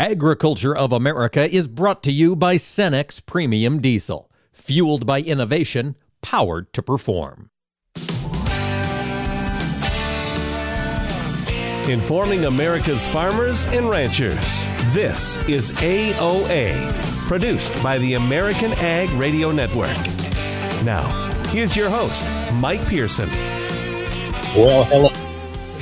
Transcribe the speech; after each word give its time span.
Agriculture 0.00 0.76
of 0.76 0.92
America 0.92 1.52
is 1.52 1.66
brought 1.66 2.04
to 2.04 2.12
you 2.12 2.36
by 2.36 2.54
Cenex 2.54 3.20
Premium 3.24 3.80
Diesel, 3.80 4.30
fueled 4.52 5.04
by 5.04 5.20
innovation, 5.20 5.96
powered 6.22 6.72
to 6.72 6.80
perform. 6.84 7.50
Informing 11.88 12.44
America's 12.44 13.08
farmers 13.08 13.66
and 13.66 13.90
ranchers. 13.90 14.66
This 14.94 15.38
is 15.48 15.72
AOA, 15.72 16.92
produced 17.26 17.82
by 17.82 17.98
the 17.98 18.14
American 18.14 18.70
Ag 18.74 19.10
Radio 19.18 19.50
Network. 19.50 19.98
Now, 20.84 21.02
here's 21.48 21.74
your 21.74 21.90
host, 21.90 22.24
Mike 22.54 22.86
Pearson. 22.86 23.28
Well, 24.54 24.84
hello, 24.84 25.10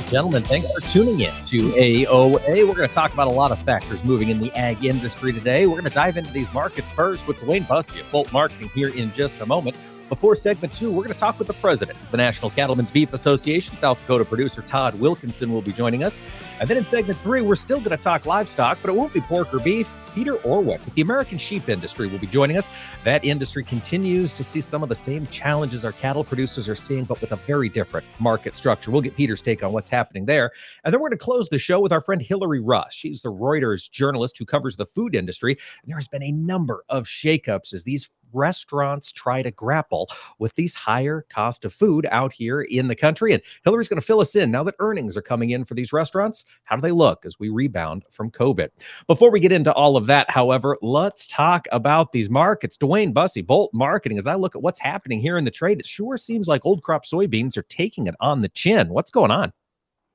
gentlemen. 0.09 0.43
Thanks 0.43 0.71
for 0.71 0.81
tuning 0.81 1.19
in 1.19 1.33
to 1.45 1.71
AOA. 1.73 2.67
We're 2.67 2.75
going 2.75 2.87
to 2.87 2.93
talk 2.93 3.13
about 3.13 3.27
a 3.27 3.31
lot 3.31 3.51
of 3.51 3.61
factors 3.61 4.03
moving 4.03 4.29
in 4.29 4.39
the 4.39 4.51
ag 4.57 4.85
industry 4.85 5.33
today. 5.33 5.65
We're 5.65 5.79
going 5.79 5.85
to 5.85 5.89
dive 5.89 6.17
into 6.17 6.31
these 6.31 6.51
markets 6.53 6.91
first 6.91 7.27
with 7.27 7.37
DuWayne 7.37 7.67
Bosse 7.67 7.95
of 7.95 8.09
Bolt 8.11 8.31
Marketing 8.31 8.69
here 8.73 8.89
in 8.89 9.11
just 9.13 9.41
a 9.41 9.45
moment. 9.45 9.75
Before 10.09 10.37
segment 10.37 10.73
two, 10.73 10.89
we're 10.89 11.03
going 11.03 11.13
to 11.13 11.19
talk 11.19 11.37
with 11.37 11.47
the 11.47 11.53
president 11.55 11.99
of 12.01 12.11
the 12.11 12.17
National 12.17 12.49
Cattlemen's 12.49 12.91
Beef 12.91 13.11
Association, 13.11 13.75
South 13.75 13.99
Dakota 14.01 14.23
producer 14.23 14.61
Todd 14.61 14.97
Wilkinson 15.01 15.51
will 15.51 15.61
be 15.61 15.73
joining 15.73 16.01
us. 16.01 16.21
And 16.61 16.69
then 16.69 16.77
in 16.77 16.85
segment 16.85 17.19
three, 17.19 17.41
we're 17.41 17.55
still 17.55 17.79
going 17.79 17.95
to 17.95 18.01
talk 18.01 18.25
livestock, 18.25 18.77
but 18.81 18.89
it 18.89 18.95
won't 18.95 19.13
be 19.13 19.19
pork 19.19 19.53
or 19.53 19.59
beef. 19.59 19.93
Peter 20.15 20.35
Orwick 20.37 20.83
with 20.83 20.95
the 20.95 21.01
American 21.01 21.37
sheep 21.37 21.69
industry 21.69 22.07
will 22.07 22.17
be 22.17 22.25
joining 22.25 22.57
us. 22.57 22.71
That 23.03 23.23
industry 23.23 23.63
continues 23.63 24.33
to 24.33 24.43
see 24.43 24.61
some 24.61 24.81
of 24.81 24.89
the 24.89 24.95
same 24.95 25.27
challenges 25.27 25.85
our 25.85 25.91
cattle 25.91 26.23
producers 26.23 26.67
are 26.67 26.73
seeing, 26.73 27.03
but 27.03 27.21
with 27.21 27.33
a 27.33 27.35
very 27.35 27.69
different 27.69 28.07
market 28.17 28.57
structure. 28.57 28.89
We'll 28.89 29.01
get 29.01 29.15
Peter's 29.15 29.43
take 29.43 29.61
on 29.61 29.73
what's 29.73 29.89
happening 29.89 30.25
there. 30.25 30.51
And 30.83 30.93
then 30.93 31.01
we're 31.01 31.09
going 31.09 31.19
to 31.19 31.23
close 31.23 31.49
the 31.49 31.59
show 31.59 31.79
with 31.79 31.91
our 31.91 32.01
friend 32.01 32.19
Hilary 32.19 32.61
Russ. 32.61 32.95
She's 32.95 33.21
the 33.21 33.31
Reuters 33.31 33.91
journalist 33.91 34.37
who 34.39 34.45
covers 34.45 34.77
the 34.77 34.85
food 34.85 35.13
industry. 35.13 35.51
And 35.51 35.89
there 35.89 35.97
has 35.97 36.07
been 36.07 36.23
a 36.23 36.31
number 36.31 36.83
of 36.89 37.05
shakeups 37.05 37.73
as 37.73 37.83
these 37.83 38.09
restaurants 38.37 39.11
try 39.11 39.41
to 39.41 39.51
grapple 39.51 40.07
with 40.39 40.55
these 40.55 40.73
higher 40.73 41.25
cost 41.29 41.65
of 41.65 41.73
food 41.73 42.07
out 42.11 42.31
here 42.31 42.61
in 42.61 42.87
the 42.87 42.95
country. 42.95 43.33
And 43.33 43.41
Hilary's 43.65 43.89
going 43.89 43.99
to 43.99 44.05
fill 44.05 44.21
us 44.21 44.35
in 44.35 44.51
now 44.51 44.63
that 44.63 44.75
earnings 44.79 45.17
are 45.17 45.21
coming 45.21 45.49
in 45.49 45.65
for 45.65 45.73
these 45.73 45.91
restaurants. 45.91 46.45
How 46.63 46.75
do 46.75 46.81
they 46.81 46.91
look 46.91 47.25
as 47.25 47.39
we 47.39 47.49
rebound 47.49 48.05
from 48.09 48.31
COVID? 48.31 48.69
Before 49.07 49.31
we 49.31 49.39
get 49.39 49.51
into 49.51 49.73
all 49.73 49.97
of 49.97 50.05
that, 50.05 50.29
however, 50.29 50.77
let's 50.81 51.27
talk 51.27 51.67
about 51.71 52.11
these 52.11 52.29
markets. 52.29 52.77
DuWayne 52.77 53.13
Bosse, 53.13 53.41
Bolt 53.41 53.73
Marketing, 53.73 54.17
as 54.17 54.27
I 54.27 54.35
look 54.35 54.55
at 54.55 54.61
what's 54.61 54.79
happening 54.79 55.19
here 55.19 55.37
in 55.37 55.45
the 55.45 55.51
trade, 55.51 55.79
it 55.79 55.85
sure 55.87 56.17
seems 56.17 56.47
like 56.47 56.65
old 56.65 56.83
crop 56.83 57.03
soybeans 57.03 57.57
are 57.57 57.63
taking 57.63 58.07
it 58.07 58.15
on 58.19 58.41
the 58.41 58.49
chin. 58.49 58.89
What's 58.89 59.11
going 59.11 59.31
on? 59.31 59.51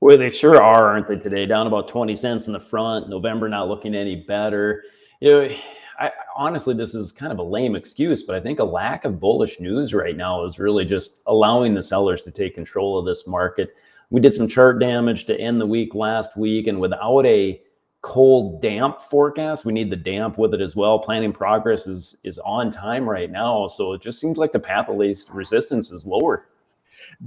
Well, 0.03 0.17
they 0.17 0.33
sure 0.33 0.61
are, 0.61 0.89
aren't 0.89 1.07
they, 1.07 1.15
today? 1.15 1.45
Down 1.45 1.65
about 1.65 1.87
20 1.87 2.13
cents 2.17 2.47
in 2.47 2.53
the 2.53 2.59
front. 2.59 3.09
November 3.09 3.47
not 3.47 3.69
looking 3.69 3.95
any 3.95 4.17
better. 4.17 4.83
You 5.21 5.31
know, 5.31 5.55
I, 5.99 6.11
honestly, 6.35 6.73
this 6.73 6.95
is 6.95 7.11
kind 7.11 7.31
of 7.31 7.39
a 7.39 7.43
lame 7.43 7.75
excuse, 7.75 8.23
but 8.23 8.35
I 8.35 8.39
think 8.39 8.59
a 8.59 8.63
lack 8.63 9.05
of 9.05 9.19
bullish 9.19 9.59
news 9.59 9.93
right 9.93 10.17
now 10.17 10.45
is 10.45 10.59
really 10.59 10.85
just 10.85 11.21
allowing 11.27 11.73
the 11.73 11.83
sellers 11.83 12.23
to 12.23 12.31
take 12.31 12.55
control 12.55 12.97
of 12.97 13.05
this 13.05 13.27
market. 13.27 13.75
We 14.09 14.21
did 14.21 14.33
some 14.33 14.47
chart 14.47 14.79
damage 14.79 15.25
to 15.25 15.39
end 15.39 15.61
the 15.61 15.65
week 15.65 15.95
last 15.95 16.37
week, 16.37 16.67
and 16.67 16.79
without 16.79 17.25
a 17.25 17.61
cold 18.01 18.61
damp 18.61 19.01
forecast, 19.01 19.65
we 19.65 19.73
need 19.73 19.89
the 19.89 19.95
damp 19.95 20.37
with 20.37 20.53
it 20.53 20.61
as 20.61 20.75
well. 20.75 20.99
Planning 20.99 21.33
progress 21.33 21.87
is 21.87 22.17
is 22.23 22.37
on 22.39 22.71
time 22.71 23.09
right 23.09 23.31
now, 23.31 23.67
so 23.67 23.93
it 23.93 24.01
just 24.01 24.19
seems 24.19 24.37
like 24.37 24.51
the 24.51 24.59
path 24.59 24.89
of 24.89 24.97
least 24.97 25.29
resistance 25.31 25.91
is 25.91 26.05
lower. 26.05 26.45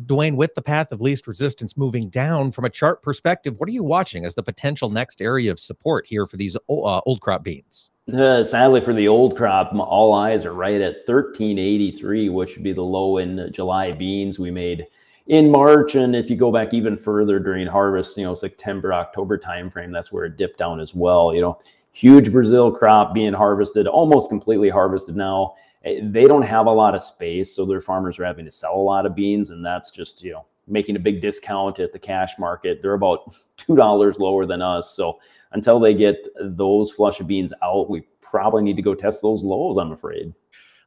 DuWayne, 0.04 0.36
with 0.36 0.54
the 0.54 0.62
path 0.62 0.92
of 0.92 1.00
least 1.00 1.26
resistance 1.26 1.76
moving 1.76 2.08
down 2.08 2.52
from 2.52 2.64
a 2.64 2.70
chart 2.70 3.02
perspective, 3.02 3.58
what 3.58 3.68
are 3.68 3.72
you 3.72 3.82
watching 3.82 4.24
as 4.24 4.34
the 4.34 4.42
potential 4.42 4.90
next 4.90 5.20
area 5.20 5.50
of 5.50 5.58
support 5.58 6.06
here 6.06 6.26
for 6.26 6.36
these 6.36 6.56
uh, 6.56 6.60
old 6.68 7.20
crop 7.20 7.42
beans? 7.42 7.90
Uh, 8.12 8.44
sadly, 8.44 8.80
for 8.80 8.92
the 8.92 9.08
old 9.08 9.36
crop, 9.36 9.72
all 9.74 10.14
eyes 10.14 10.46
are 10.46 10.52
right 10.52 10.80
at 10.80 11.08
1383, 11.08 12.28
which 12.28 12.54
would 12.54 12.62
be 12.62 12.72
the 12.72 12.82
low 12.82 13.18
in 13.18 13.50
July 13.52 13.90
beans 13.90 14.38
we 14.38 14.50
made 14.50 14.86
in 15.26 15.50
March. 15.50 15.96
And 15.96 16.14
if 16.14 16.30
you 16.30 16.36
go 16.36 16.52
back 16.52 16.72
even 16.72 16.96
further 16.96 17.40
during 17.40 17.66
harvest, 17.66 18.16
you 18.16 18.24
know, 18.24 18.36
September, 18.36 18.92
October 18.92 19.36
timeframe, 19.36 19.92
that's 19.92 20.12
where 20.12 20.24
it 20.24 20.36
dipped 20.36 20.58
down 20.58 20.78
as 20.78 20.94
well. 20.94 21.34
You 21.34 21.40
know, 21.40 21.58
huge 21.92 22.30
Brazil 22.30 22.70
crop 22.70 23.12
being 23.12 23.32
harvested, 23.32 23.88
almost 23.88 24.28
completely 24.28 24.68
harvested 24.68 25.16
now. 25.16 25.54
Eh, 25.84 26.00
they 26.04 26.26
don't 26.26 26.42
have 26.42 26.66
a 26.66 26.70
lot 26.70 26.94
of 26.94 27.02
space, 27.02 27.56
so 27.56 27.64
their 27.64 27.80
farmers 27.80 28.20
are 28.20 28.24
having 28.24 28.44
to 28.44 28.52
sell 28.52 28.76
a 28.76 28.80
lot 28.80 29.04
of 29.04 29.16
beans, 29.16 29.50
and 29.50 29.66
that's 29.66 29.90
just 29.90 30.22
you 30.22 30.32
know 30.32 30.46
making 30.68 30.94
a 30.94 31.00
big 31.00 31.20
discount 31.20 31.80
at 31.80 31.92
the 31.92 31.98
cash 31.98 32.38
market. 32.38 32.80
They're 32.82 32.94
about 32.94 33.34
two 33.56 33.74
dollars 33.74 34.20
lower 34.20 34.46
than 34.46 34.62
us, 34.62 34.94
so 34.94 35.18
until 35.56 35.80
they 35.80 35.94
get 35.94 36.28
those 36.38 36.92
flush 36.92 37.18
of 37.18 37.26
beans 37.26 37.52
out, 37.62 37.88
we 37.88 38.02
probably 38.20 38.62
need 38.62 38.76
to 38.76 38.82
go 38.82 38.94
test 38.94 39.22
those 39.22 39.42
lows, 39.42 39.78
I'm 39.78 39.90
afraid. 39.90 40.34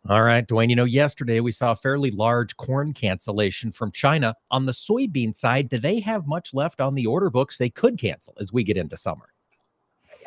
All 0.07 0.22
right, 0.22 0.47
DuWayne. 0.47 0.69
You 0.69 0.75
know, 0.75 0.85
yesterday 0.85 1.40
we 1.40 1.52
saw 1.52 1.72
a 1.72 1.75
fairly 1.75 2.12
large 2.12 2.56
corn 2.56 2.94
cancellation 2.94 3.72
from 3.72 3.91
China. 3.91 4.35
On 4.52 4.66
the 4.66 4.72
soybean 4.72 5.35
side, 5.35 5.69
do 5.69 5.80
they 5.80 6.00
have 6.00 6.28
much 6.28 6.53
left 6.53 6.80
on 6.80 6.94
the 6.94 7.07
order 7.07 7.31
books 7.31 7.57
they 7.57 7.72
could 7.72 7.97
cancel 7.97 8.35
as 8.40 8.53
we 8.53 8.63
get 8.63 8.78
into 8.78 8.96
summer? 8.96 9.34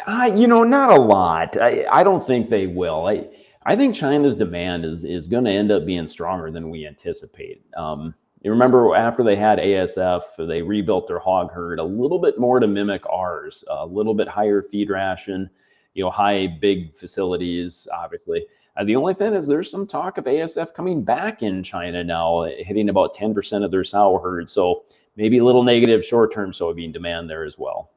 Uh, 0.07 0.31
you 0.35 0.49
know, 0.49 0.65
not 0.65 0.91
a 0.91 1.01
lot. 1.01 1.57
I, 1.57 1.87
I 1.91 2.03
don't 2.03 2.27
think 2.27 2.51
they 2.51 2.67
will. 2.67 3.07
I, 3.07 3.29
I 3.65 3.77
think 3.77 3.95
China's 3.95 4.37
demand 4.37 4.85
is 4.85 5.05
is 5.05 5.29
going 5.29 5.45
to 5.45 5.53
end 5.53 5.71
up 5.71 5.87
being 5.87 6.09
stronger 6.09 6.51
than 6.51 6.69
we 6.69 6.85
anticipate. 6.85 7.65
Um, 7.77 8.13
you 8.43 8.51
remember 8.51 8.95
after 8.95 9.23
they 9.23 9.37
had 9.37 9.59
ASF, 9.59 10.23
they 10.49 10.63
rebuilt 10.63 11.07
their 11.07 11.21
hog 11.21 11.53
herd 11.53 11.79
a 11.79 11.85
little 11.85 12.19
bit 12.19 12.39
more 12.39 12.59
to 12.59 12.67
mimic 12.67 13.03
ours, 13.09 13.65
a 13.71 13.87
little 13.87 14.15
bit 14.15 14.27
higher 14.27 14.61
feed 14.61 14.91
ration, 14.91 15.49
you 15.95 16.03
know, 16.03 16.11
high 16.11 16.49
big 16.61 16.97
facilities, 16.97 17.87
obviously. 17.95 18.45
Uh, 18.77 18.85
the 18.85 18.97
only 18.97 19.15
thing 19.15 19.35
is 19.35 19.47
there's 19.47 19.71
some 19.71 19.87
talk 19.87 20.19
of 20.19 20.25
ASF 20.25 20.75
coming 20.75 21.05
back 21.05 21.43
in 21.43 21.63
China 21.63 22.03
now, 22.03 22.43
hitting 22.59 22.89
about 22.89 23.15
10% 23.15 23.65
of 23.65 23.71
their 23.71 23.85
sow 23.85 24.19
herd. 24.19 24.51
So 24.51 24.85
maybe 25.15 25.39
a 25.39 25.45
little 25.45 25.63
negative 25.63 26.05
short-term 26.05 26.51
soybean 26.51 26.93
demand 26.93 27.31
there 27.31 27.45
as 27.45 27.59
well 27.59 27.92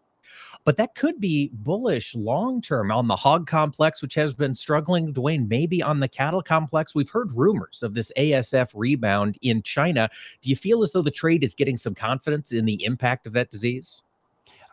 but 0.66 0.78
that 0.78 0.96
could 0.96 1.22
be 1.22 1.52
bullish 1.54 2.16
long 2.16 2.60
term 2.60 2.92
on 2.92 3.08
the 3.08 3.16
hog 3.16 3.48
complex, 3.48 4.02
which 4.02 4.16
has 4.16 4.34
been 4.34 4.56
struggling. 4.56 5.14
DuWayne, 5.14 5.48
maybe 5.48 5.82
on 5.82 6.00
the 6.00 6.08
cattle 6.08 6.42
complex. 6.42 6.96
We've 6.96 7.10
heard 7.10 7.32
rumors 7.32 7.84
of 7.84 7.94
this 7.94 8.12
ASF 8.18 8.74
rebound 8.76 9.38
in 9.42 9.62
China. 9.62 10.10
Do 10.42 10.50
you 10.50 10.56
feel 10.56 10.82
as 10.82 10.92
though 10.92 11.04
the 11.04 11.12
trade 11.12 11.44
is 11.44 11.54
getting 11.54 11.78
some 11.78 11.94
confidence 11.94 12.52
in 12.52 12.66
the 12.66 12.84
impact 12.84 13.28
of 13.28 13.34
that 13.34 13.52
disease? 13.52 14.02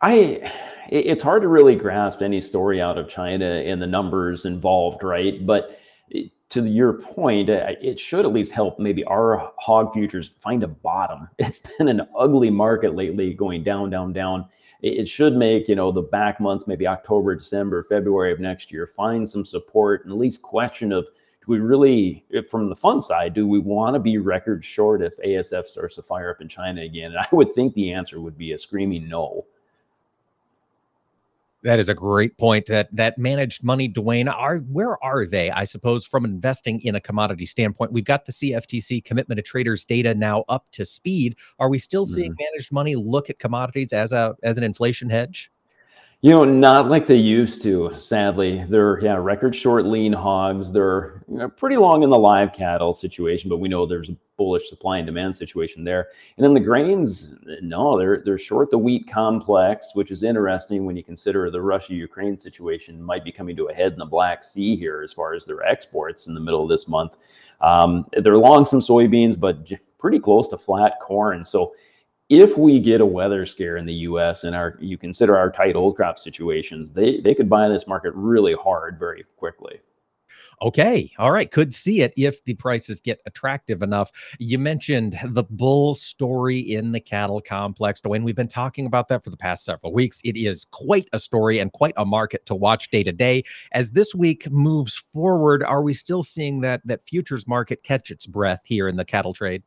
I 0.01 0.51
it's 0.89 1.23
hard 1.23 1.43
to 1.43 1.49
really 1.49 1.77
grasp 1.77 2.23
any 2.23 2.41
story 2.41 2.81
out 2.81 2.99
of 2.99 3.09
China 3.09 3.45
and 3.45 3.81
the 3.81 3.87
numbers 3.87 4.47
involved, 4.47 5.05
right? 5.05 5.45
But 5.47 5.79
eh, 6.15 6.25
to 6.49 6.65
your 6.65 6.95
point, 6.95 7.51
eh, 7.51 7.75
it 7.83 8.01
should 8.01 8.25
at 8.25 8.33
least 8.33 8.51
help 8.53 8.79
maybe 8.79 9.05
our 9.05 9.53
hog 9.59 9.93
futures 9.93 10.33
find 10.39 10.63
a 10.63 10.69
bottom. 10.69 11.29
It's 11.39 11.61
been 11.61 11.89
an 11.89 12.09
ugly 12.19 12.51
market 12.51 12.97
lately, 12.97 13.35
going 13.35 13.63
down, 13.63 13.91
down, 13.91 14.15
down 14.15 14.47
it, 14.83 15.09
should 15.09 15.35
make 15.37 15.69
you 15.69 15.75
know 15.75 15.93
the 15.93 16.03
back 16.03 16.41
months, 16.41 16.67
maybe 16.67 16.87
October, 16.87 17.35
December, 17.35 17.83
February 17.85 18.33
of 18.33 18.41
next 18.41 18.73
year, 18.73 18.87
find 18.87 19.29
some 19.29 19.45
support 19.45 20.05
and 20.05 20.13
at 20.13 20.19
least 20.19 20.43
question 20.43 20.93
of 20.93 21.07
do 21.45 21.51
we 21.51 21.59
really, 21.59 22.25
from 22.49 22.67
the 22.67 22.75
fund 22.77 23.03
side, 23.03 23.35
do 23.35 23.49
we 23.49 23.59
want 23.59 23.95
to 23.95 24.01
be 24.01 24.19
record 24.19 24.65
short 24.65 25.03
if 25.03 25.17
ASF 25.19 25.65
starts 25.65 25.97
to 25.97 26.03
fire 26.03 26.31
up 26.31 26.41
in 26.41 26.49
China 26.49 26.83
again? 26.83 27.11
And 27.11 27.19
I 27.19 27.27
would 27.33 27.53
think 27.53 27.75
the 27.75 27.93
answer 27.93 28.21
would 28.21 28.39
be 28.39 28.53
a 28.53 28.59
screaming 28.59 29.09
no. 29.09 29.47
That 31.63 31.79
is 31.79 31.89
a 31.89 31.95
great 31.95 32.37
point. 32.39 32.67
That 32.67 32.95
that 32.95 33.19
managed 33.19 33.63
money, 33.63 33.89
DuWayne, 33.89 34.33
are 34.33 34.59
where 34.59 35.03
are 35.03 35.25
they? 35.25 35.51
I 35.51 35.65
suppose 35.65 36.05
from 36.05 36.25
investing 36.25 36.81
in 36.81 36.97
a 36.97 37.01
commodity 37.01 37.47
standpoint, 37.47 37.93
we've 37.93 38.05
got 38.05 38.25
the 38.25 38.33
CFTC 38.33 39.05
commitment 39.05 39.39
to 39.39 39.43
traders 39.43 39.85
data 39.85 40.15
now 40.15 40.45
up 40.49 40.67
to 40.73 40.85
speed. 40.85 41.37
Are 41.61 41.69
we 41.69 41.79
still 41.79 42.05
seeing 42.05 42.33
mm-hmm. 42.33 42.45
managed 42.53 42.73
money 42.73 42.97
look 42.97 43.31
at 43.31 43.39
commodities 43.39 43.93
as 43.93 44.13
a 44.13 44.35
as 44.43 44.59
an 44.59 44.65
inflation 44.65 45.09
hedge? 45.09 45.51
You 46.25 46.31
know, 46.31 46.45
not 46.45 46.89
like 46.89 47.09
they 47.09 47.17
used 47.17 47.63
to. 47.63 47.93
Sadly, 47.99 48.65
they're 48.69 49.01
yeah 49.01 49.17
record 49.17 49.57
short 49.57 49.87
lean 49.87 50.13
hogs. 50.13 50.71
They're 50.71 51.25
you 51.29 51.39
know, 51.39 51.49
pretty 51.49 51.77
long 51.77 52.05
in 52.05 52.11
the 52.11 52.19
live 52.19 52.53
cattle 52.53 52.93
situation, 52.93 53.51
but 53.51 53.57
we 53.57 53.69
know 53.69 53.87
there's 53.87 54.09
a 54.09 54.17
bullish 54.37 54.69
supply 54.69 54.99
and 54.99 55.07
demand 55.07 55.35
situation 55.35 55.83
there. 55.83 56.11
And 56.37 56.45
then 56.45 56.55
the 56.55 56.61
grains, 56.61 57.35
no, 57.61 57.99
they're 57.99 58.23
they're 58.25 58.39
short 58.39 58.71
the 58.71 58.79
wheat 58.79 59.09
complex, 59.11 59.97
which 59.97 60.13
is 60.13 60.23
interesting 60.23 60.87
when 60.87 60.97
you 60.97 61.03
consider 61.03 61.51
the 61.51 61.61
Russia-Ukraine 61.61 62.39
situation 62.39 63.03
might 63.03 63.25
be 63.25 63.33
coming 63.33 63.57
to 63.57 63.67
a 63.67 63.75
head 63.75 63.95
in 63.95 63.99
the 63.99 64.07
Black 64.07 64.45
Sea 64.45 64.77
here 64.77 65.03
as 65.03 65.13
far 65.13 65.35
as 65.35 65.45
their 65.45 65.65
exports 65.65 66.29
in 66.29 66.35
the 66.35 66.41
middle 66.41 66.63
of 66.63 66.69
this 66.69 66.87
month. 66.87 67.17
Um, 67.61 68.07
they're 68.13 68.39
long 68.39 68.65
some 68.65 68.81
soybeans, 68.81 69.39
but 69.39 69.69
pretty 69.99 70.21
close 70.21 70.49
to 70.49 70.59
flat 70.59 71.01
corn. 71.01 71.45
So 71.45 71.75
if 72.33 72.57
we 72.57 72.81
get 72.81 73.03
a 73.03 73.07
weather 73.07 73.45
scare 73.45 73.77
in 73.77 73.85
the 73.85 73.93
U.S. 73.93 74.45
and 74.45 74.57
our 74.57 74.79
you 74.81 74.97
consider 74.97 75.37
our 75.37 75.51
tight 75.51 75.77
old 75.77 75.97
crop 75.97 76.19
situations, 76.19 76.91
they 76.91 77.21
they 77.21 77.35
could 77.35 77.51
buy 77.51 77.69
this 77.69 77.87
market 77.87 78.13
really 78.15 78.55
hard 78.55 78.99
very 78.99 79.23
quickly. 79.37 79.81
Okay. 80.63 81.13
All 81.19 81.31
right. 81.31 81.51
Could 81.51 81.75
see 81.75 82.01
it 82.01 82.15
if 82.17 82.43
the 82.45 82.55
prices 82.55 83.03
get 83.03 83.21
attractive 83.27 83.83
enough. 83.83 84.11
You 84.39 84.59
mentioned 84.59 85.19
the 85.25 85.43
bull 85.43 85.93
story 85.93 86.59
in 86.59 86.93
the 86.93 87.01
cattle 87.01 87.43
complex. 87.43 88.01
DuWayne, 88.01 88.23
we've 88.23 88.37
been 88.37 88.49
talking 88.49 88.87
about 88.87 89.09
that 89.09 89.23
for 89.23 89.29
the 89.29 89.37
past 89.37 89.65
several 89.65 89.93
weeks. 89.93 90.23
It 90.25 90.37
is 90.39 90.65
quite 90.71 91.09
a 91.13 91.19
story 91.19 91.59
and 91.59 91.71
quite 91.73 91.95
a 91.99 92.07
market 92.07 92.47
to 92.47 92.55
watch 92.55 92.91
day 92.91 93.03
to 93.03 93.13
day. 93.13 93.43
As 93.73 93.91
this 93.91 94.15
week 94.15 94.51
moves 94.51 94.97
forward, 94.97 95.63
are 95.63 95.83
we 95.83 95.93
still 95.93 96.23
seeing 96.23 96.61
that 96.61 96.81
that 96.87 97.05
futures 97.05 97.47
market 97.47 97.83
catch 97.83 98.11
its 98.11 98.27
breath 98.27 98.63
here 98.65 98.89
in 98.89 98.97
the 98.97 99.05
cattle 99.05 99.35
trade? 99.35 99.65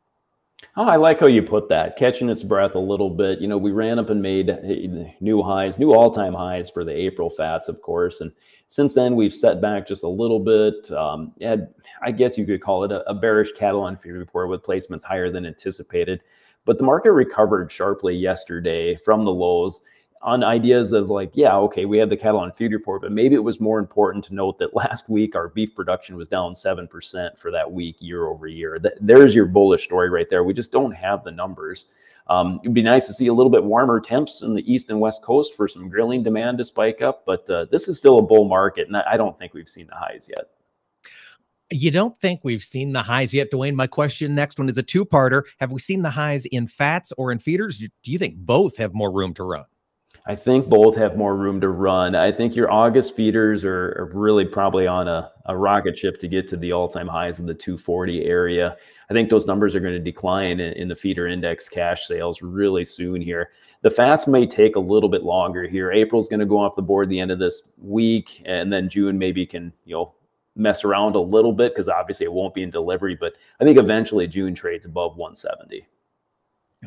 Oh, 0.76 0.84
I 0.84 0.96
like 0.96 1.20
how 1.20 1.26
you 1.26 1.42
put 1.42 1.68
that, 1.68 1.96
catching 1.96 2.28
its 2.28 2.42
breath 2.42 2.74
a 2.74 2.78
little 2.78 3.10
bit. 3.10 3.40
You 3.40 3.48
know, 3.48 3.58
we 3.58 3.72
ran 3.72 3.98
up 3.98 4.10
and 4.10 4.22
made 4.22 4.50
eh, 4.50 5.10
new 5.20 5.42
highs, 5.42 5.78
new 5.78 5.92
all 5.92 6.10
time 6.10 6.34
highs 6.34 6.70
for 6.70 6.84
the 6.84 6.92
April 6.92 7.30
fats, 7.30 7.68
of 7.68 7.80
course. 7.82 8.20
And 8.20 8.32
since 8.68 8.94
then, 8.94 9.16
we've 9.16 9.34
set 9.34 9.60
back 9.60 9.86
just 9.86 10.02
a 10.02 10.08
little 10.08 10.40
bit. 10.40 10.90
Um, 10.90 11.32
had, 11.40 11.72
I 12.02 12.10
guess 12.10 12.36
you 12.36 12.44
could 12.46 12.62
call 12.62 12.84
it 12.84 12.92
a, 12.92 13.08
a 13.08 13.14
bearish 13.14 13.52
cattle 13.52 13.82
on 13.82 13.96
feed 13.96 14.12
report 14.12 14.48
with 14.48 14.62
placements 14.62 15.02
higher 15.02 15.30
than 15.30 15.46
anticipated. 15.46 16.20
But 16.64 16.78
the 16.78 16.84
market 16.84 17.12
recovered 17.12 17.70
sharply 17.70 18.14
yesterday 18.14 18.96
from 18.96 19.24
the 19.24 19.32
lows 19.32 19.82
on 20.22 20.42
ideas 20.42 20.92
of 20.92 21.10
like, 21.10 21.30
yeah, 21.34 21.56
okay, 21.56 21.84
we 21.84 21.98
had 21.98 22.10
the 22.10 22.16
cattle 22.16 22.40
on 22.40 22.52
feed 22.52 22.72
report, 22.72 23.02
but 23.02 23.12
maybe 23.12 23.34
it 23.34 23.44
was 23.44 23.60
more 23.60 23.78
important 23.78 24.24
to 24.24 24.34
note 24.34 24.58
that 24.58 24.74
last 24.76 25.08
week 25.08 25.34
our 25.34 25.48
beef 25.48 25.74
production 25.74 26.16
was 26.16 26.28
down 26.28 26.54
7% 26.54 27.38
for 27.38 27.50
that 27.50 27.70
week 27.70 27.96
year 28.00 28.26
over 28.26 28.46
year. 28.46 28.78
there's 29.00 29.34
your 29.34 29.46
bullish 29.46 29.84
story 29.84 30.10
right 30.10 30.28
there. 30.28 30.44
We 30.44 30.54
just 30.54 30.72
don't 30.72 30.92
have 30.92 31.24
the 31.24 31.30
numbers. 31.30 31.86
Um, 32.28 32.58
it'd 32.62 32.74
be 32.74 32.82
nice 32.82 33.06
to 33.06 33.12
see 33.12 33.28
a 33.28 33.32
little 33.32 33.50
bit 33.50 33.62
warmer 33.62 34.00
temps 34.00 34.42
in 34.42 34.54
the 34.54 34.72
east 34.72 34.90
and 34.90 34.98
west 34.98 35.22
coast 35.22 35.54
for 35.54 35.68
some 35.68 35.88
grilling 35.88 36.24
demand 36.24 36.58
to 36.58 36.64
spike 36.64 37.00
up, 37.00 37.24
but 37.24 37.48
uh, 37.48 37.66
this 37.70 37.86
is 37.86 37.98
still 37.98 38.18
a 38.18 38.22
bull 38.22 38.46
market, 38.46 38.88
and 38.88 38.96
I 38.96 39.16
don't 39.16 39.38
think 39.38 39.54
we've 39.54 39.68
seen 39.68 39.86
the 39.86 39.94
highs 39.94 40.28
yet. 40.28 40.48
You 41.70 41.90
don't 41.90 42.16
think 42.16 42.40
we've 42.42 42.62
seen 42.62 42.92
the 42.92 43.02
highs 43.02 43.34
yet, 43.34 43.50
DuWayne? 43.52 43.74
My 43.74 43.86
question 43.86 44.34
next 44.34 44.58
one 44.58 44.68
is 44.68 44.78
a 44.78 44.82
two 44.82 45.04
parter. 45.04 45.42
Have 45.58 45.72
we 45.72 45.80
seen 45.80 46.02
the 46.02 46.10
highs 46.10 46.46
in 46.46 46.66
fats 46.66 47.12
or 47.16 47.32
in 47.32 47.38
feeders? 47.38 47.78
Do 47.78 48.12
you 48.12 48.18
think 48.18 48.36
both 48.36 48.76
have 48.76 48.94
more 48.94 49.12
room 49.12 49.34
to 49.34 49.44
run? 49.44 49.64
I 50.28 50.34
think 50.34 50.68
both 50.68 50.96
have 50.96 51.16
more 51.16 51.36
room 51.36 51.60
to 51.60 51.68
run. 51.68 52.16
I 52.16 52.32
think 52.32 52.56
your 52.56 52.70
August 52.70 53.14
feeders 53.14 53.64
are, 53.64 53.94
are 53.96 54.10
really 54.12 54.44
probably 54.44 54.84
on 54.84 55.06
a, 55.06 55.30
a, 55.44 55.56
rocket 55.56 55.96
ship 55.96 56.18
to 56.18 56.26
get 56.26 56.48
to 56.48 56.56
the 56.56 56.72
all 56.72 56.88
time 56.88 57.06
highs 57.06 57.38
in 57.38 57.46
the 57.46 57.54
240 57.54 58.24
area. 58.24 58.76
I 59.08 59.12
think 59.12 59.30
those 59.30 59.46
numbers 59.46 59.76
are 59.76 59.80
going 59.80 59.94
to 59.94 60.00
decline 60.00 60.58
in, 60.58 60.72
in, 60.72 60.88
the 60.88 60.96
feeder 60.96 61.28
index 61.28 61.68
cash 61.68 62.08
sales 62.08 62.42
really 62.42 62.84
soon 62.84 63.20
here. 63.20 63.50
The 63.82 63.90
fats 63.90 64.26
may 64.26 64.48
take 64.48 64.74
a 64.74 64.80
little 64.80 65.08
bit 65.08 65.22
longer 65.22 65.68
here. 65.68 65.92
April's 65.92 66.28
going 66.28 66.40
to 66.40 66.46
go 66.46 66.58
off 66.58 66.74
the 66.74 66.82
board 66.82 67.08
the 67.08 67.20
end 67.20 67.30
of 67.30 67.38
this 67.38 67.70
week, 67.78 68.42
and 68.46 68.72
then 68.72 68.88
June 68.88 69.16
maybe 69.16 69.46
can, 69.46 69.72
you 69.84 69.94
know, 69.94 70.12
mess 70.56 70.82
around 70.82 71.14
a 71.14 71.20
little 71.20 71.52
bit 71.52 71.72
because 71.72 71.88
obviously 71.88 72.24
it 72.24 72.32
won't 72.32 72.54
be 72.54 72.64
in 72.64 72.70
delivery. 72.70 73.14
But 73.14 73.34
I 73.60 73.64
think 73.64 73.78
eventually 73.78 74.26
June 74.26 74.56
trades 74.56 74.86
above 74.86 75.16
170. 75.16 75.86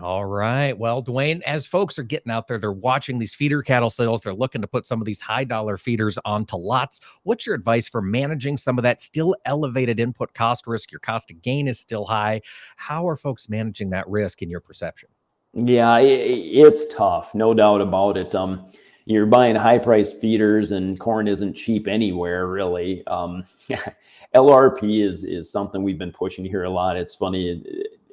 All 0.01 0.25
right. 0.25 0.77
Well, 0.77 1.03
DuWayne, 1.03 1.41
as 1.41 1.65
folks 1.65 1.97
are 1.97 2.03
getting 2.03 2.31
out 2.31 2.47
there, 2.47 2.59
they're 2.59 2.71
watching 2.71 3.17
these 3.17 3.33
feeder 3.33 3.61
cattle 3.63 3.89
sales. 3.89 4.21
They're 4.21 4.33
looking 4.33 4.61
to 4.61 4.67
put 4.67 4.85
some 4.85 5.01
of 5.01 5.05
these 5.05 5.19
high 5.19 5.43
dollar 5.43 5.77
feeders 5.77 6.19
onto 6.25 6.55
lots. 6.55 7.01
What's 7.23 7.45
your 7.45 7.55
advice 7.55 7.89
for 7.89 8.01
managing 8.01 8.57
some 8.57 8.77
of 8.77 8.83
that 8.83 9.01
still 9.01 9.35
elevated 9.45 9.99
input 9.99 10.33
cost 10.33 10.67
risk? 10.67 10.91
Your 10.91 10.99
cost 10.99 11.31
of 11.31 11.41
gain 11.41 11.67
is 11.67 11.79
still 11.79 12.05
high. 12.05 12.41
How 12.77 13.07
are 13.09 13.15
folks 13.17 13.49
managing 13.49 13.89
that 13.89 14.07
risk 14.07 14.41
in 14.41 14.49
your 14.49 14.61
perception? 14.61 15.09
Yeah, 15.53 15.97
it's 15.97 16.93
tough, 16.93 17.33
no 17.33 17.55
doubt 17.55 17.81
about 17.81 18.15
it. 18.15 18.35
Um, 18.35 18.71
you're 19.05 19.25
buying 19.25 19.55
high 19.55 19.79
price 19.79 20.13
feeders, 20.13 20.71
and 20.71 20.99
corn 20.99 21.27
isn't 21.27 21.55
cheap 21.55 21.87
anywhere, 21.87 22.47
really. 22.47 23.05
Um, 23.07 23.43
LRP 24.35 25.03
is 25.03 25.23
is 25.23 25.51
something 25.51 25.81
we've 25.81 25.97
been 25.97 26.11
pushing 26.11 26.45
here 26.45 26.65
a 26.65 26.69
lot. 26.69 26.95
It's 26.95 27.15
funny 27.15 27.63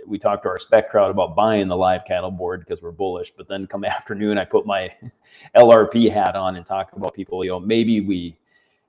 we 0.07 0.19
talked 0.19 0.43
to 0.45 0.49
our 0.49 0.59
spec 0.59 0.91
crowd 0.91 1.11
about 1.11 1.35
buying 1.35 1.69
the 1.69 1.77
live 1.77 2.05
cattle 2.05 2.31
board 2.31 2.61
because 2.61 2.83
we're 2.83 2.93
bullish. 2.93 3.33
But 3.37 3.49
then 3.49 3.67
come 3.67 3.85
afternoon, 3.85 4.39
I 4.39 4.45
put 4.45 4.67
my 4.67 4.95
LRP 5.57 6.11
hat 6.11 6.37
on 6.37 6.57
and 6.57 6.65
talk 6.65 6.93
about 6.93 7.15
people. 7.15 7.45
You 7.45 7.51
know, 7.51 7.61
maybe 7.61 8.01
we, 8.01 8.37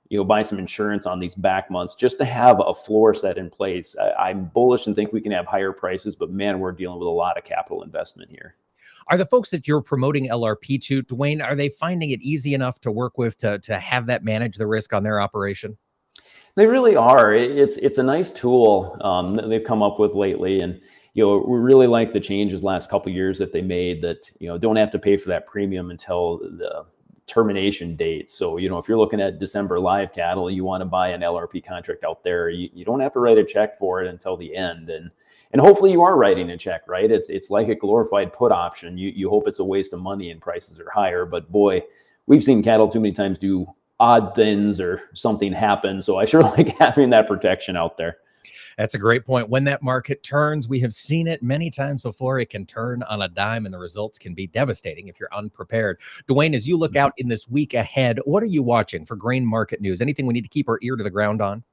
you 0.08 0.18
know, 0.18 0.24
buy 0.24 0.42
some 0.42 0.58
insurance 0.58 1.06
on 1.06 1.20
these 1.20 1.34
back 1.34 1.70
months 1.70 1.94
just 1.94 2.18
to 2.18 2.24
have 2.24 2.60
a 2.64 2.74
floor 2.74 3.14
set 3.14 3.38
in 3.38 3.50
place. 3.50 3.96
I, 4.00 4.30
I'm 4.30 4.46
bullish 4.46 4.86
and 4.86 4.96
think 4.96 5.12
we 5.12 5.20
can 5.20 5.32
have 5.32 5.46
higher 5.46 5.72
prices, 5.72 6.14
but 6.14 6.30
man, 6.30 6.60
we're 6.60 6.72
dealing 6.72 6.98
with 6.98 7.08
a 7.08 7.10
lot 7.10 7.36
of 7.36 7.44
capital 7.44 7.82
investment 7.82 8.30
here. 8.30 8.56
Are 9.10 9.16
the 9.16 9.26
folks 9.26 9.50
that 9.50 9.66
you're 9.66 9.80
promoting 9.80 10.28
LRP 10.28 10.82
to, 10.82 11.02
DuWayne, 11.02 11.42
are 11.42 11.54
they 11.54 11.70
finding 11.70 12.10
it 12.10 12.20
easy 12.20 12.52
enough 12.52 12.78
to 12.80 12.90
work 12.90 13.16
with 13.16 13.38
to 13.38 13.58
to 13.60 13.78
have 13.78 14.06
that 14.06 14.22
manage 14.22 14.56
the 14.56 14.66
risk 14.66 14.92
on 14.92 15.02
their 15.02 15.20
operation? 15.20 15.78
They 16.58 16.66
really 16.66 16.96
are. 16.96 17.32
It's 17.34 17.76
it's 17.76 17.98
a 17.98 18.02
nice 18.02 18.32
tool 18.32 18.98
um, 19.00 19.36
that 19.36 19.48
they've 19.48 19.64
come 19.64 19.80
up 19.82 19.98
with 19.98 20.14
lately, 20.14 20.60
and 20.60 20.80
you 21.18 21.24
know, 21.24 21.44
we 21.48 21.58
really 21.58 21.88
like 21.88 22.12
the 22.12 22.20
changes 22.20 22.62
last 22.62 22.88
couple 22.88 23.10
years 23.10 23.38
that 23.38 23.52
they 23.52 23.60
made 23.60 24.00
that, 24.02 24.30
you 24.38 24.46
know, 24.46 24.56
don't 24.56 24.76
have 24.76 24.92
to 24.92 25.00
pay 25.00 25.16
for 25.16 25.30
that 25.30 25.48
premium 25.48 25.90
until 25.90 26.38
the 26.38 26.86
termination 27.26 27.96
date. 27.96 28.30
So, 28.30 28.56
you 28.56 28.68
know, 28.68 28.78
if 28.78 28.86
you're 28.86 28.98
looking 28.98 29.20
at 29.20 29.40
December 29.40 29.80
live 29.80 30.12
cattle, 30.12 30.48
you 30.48 30.62
want 30.62 30.80
to 30.80 30.84
buy 30.84 31.08
an 31.08 31.22
LRP 31.22 31.66
contract 31.66 32.04
out 32.04 32.22
there, 32.22 32.50
you, 32.50 32.68
you 32.72 32.84
don't 32.84 33.00
have 33.00 33.12
to 33.14 33.18
write 33.18 33.36
a 33.36 33.42
check 33.42 33.76
for 33.76 34.00
it 34.00 34.06
until 34.06 34.36
the 34.36 34.54
end. 34.54 34.90
And 34.90 35.10
and 35.50 35.60
hopefully 35.60 35.90
you 35.90 36.02
are 36.02 36.16
writing 36.16 36.50
a 36.50 36.56
check, 36.56 36.82
right? 36.86 37.10
It's 37.10 37.28
it's 37.28 37.50
like 37.50 37.66
a 37.66 37.74
glorified 37.74 38.32
put 38.32 38.52
option. 38.52 38.96
You 38.96 39.08
you 39.08 39.28
hope 39.28 39.48
it's 39.48 39.58
a 39.58 39.64
waste 39.64 39.92
of 39.92 39.98
money 39.98 40.30
and 40.30 40.40
prices 40.40 40.78
are 40.78 40.90
higher, 40.90 41.26
but 41.26 41.50
boy, 41.50 41.82
we've 42.26 42.44
seen 42.44 42.62
cattle 42.62 42.86
too 42.86 43.00
many 43.00 43.12
times 43.12 43.40
do 43.40 43.66
odd 43.98 44.36
things 44.36 44.80
or 44.80 45.02
something 45.14 45.52
happen. 45.52 46.00
So 46.00 46.16
I 46.16 46.26
sure 46.26 46.42
like 46.56 46.78
having 46.78 47.10
that 47.10 47.26
protection 47.26 47.76
out 47.76 47.96
there. 47.96 48.18
That's 48.78 48.94
a 48.94 48.98
great 48.98 49.26
point. 49.26 49.50
When 49.50 49.64
that 49.64 49.82
market 49.82 50.22
turns, 50.22 50.68
we 50.68 50.78
have 50.80 50.94
seen 50.94 51.26
it 51.26 51.42
many 51.42 51.68
times 51.68 52.04
before. 52.04 52.38
It 52.38 52.48
can 52.48 52.64
turn 52.64 53.02
on 53.02 53.20
a 53.20 53.28
dime, 53.28 53.66
and 53.66 53.74
the 53.74 53.78
results 53.78 54.18
can 54.20 54.34
be 54.34 54.46
devastating 54.46 55.08
if 55.08 55.18
you're 55.18 55.34
unprepared. 55.34 55.98
DuWayne, 56.28 56.54
as 56.54 56.66
you 56.66 56.76
look 56.76 56.92
mm-hmm. 56.92 57.06
out 57.06 57.12
in 57.16 57.26
this 57.26 57.48
week 57.48 57.74
ahead, 57.74 58.20
what 58.24 58.40
are 58.40 58.46
you 58.46 58.62
watching 58.62 59.04
for 59.04 59.16
grain 59.16 59.44
market 59.44 59.80
news? 59.80 60.00
Anything 60.00 60.26
we 60.26 60.32
need 60.32 60.44
to 60.44 60.48
keep 60.48 60.68
our 60.68 60.78
ear 60.82 60.94
to 60.94 61.02
the 61.02 61.10
ground 61.10 61.42
on? 61.42 61.64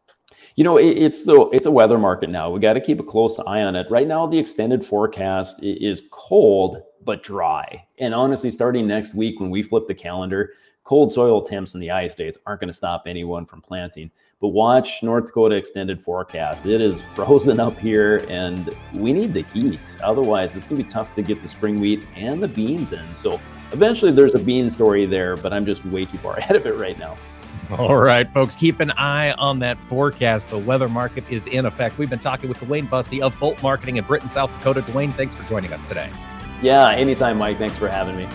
You 0.55 0.63
know, 0.63 0.77
it, 0.77 0.97
it's 0.97 1.25
the 1.25 1.47
it's 1.53 1.67
a 1.67 1.71
weather 1.71 1.99
market 1.99 2.31
now. 2.31 2.49
We 2.49 2.59
got 2.59 2.73
to 2.73 2.81
keep 2.81 2.99
a 2.99 3.03
close 3.03 3.39
eye 3.39 3.61
on 3.61 3.75
it. 3.75 3.85
Right 3.91 4.07
now, 4.07 4.25
the 4.25 4.39
extended 4.39 4.83
forecast 4.83 5.61
is 5.61 6.03
cold 6.11 6.81
but 7.03 7.21
dry. 7.21 7.85
And 7.99 8.15
honestly, 8.15 8.49
starting 8.49 8.87
next 8.87 9.13
week 9.13 9.39
when 9.39 9.51
we 9.51 9.61
flip 9.61 9.85
the 9.87 9.93
calendar, 9.93 10.53
cold 10.83 11.11
soil 11.11 11.41
temps 11.41 11.75
in 11.75 11.79
the 11.79 11.91
I 11.91 12.07
states 12.07 12.37
aren't 12.47 12.61
going 12.61 12.69
to 12.69 12.73
stop 12.73 13.03
anyone 13.05 13.45
from 13.45 13.61
planting. 13.61 14.09
But 14.41 14.49
watch 14.49 15.01
North 15.01 15.27
Dakota 15.27 15.55
extended 15.55 16.01
forecast. 16.01 16.65
It 16.65 16.81
is 16.81 17.01
frozen 17.15 17.59
up 17.59 17.77
here, 17.79 18.25
and 18.29 18.69
we 18.93 19.13
need 19.13 19.33
the 19.33 19.43
heat. 19.43 19.95
Otherwise, 20.03 20.55
it's 20.55 20.67
going 20.67 20.81
to 20.81 20.83
be 20.83 20.89
tough 20.89 21.13
to 21.15 21.21
get 21.21 21.41
the 21.41 21.47
spring 21.47 21.79
wheat 21.79 22.03
and 22.15 22.43
the 22.43 22.47
beans 22.47 22.91
in. 22.91 23.15
So 23.15 23.39
eventually, 23.71 24.11
there's 24.11 24.35
a 24.35 24.39
bean 24.39 24.69
story 24.69 25.05
there, 25.05 25.37
but 25.37 25.53
I'm 25.53 25.65
just 25.65 25.85
way 25.85 26.05
too 26.05 26.17
far 26.17 26.37
ahead 26.37 26.55
of 26.55 26.65
it 26.65 26.75
right 26.75 26.97
now. 26.99 27.17
All 27.71 27.97
right, 27.97 28.31
folks, 28.31 28.55
keep 28.55 28.79
an 28.79 28.91
eye 28.91 29.31
on 29.33 29.57
that 29.60 29.77
forecast. 29.77 30.50
The 30.50 30.57
weather 30.57 30.88
market 30.88 31.24
is 31.31 31.48
in 31.48 31.65
effect. 31.65 31.98
We've 31.98 32.10
been 32.10 32.19
talking 32.19 32.48
with 32.48 32.60
DuWayne 32.60 32.88
Bosse 32.88 33.19
of 33.21 33.39
Bolt 33.39 33.63
Marketing 33.63 33.95
in 33.95 34.03
Britton, 34.03 34.29
South 34.29 34.53
Dakota. 34.53 34.83
DuWayne, 34.83 35.12
thanks 35.13 35.33
for 35.33 35.43
joining 35.48 35.74
us 35.74 35.83
today. 35.83 36.12
Yeah, 36.62 36.89
anytime, 36.89 37.38
Mike. 37.39 37.57
Thanks 37.57 37.75
for 37.75 37.88
having 37.88 38.17
me. 38.17 38.27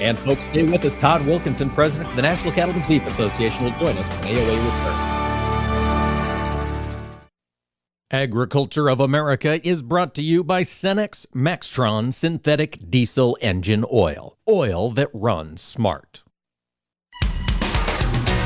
And 0.00 0.18
folks, 0.18 0.46
stay 0.46 0.64
with 0.64 0.84
us. 0.84 0.96
Todd 0.96 1.24
Wilkinson, 1.24 1.70
president 1.70 2.10
of 2.10 2.16
the 2.16 2.22
National 2.22 2.52
Cattlemen's 2.52 2.88
Beef 2.88 3.06
Association, 3.06 3.64
will 3.64 3.70
join 3.72 3.96
us 3.96 4.08
when 4.08 4.34
AOA 4.34 4.56
returns. 4.56 5.23
Agriculture 8.14 8.88
of 8.88 9.00
America 9.00 9.60
is 9.66 9.82
brought 9.82 10.14
to 10.14 10.22
you 10.22 10.44
by 10.44 10.62
Cenex 10.62 11.26
Maxtron 11.34 12.14
Synthetic 12.14 12.78
Diesel 12.88 13.36
Engine 13.40 13.84
Oil. 13.92 14.38
Oil 14.48 14.90
that 14.90 15.10
runs 15.12 15.60
smart. 15.60 16.22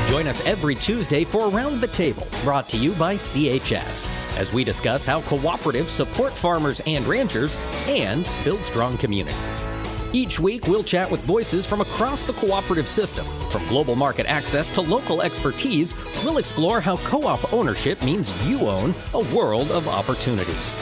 Join 0.07 0.27
us 0.27 0.43
every 0.47 0.73
Tuesday 0.73 1.23
for 1.23 1.51
Around 1.51 1.81
the 1.81 1.87
Table, 1.87 2.25
brought 2.43 2.67
to 2.69 2.77
you 2.77 2.93
by 2.93 3.13
CHS, 3.13 4.07
as 4.39 4.51
we 4.51 4.63
discuss 4.63 5.05
how 5.05 5.21
cooperatives 5.21 5.89
support 5.89 6.33
farmers 6.33 6.81
and 6.87 7.05
ranchers 7.05 7.55
and 7.85 8.27
build 8.43 8.65
strong 8.65 8.97
communities. 8.97 9.67
Each 10.11 10.39
week, 10.39 10.65
we'll 10.65 10.83
chat 10.83 11.11
with 11.11 11.21
voices 11.21 11.67
from 11.67 11.81
across 11.81 12.23
the 12.23 12.33
cooperative 12.33 12.87
system. 12.87 13.27
From 13.51 13.67
global 13.67 13.95
market 13.95 14.25
access 14.25 14.71
to 14.71 14.81
local 14.81 15.21
expertise, 15.21 15.93
we'll 16.23 16.39
explore 16.39 16.81
how 16.81 16.97
co 16.97 17.27
op 17.27 17.53
ownership 17.53 18.01
means 18.01 18.33
you 18.47 18.61
own 18.61 18.95
a 19.13 19.19
world 19.35 19.69
of 19.71 19.87
opportunities. 19.87 20.79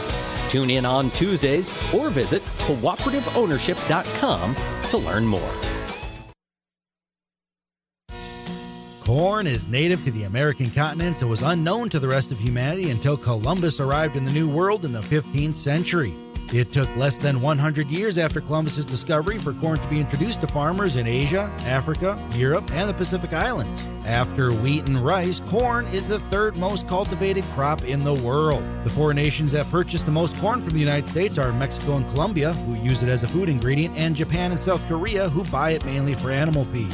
Tune 0.47 0.69
in 0.69 0.85
on 0.85 1.11
Tuesdays 1.11 1.69
or 1.93 2.09
visit 2.09 2.41
cooperativeownership.com 2.41 4.55
to 4.89 4.97
learn 4.97 5.25
more. 5.25 5.51
Corn 9.01 9.45
is 9.47 9.69
native 9.69 10.03
to 10.03 10.11
the 10.11 10.23
American 10.23 10.69
continent 10.69 11.21
and 11.21 11.29
was 11.29 11.41
unknown 11.41 11.87
to 11.89 11.99
the 11.99 12.07
rest 12.07 12.31
of 12.31 12.39
humanity 12.39 12.91
until 12.91 13.15
Columbus 13.15 13.79
arrived 13.79 14.17
in 14.17 14.25
the 14.25 14.31
New 14.31 14.49
World 14.49 14.83
in 14.83 14.91
the 14.91 14.99
15th 14.99 15.53
century. 15.53 16.13
It 16.53 16.71
took 16.71 16.93
less 16.95 17.17
than 17.17 17.41
100 17.41 17.87
years 17.87 18.17
after 18.17 18.39
Columbus's 18.39 18.85
discovery 18.85 19.37
for 19.37 19.51
corn 19.53 19.79
to 19.79 19.87
be 19.89 19.99
introduced 19.99 20.39
to 20.41 20.47
farmers 20.47 20.95
in 20.95 21.05
Asia, 21.05 21.51
Africa, 21.65 22.17
Europe, 22.35 22.71
and 22.71 22.89
the 22.89 22.93
Pacific 22.93 23.33
Islands. 23.33 23.85
After 24.05 24.53
wheat 24.53 24.85
and 24.85 25.03
rice, 25.03 25.41
corn 25.41 25.85
is 25.87 26.07
the 26.07 26.19
third 26.19 26.55
most 26.55 26.87
cultivated 26.87 27.43
crop 27.45 27.83
in 27.83 28.01
the 28.01 28.13
world. 28.13 28.63
The 28.85 28.89
four 28.89 29.13
nations 29.13 29.51
that 29.51 29.69
purchase 29.69 30.03
the 30.03 30.11
most 30.11 30.37
corn 30.37 30.61
from 30.61 30.71
the 30.71 30.79
United 30.79 31.07
States 31.07 31.37
are 31.37 31.51
Mexico 31.51 31.97
and 31.97 32.07
Colombia, 32.07 32.53
who 32.53 32.75
use 32.75 33.03
it 33.03 33.09
as 33.09 33.23
a 33.23 33.27
food 33.27 33.49
ingredient, 33.49 33.97
and 33.97 34.15
Japan 34.15 34.51
and 34.51 34.59
South 34.59 34.87
Korea, 34.87 35.27
who 35.27 35.43
buy 35.51 35.71
it 35.71 35.83
mainly 35.83 36.13
for 36.13 36.31
animal 36.31 36.63
feed. 36.63 36.93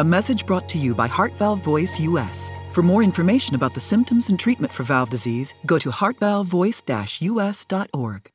A 0.00 0.04
message 0.04 0.46
brought 0.46 0.66
to 0.70 0.78
you 0.78 0.94
by 0.94 1.06
Heart 1.06 1.34
Valve 1.34 1.62
Voice 1.62 2.00
US. 2.00 2.50
For 2.72 2.82
more 2.82 3.02
information 3.02 3.54
about 3.54 3.74
the 3.74 3.80
symptoms 3.80 4.30
and 4.30 4.40
treatment 4.40 4.72
for 4.72 4.82
valve 4.82 5.10
disease, 5.10 5.52
go 5.66 5.78
to 5.78 5.90
heartvalvevoice-us.org. 5.90 8.30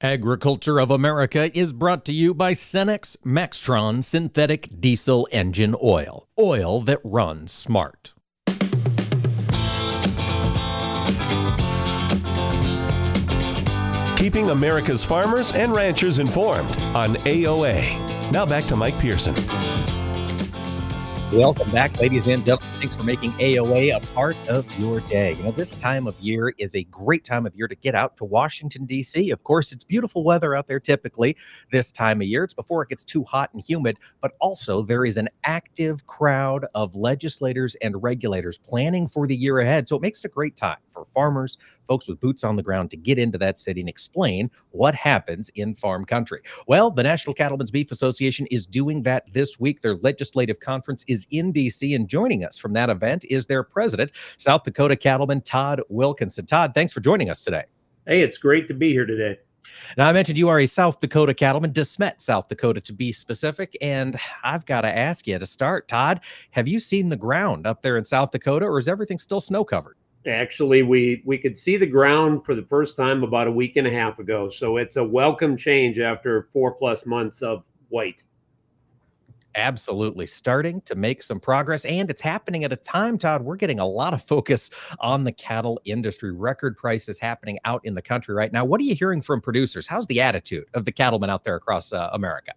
Agriculture 0.00 0.78
of 0.78 0.92
America 0.92 1.50
is 1.58 1.72
brought 1.72 2.04
to 2.04 2.12
you 2.12 2.32
by 2.32 2.52
Cenex 2.52 3.16
Maxtron 3.26 4.04
Synthetic 4.04 4.68
Diesel 4.78 5.26
Engine 5.32 5.74
Oil. 5.82 6.28
Oil 6.38 6.80
that 6.82 7.00
runs 7.02 7.50
smart. 7.50 8.14
Keeping 14.16 14.50
America's 14.50 15.04
farmers 15.04 15.52
and 15.52 15.72
ranchers 15.72 16.20
informed 16.20 16.70
on 16.94 17.16
AOA. 17.24 18.30
Now 18.30 18.46
back 18.46 18.66
to 18.66 18.76
Mike 18.76 18.96
Pearson. 19.00 19.34
Welcome 21.32 21.72
back, 21.72 21.98
ladies 21.98 22.28
and 22.28 22.44
gentlemen. 22.44 22.78
Thanks 22.78 22.94
for 22.94 23.02
making 23.02 23.32
AOA 23.32 23.96
a 23.96 24.00
part 24.14 24.36
of 24.48 24.64
your 24.78 25.00
day. 25.00 25.32
You 25.32 25.42
know, 25.42 25.50
this 25.50 25.74
time 25.74 26.06
of 26.06 26.18
year 26.20 26.54
is 26.56 26.76
a 26.76 26.84
great 26.84 27.24
time 27.24 27.46
of 27.46 27.56
year 27.56 27.66
to 27.66 27.74
get 27.74 27.96
out 27.96 28.16
to 28.18 28.24
Washington, 28.24 28.86
D.C. 28.86 29.30
Of 29.30 29.42
course, 29.42 29.72
it's 29.72 29.82
beautiful 29.82 30.22
weather 30.22 30.54
out 30.54 30.68
there 30.68 30.78
typically 30.78 31.36
this 31.72 31.90
time 31.90 32.20
of 32.20 32.28
year. 32.28 32.44
It's 32.44 32.54
before 32.54 32.84
it 32.84 32.90
gets 32.90 33.02
too 33.02 33.24
hot 33.24 33.50
and 33.52 33.60
humid, 33.60 33.98
but 34.20 34.34
also 34.40 34.82
there 34.82 35.04
is 35.04 35.16
an 35.16 35.28
active 35.42 36.06
crowd 36.06 36.66
of 36.76 36.94
legislators 36.94 37.74
and 37.82 38.00
regulators 38.04 38.58
planning 38.58 39.08
for 39.08 39.26
the 39.26 39.36
year 39.36 39.58
ahead. 39.58 39.88
So 39.88 39.96
it 39.96 40.02
makes 40.02 40.20
it 40.20 40.26
a 40.26 40.28
great 40.28 40.56
time 40.56 40.78
for 40.88 41.04
farmers, 41.04 41.58
folks 41.86 42.08
with 42.08 42.20
boots 42.20 42.44
on 42.44 42.56
the 42.56 42.62
ground 42.62 42.90
to 42.90 42.96
get 42.96 43.18
into 43.18 43.38
that 43.38 43.58
city 43.58 43.80
and 43.80 43.88
explain 43.88 44.50
what 44.70 44.94
happens 44.94 45.50
in 45.50 45.74
farm 45.74 46.04
country. 46.04 46.40
Well, 46.66 46.90
the 46.90 47.02
National 47.02 47.34
Cattlemen's 47.34 47.70
Beef 47.70 47.90
Association 47.90 48.46
is 48.50 48.66
doing 48.66 49.02
that 49.04 49.32
this 49.32 49.58
week. 49.58 49.80
Their 49.80 49.96
legislative 49.96 50.60
conference 50.60 51.04
is 51.08 51.26
in 51.30 51.52
D.C., 51.52 51.94
and 51.94 52.08
joining 52.08 52.44
us 52.44 52.58
from 52.58 52.72
that 52.74 52.90
event 52.90 53.24
is 53.30 53.46
their 53.46 53.62
president, 53.62 54.12
South 54.36 54.64
Dakota 54.64 54.96
Cattleman 54.96 55.40
Todd 55.42 55.80
Wilkinson. 55.88 56.46
Todd, 56.46 56.72
thanks 56.74 56.92
for 56.92 57.00
joining 57.00 57.30
us 57.30 57.40
today. 57.40 57.64
Hey, 58.06 58.22
it's 58.22 58.38
great 58.38 58.68
to 58.68 58.74
be 58.74 58.92
here 58.92 59.06
today. 59.06 59.38
Now, 59.96 60.08
I 60.08 60.12
mentioned 60.12 60.38
you 60.38 60.48
are 60.48 60.60
a 60.60 60.66
South 60.66 61.00
Dakota 61.00 61.34
cattleman, 61.34 61.72
De 61.72 61.84
Smet, 61.84 62.22
South 62.22 62.48
Dakota, 62.48 62.80
to 62.82 62.92
be 62.92 63.12
specific. 63.12 63.76
And 63.80 64.16
I've 64.42 64.64
got 64.66 64.82
to 64.82 64.96
ask 64.96 65.26
you 65.26 65.38
to 65.38 65.46
start, 65.46 65.88
Todd, 65.88 66.20
have 66.52 66.68
you 66.68 66.78
seen 66.78 67.08
the 67.08 67.16
ground 67.16 67.66
up 67.66 67.82
there 67.82 67.96
in 67.96 68.04
South 68.04 68.30
Dakota, 68.30 68.66
or 68.66 68.78
is 68.78 68.88
everything 68.88 69.18
still 69.18 69.40
snow 69.40 69.64
covered? 69.64 69.96
Actually, 70.26 70.82
we 70.82 71.22
we 71.24 71.38
could 71.38 71.56
see 71.56 71.76
the 71.76 71.86
ground 71.86 72.44
for 72.44 72.54
the 72.54 72.62
first 72.62 72.96
time 72.96 73.22
about 73.22 73.46
a 73.46 73.52
week 73.52 73.76
and 73.76 73.86
a 73.86 73.90
half 73.90 74.18
ago. 74.18 74.48
So 74.48 74.76
it's 74.76 74.96
a 74.96 75.04
welcome 75.04 75.56
change 75.56 75.98
after 75.98 76.48
four 76.52 76.72
plus 76.72 77.06
months 77.06 77.42
of 77.42 77.62
white. 77.88 78.22
Absolutely 79.54 80.26
starting 80.26 80.82
to 80.82 80.94
make 80.94 81.22
some 81.22 81.40
progress. 81.40 81.86
And 81.86 82.10
it's 82.10 82.20
happening 82.20 82.64
at 82.64 82.72
a 82.72 82.76
time, 82.76 83.16
Todd, 83.16 83.40
we're 83.40 83.56
getting 83.56 83.80
a 83.80 83.86
lot 83.86 84.12
of 84.12 84.22
focus 84.22 84.68
on 85.00 85.24
the 85.24 85.32
cattle 85.32 85.80
industry. 85.86 86.32
Record 86.32 86.76
prices 86.76 87.18
happening 87.18 87.58
out 87.64 87.80
in 87.84 87.94
the 87.94 88.02
country 88.02 88.34
right 88.34 88.52
now. 88.52 88.66
What 88.66 88.80
are 88.82 88.84
you 88.84 88.94
hearing 88.94 89.22
from 89.22 89.40
producers? 89.40 89.88
How's 89.88 90.06
the 90.08 90.20
attitude 90.20 90.64
of 90.74 90.84
the 90.84 90.92
cattlemen 90.92 91.30
out 91.30 91.44
there 91.44 91.56
across 91.56 91.92
uh, 91.92 92.10
America? 92.12 92.52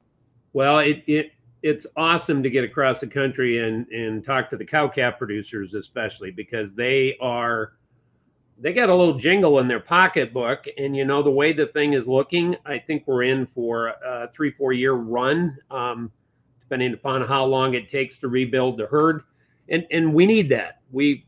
Well, 0.51 0.79
it, 0.79 1.03
it 1.07 1.31
it's 1.61 1.85
awesome 1.97 2.41
to 2.43 2.49
get 2.49 2.63
across 2.63 2.99
the 2.99 3.07
country 3.07 3.67
and 3.67 3.87
and 3.87 4.23
talk 4.23 4.49
to 4.49 4.57
the 4.57 4.65
cow 4.65 4.87
calf 4.87 5.17
producers 5.17 5.73
especially 5.73 6.31
because 6.31 6.73
they 6.73 7.17
are 7.19 7.73
they 8.61 8.73
got 8.73 8.89
a 8.89 8.95
little 8.95 9.17
jingle 9.17 9.59
in 9.59 9.69
their 9.69 9.79
pocketbook. 9.79 10.65
And 10.77 10.95
you 10.95 11.05
know 11.05 11.23
the 11.23 11.31
way 11.31 11.53
the 11.53 11.67
thing 11.67 11.93
is 11.93 12.07
looking 12.07 12.55
i 12.65 12.77
think 12.77 13.03
we're 13.07 13.23
in 13.23 13.45
for 13.45 13.87
a 13.87 14.29
three 14.33 14.51
four 14.51 14.73
year 14.73 14.93
run 14.93 15.57
um, 15.71 16.11
depending 16.61 16.93
upon 16.93 17.25
how 17.27 17.45
long 17.45 17.73
it 17.73 17.89
takes 17.89 18.17
to 18.19 18.27
rebuild 18.27 18.77
the 18.77 18.87
herd. 18.87 19.23
And 19.69 19.85
and 19.91 20.13
we 20.13 20.25
need 20.25 20.49
that. 20.49 20.81
We, 20.91 21.25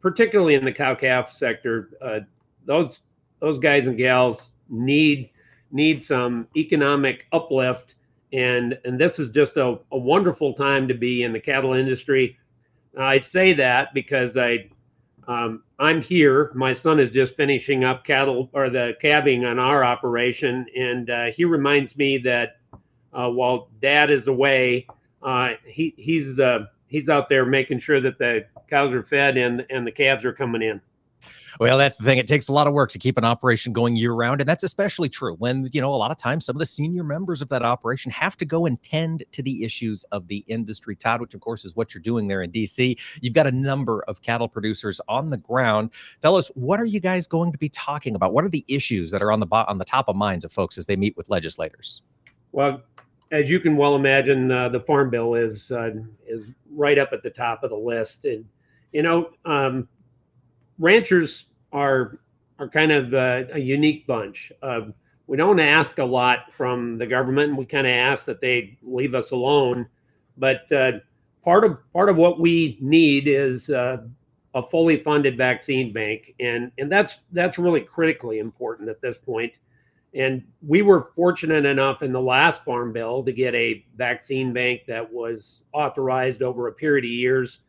particularly 0.00 0.54
in 0.54 0.64
the 0.64 0.72
cow 0.72 0.94
calf 0.94 1.32
sector 1.32 1.90
uh, 2.00 2.20
those 2.64 3.00
those 3.40 3.58
guys 3.58 3.86
and 3.86 3.96
gals 3.96 4.50
need 4.68 5.30
need 5.70 6.04
some 6.04 6.46
economic 6.56 7.26
uplift 7.32 7.94
and 8.32 8.78
and 8.84 8.98
this 8.98 9.18
is 9.18 9.28
just 9.28 9.56
a, 9.56 9.78
a 9.92 9.98
wonderful 9.98 10.54
time 10.54 10.88
to 10.88 10.94
be 10.94 11.22
in 11.22 11.32
the 11.32 11.40
cattle 11.40 11.74
industry. 11.74 12.38
I 12.98 13.18
say 13.18 13.52
that 13.54 13.94
because 13.94 14.36
I 14.36 14.68
um, 15.28 15.62
I'm 15.78 16.02
here. 16.02 16.50
My 16.54 16.72
son 16.72 16.98
is 16.98 17.10
just 17.10 17.36
finishing 17.36 17.84
up 17.84 18.04
cattle 18.04 18.50
or 18.52 18.70
the 18.70 18.94
calving 19.00 19.44
on 19.44 19.58
our 19.58 19.84
operation, 19.84 20.66
and 20.76 21.10
uh, 21.10 21.24
he 21.26 21.44
reminds 21.44 21.96
me 21.96 22.18
that 22.18 22.56
uh, 23.12 23.28
while 23.28 23.68
Dad 23.80 24.10
is 24.10 24.26
away, 24.28 24.86
uh, 25.22 25.50
he 25.66 25.94
he's 25.96 26.40
uh, 26.40 26.66
he's 26.86 27.08
out 27.08 27.28
there 27.28 27.46
making 27.46 27.78
sure 27.78 28.00
that 28.00 28.18
the 28.18 28.46
cows 28.68 28.92
are 28.92 29.02
fed 29.02 29.36
and 29.36 29.64
and 29.70 29.86
the 29.86 29.92
calves 29.92 30.24
are 30.24 30.32
coming 30.32 30.62
in. 30.62 30.80
Well, 31.60 31.78
that's 31.78 31.96
the 31.96 32.04
thing. 32.04 32.18
It 32.18 32.26
takes 32.26 32.48
a 32.48 32.52
lot 32.52 32.66
of 32.66 32.72
work 32.72 32.90
to 32.90 32.98
keep 32.98 33.18
an 33.18 33.24
operation 33.24 33.72
going 33.72 33.96
year 33.96 34.12
round. 34.12 34.40
And 34.40 34.48
that's 34.48 34.62
especially 34.62 35.08
true 35.08 35.34
when, 35.34 35.68
you 35.72 35.80
know, 35.80 35.90
a 35.90 35.96
lot 35.96 36.10
of 36.10 36.16
times 36.16 36.46
some 36.46 36.56
of 36.56 36.60
the 36.60 36.66
senior 36.66 37.04
members 37.04 37.42
of 37.42 37.48
that 37.48 37.62
operation 37.62 38.10
have 38.12 38.36
to 38.38 38.44
go 38.44 38.66
and 38.66 38.82
tend 38.82 39.24
to 39.32 39.42
the 39.42 39.64
issues 39.64 40.04
of 40.12 40.28
the 40.28 40.44
industry, 40.48 40.96
Todd, 40.96 41.20
which 41.20 41.34
of 41.34 41.40
course 41.40 41.64
is 41.64 41.76
what 41.76 41.94
you're 41.94 42.02
doing 42.02 42.28
there 42.28 42.42
in 42.42 42.50
DC. 42.50 42.98
You've 43.20 43.34
got 43.34 43.46
a 43.46 43.52
number 43.52 44.02
of 44.04 44.22
cattle 44.22 44.48
producers 44.48 45.00
on 45.08 45.30
the 45.30 45.36
ground. 45.36 45.90
Tell 46.20 46.36
us, 46.36 46.48
what 46.48 46.80
are 46.80 46.84
you 46.84 47.00
guys 47.00 47.26
going 47.26 47.52
to 47.52 47.58
be 47.58 47.68
talking 47.68 48.14
about? 48.14 48.32
What 48.32 48.44
are 48.44 48.50
the 48.50 48.64
issues 48.68 49.10
that 49.10 49.22
are 49.22 49.32
on 49.32 49.40
the 49.40 49.46
bo- 49.46 49.64
on 49.68 49.78
the 49.78 49.84
top 49.84 50.08
of 50.08 50.16
minds 50.16 50.44
of 50.44 50.52
folks 50.52 50.78
as 50.78 50.86
they 50.86 50.96
meet 50.96 51.16
with 51.16 51.28
legislators? 51.28 52.02
Well, 52.52 52.82
as 53.30 53.48
you 53.48 53.60
can 53.60 53.76
well 53.76 53.96
imagine, 53.96 54.50
uh, 54.50 54.68
the 54.68 54.80
farm 54.80 55.10
bill 55.10 55.34
is 55.34 55.70
uh, 55.70 55.90
is 56.26 56.44
right 56.70 56.98
up 56.98 57.10
at 57.12 57.22
the 57.22 57.30
top 57.30 57.64
of 57.64 57.70
the 57.70 57.76
list, 57.76 58.24
and 58.24 58.44
you 58.92 59.02
know, 59.02 59.30
um, 59.44 59.88
ranchers 60.78 61.46
are 61.72 62.18
are 62.58 62.68
kind 62.68 62.92
of 62.92 63.12
a, 63.12 63.48
a 63.54 63.58
unique 63.58 64.06
bunch. 64.06 64.52
Uh, 64.62 64.82
we 65.26 65.36
don't 65.36 65.60
ask 65.60 65.98
a 65.98 66.04
lot 66.04 66.52
from 66.52 66.98
the 66.98 67.06
government. 67.06 67.56
We 67.56 67.64
kind 67.64 67.86
of 67.86 67.92
ask 67.92 68.26
that 68.26 68.40
they 68.40 68.78
leave 68.82 69.14
us 69.14 69.30
alone. 69.30 69.88
But 70.36 70.70
uh, 70.72 70.92
part 71.42 71.64
of 71.64 71.78
part 71.92 72.08
of 72.08 72.16
what 72.16 72.40
we 72.40 72.78
need 72.80 73.28
is 73.28 73.70
uh, 73.70 73.98
a 74.54 74.62
fully 74.62 75.02
funded 75.02 75.36
vaccine 75.36 75.92
bank, 75.92 76.34
and 76.40 76.70
and 76.78 76.90
that's 76.90 77.18
that's 77.32 77.58
really 77.58 77.80
critically 77.80 78.38
important 78.38 78.88
at 78.88 79.00
this 79.00 79.16
point. 79.18 79.54
And 80.14 80.44
we 80.66 80.82
were 80.82 81.10
fortunate 81.16 81.64
enough 81.64 82.02
in 82.02 82.12
the 82.12 82.20
last 82.20 82.64
farm 82.64 82.92
bill 82.92 83.24
to 83.24 83.32
get 83.32 83.54
a 83.54 83.84
vaccine 83.96 84.52
bank 84.52 84.82
that 84.86 85.10
was 85.10 85.62
authorized 85.72 86.42
over 86.42 86.68
a 86.68 86.72
period 86.72 87.06
of 87.06 87.10
years. 87.10 87.60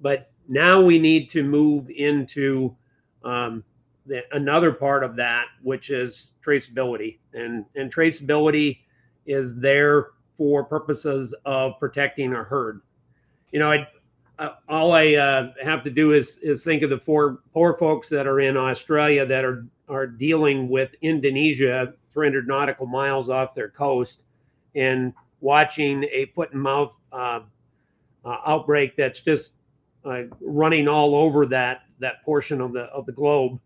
But 0.00 0.32
now 0.48 0.80
we 0.80 0.98
need 0.98 1.28
to 1.30 1.42
move 1.42 1.90
into 1.90 2.74
um, 3.24 3.64
the, 4.06 4.22
another 4.32 4.72
part 4.72 5.02
of 5.02 5.16
that, 5.16 5.46
which 5.62 5.90
is 5.90 6.32
traceability, 6.44 7.18
and 7.32 7.64
and 7.74 7.92
traceability 7.92 8.80
is 9.26 9.56
there 9.56 10.08
for 10.36 10.64
purposes 10.64 11.34
of 11.44 11.78
protecting 11.78 12.34
our 12.34 12.44
herd. 12.44 12.82
You 13.52 13.60
know, 13.60 13.72
I, 13.72 13.88
uh, 14.38 14.50
all 14.68 14.92
I 14.92 15.14
uh, 15.14 15.52
have 15.62 15.82
to 15.84 15.90
do 15.90 16.12
is 16.12 16.38
is 16.42 16.64
think 16.64 16.82
of 16.82 16.90
the 16.90 16.98
four 16.98 17.38
poor 17.52 17.76
folks 17.78 18.08
that 18.10 18.26
are 18.26 18.40
in 18.40 18.56
Australia 18.56 19.24
that 19.26 19.44
are 19.44 19.66
are 19.88 20.06
dealing 20.06 20.68
with 20.68 20.90
Indonesia, 21.02 21.92
300 22.12 22.48
nautical 22.48 22.86
miles 22.86 23.28
off 23.28 23.54
their 23.54 23.68
coast, 23.68 24.22
and 24.74 25.12
watching 25.40 26.04
a 26.04 26.26
foot 26.34 26.52
and 26.52 26.62
mouth 26.62 26.94
uh, 27.12 27.40
uh 28.24 28.36
outbreak 28.46 28.96
that's 28.96 29.20
just 29.20 29.50
uh, 30.04 30.22
running 30.40 30.88
all 30.88 31.14
over 31.14 31.46
that 31.46 31.82
that 32.00 32.22
portion 32.24 32.60
of 32.60 32.72
the 32.72 32.82
of 32.84 33.06
the 33.06 33.12
globe, 33.12 33.58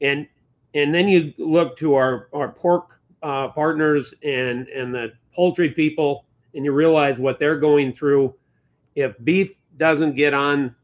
and 0.00 0.26
and 0.74 0.94
then 0.94 1.08
you 1.08 1.32
look 1.38 1.76
to 1.78 1.94
our 1.94 2.28
our 2.32 2.48
pork 2.48 3.00
uh, 3.22 3.48
partners 3.48 4.12
and 4.22 4.68
and 4.68 4.94
the 4.94 5.12
poultry 5.34 5.70
people, 5.70 6.26
and 6.54 6.64
you 6.64 6.72
realize 6.72 7.18
what 7.18 7.38
they're 7.38 7.58
going 7.58 7.92
through. 7.92 8.34
If 8.94 9.14
beef 9.24 9.50
doesn't 9.76 10.14
get 10.14 10.34
on 10.34 10.74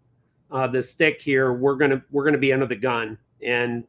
uh, 0.51 0.67
the 0.67 0.83
stick 0.83 1.21
here, 1.21 1.53
we're 1.53 1.77
gonna 1.77 2.03
we're 2.11 2.25
gonna 2.25 2.39
be 2.39 2.53
under 2.53 2.67
the 2.67 2.77
gun, 2.77 3.19
and 3.45 3.85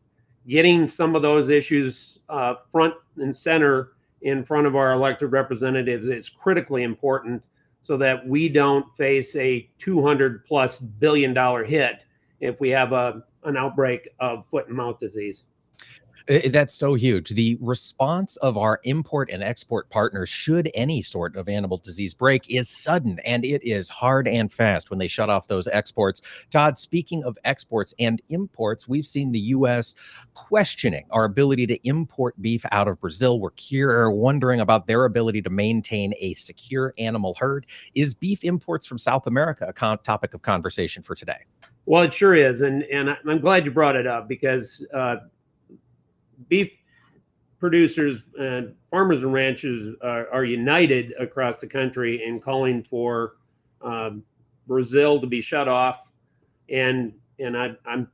getting 0.48 0.88
some 0.88 1.16
of 1.16 1.22
those 1.22 1.50
issues 1.50 2.20
uh, 2.30 2.56
front 2.72 2.94
and 3.18 3.36
center 3.36 3.94
in 4.22 4.44
front 4.44 4.68
of 4.68 4.76
our 4.76 4.94
elected 4.94 5.32
representatives 5.32 6.08
is 6.08 6.30
critically 6.30 6.84
important 6.84 7.42
so 7.82 7.98
that 7.98 8.28
we 8.28 8.48
don't 8.48 8.86
face 8.96 9.36
a 9.36 9.70
200 9.80 10.46
plus 10.46 10.80
billion 10.80 11.34
dollar 11.34 11.64
hit 11.64 12.06
if 12.40 12.60
we 12.60 12.70
have 12.70 12.92
a 12.92 13.24
an 13.44 13.58
outbreak 13.58 14.08
of 14.20 14.46
foot 14.52 14.68
and 14.68 14.78
mouth 14.78 15.00
disease. 15.00 15.46
That's 16.32 16.74
so 16.74 16.94
huge. 16.94 17.32
The 17.32 17.58
response 17.60 18.38
of 18.38 18.58
our 18.58 18.80
import 18.84 19.30
and 19.30 19.44
export 19.44 19.90
partners, 19.90 20.30
should 20.30 20.72
any 20.74 21.02
sort 21.02 21.36
of 21.36 21.50
animal 21.50 21.78
disease 21.78 22.14
break, 22.14 22.50
is 22.50 22.70
sudden 22.70 23.20
and 23.26 23.44
it 23.44 23.62
is 23.64 23.90
hard 23.90 24.30
and 24.30 24.52
fast 24.52 24.90
when 24.90 25.00
they 25.00 25.10
shut 25.10 25.30
off 25.30 25.50
those 25.50 25.68
exports. 25.68 26.22
Todd, 26.50 26.78
speaking 26.78 27.22
of 27.26 27.38
exports 27.44 27.94
and 28.00 28.22
imports, 28.30 28.88
we've 28.88 29.06
seen 29.06 29.34
the 29.34 29.40
U.S. 29.40 29.94
questioning 30.34 31.06
our 31.12 31.26
ability 31.26 31.68
to 31.68 31.88
import 31.88 32.42
beef 32.42 32.64
out 32.72 32.88
of 32.88 33.02
Brazil. 33.02 33.40
We're 33.40 33.50
here 33.58 34.10
wondering 34.10 34.62
about 34.62 34.88
their 34.88 35.04
ability 35.04 35.42
to 35.42 35.50
maintain 35.50 36.14
a 36.22 36.34
secure 36.36 36.94
animal 36.98 37.36
herd. 37.40 37.66
Is 37.94 38.14
beef 38.14 38.46
imports 38.46 38.88
from 38.88 38.98
South 38.98 39.28
America 39.28 39.66
a 39.68 39.74
con- 39.74 40.00
topic 40.04 40.34
of 40.34 40.44
conversation 40.44 41.04
for 41.04 41.14
today? 41.14 41.40
Well, 41.86 42.04
it 42.04 42.14
sure 42.14 42.36
is, 42.36 42.62
and 42.62 42.84
and 42.84 43.10
I'm 43.28 43.42
glad 43.42 43.66
you 43.66 43.72
brought 43.72 43.96
it 43.98 44.08
up 44.08 44.30
because 44.30 44.86
uh, 44.94 45.16
beef 46.48 46.72
producers 47.60 48.24
and 48.40 48.74
farmers 48.90 49.22
and 49.24 49.34
ranchers 49.34 49.96
are, 50.02 50.28
are, 50.32 50.44
united 50.44 51.14
across 51.20 51.58
the 51.58 51.68
country 51.68 52.24
in 52.26 52.40
calling 52.40 52.84
for 52.84 53.34
um, 53.82 54.24
Brazil 54.68 55.22
to 55.22 55.28
be 55.28 55.42
shut 55.42 55.68
off, 55.68 56.00
and 56.70 57.14
and 57.40 57.58
I, 57.58 57.76
am 57.88 58.08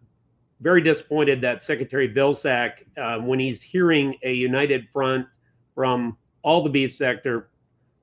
very 0.59 0.81
disappointed 0.81 1.41
that 1.41 1.63
Secretary 1.63 2.13
Vilsack, 2.13 2.83
uh, 2.97 3.19
when 3.19 3.39
he's 3.39 3.61
hearing 3.61 4.15
a 4.23 4.33
united 4.33 4.87
front 4.91 5.27
from 5.75 6.17
all 6.41 6.63
the 6.63 6.69
beef 6.69 6.95
sector, 6.95 7.49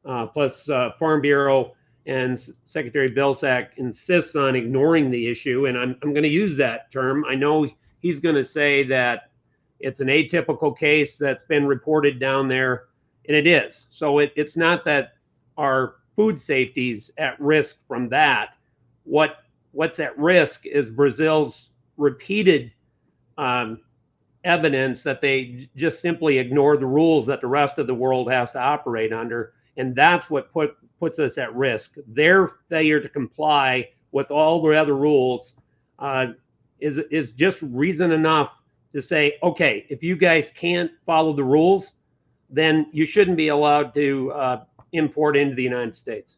uh, 0.05 0.27
plus 0.27 0.69
uh, 0.69 0.91
Farm 0.99 1.21
Bureau 1.21 1.75
and 2.07 2.39
Secretary 2.67 3.11
Vilsack 3.11 3.69
insists 3.77 4.37
on 4.37 4.55
ignoring 4.55 5.11
the 5.11 5.27
issue. 5.27 5.67
And 5.67 5.79
I'm, 5.79 5.97
I'm 6.03 6.13
going 6.13 6.23
to 6.23 6.29
use 6.29 6.57
that 6.59 6.93
term. 6.93 7.25
I 7.25 7.35
know 7.35 7.67
he's 8.01 8.21
going 8.21 8.35
to 8.35 8.45
say 8.45 8.85
that 8.85 9.31
it's 9.85 10.01
an 10.01 10.09
atypical 10.09 10.77
case 10.77 11.19
that's 11.19 11.45
been 11.45 11.67
reported 11.67 12.19
down 12.19 12.49
there, 12.49 12.85
and 13.29 13.37
it 13.37 13.47
is. 13.47 13.87
So 13.91 14.19
it, 14.19 14.33
it's 14.35 14.57
not 14.57 14.83
that 14.87 15.13
our 15.59 15.97
food 16.17 16.41
safety's 16.41 17.11
at 17.19 17.39
risk 17.39 17.77
from 17.87 18.09
that. 18.09 18.57
What 19.05 19.45
what's 19.73 20.01
at 20.01 20.19
risk 20.19 20.65
is 20.65 20.89
Brazil's 20.89 21.69
repeated 21.99 22.73
um, 23.37 23.81
evidence 24.45 25.03
that 25.03 25.21
they 25.21 25.69
just 25.77 26.01
simply 26.01 26.39
ignore 26.39 26.79
the 26.79 26.87
rules 26.87 27.27
that 27.27 27.43
the 27.43 27.47
rest 27.47 27.79
of 27.79 27.87
the 27.87 27.95
world 27.95 28.31
has 28.33 28.53
to 28.53 28.61
operate 28.61 29.13
under, 29.13 29.53
and 29.77 29.95
that's 29.95 30.31
what 30.31 30.51
put 30.51 30.77
puts 30.99 31.19
us 31.19 31.37
at 31.37 31.55
risk. 31.55 31.97
Their 32.07 32.53
failure 32.71 33.01
to 33.01 33.09
comply 33.11 33.91
with 34.13 34.31
all 34.31 34.63
the 34.63 34.71
other 34.81 34.97
rules 34.97 35.53
uh, 35.99 36.29
is 36.81 36.99
is 37.11 37.33
just 37.33 37.61
reason 37.61 38.13
enough 38.13 38.53
to 38.95 39.03
say, 39.03 39.37
okay, 39.43 39.85
if 39.91 40.03
you 40.03 40.17
guys 40.17 40.53
can't 40.55 40.91
follow 41.05 41.35
the 41.35 41.45
rules, 41.45 41.93
then 42.49 42.87
you 42.93 43.05
shouldn't 43.05 43.37
be 43.37 43.49
allowed 43.49 43.93
to 43.95 44.33
uh, 44.33 44.65
import 44.93 45.37
into 45.37 45.55
the 45.55 45.63
United 45.63 45.95
States. 45.95 46.37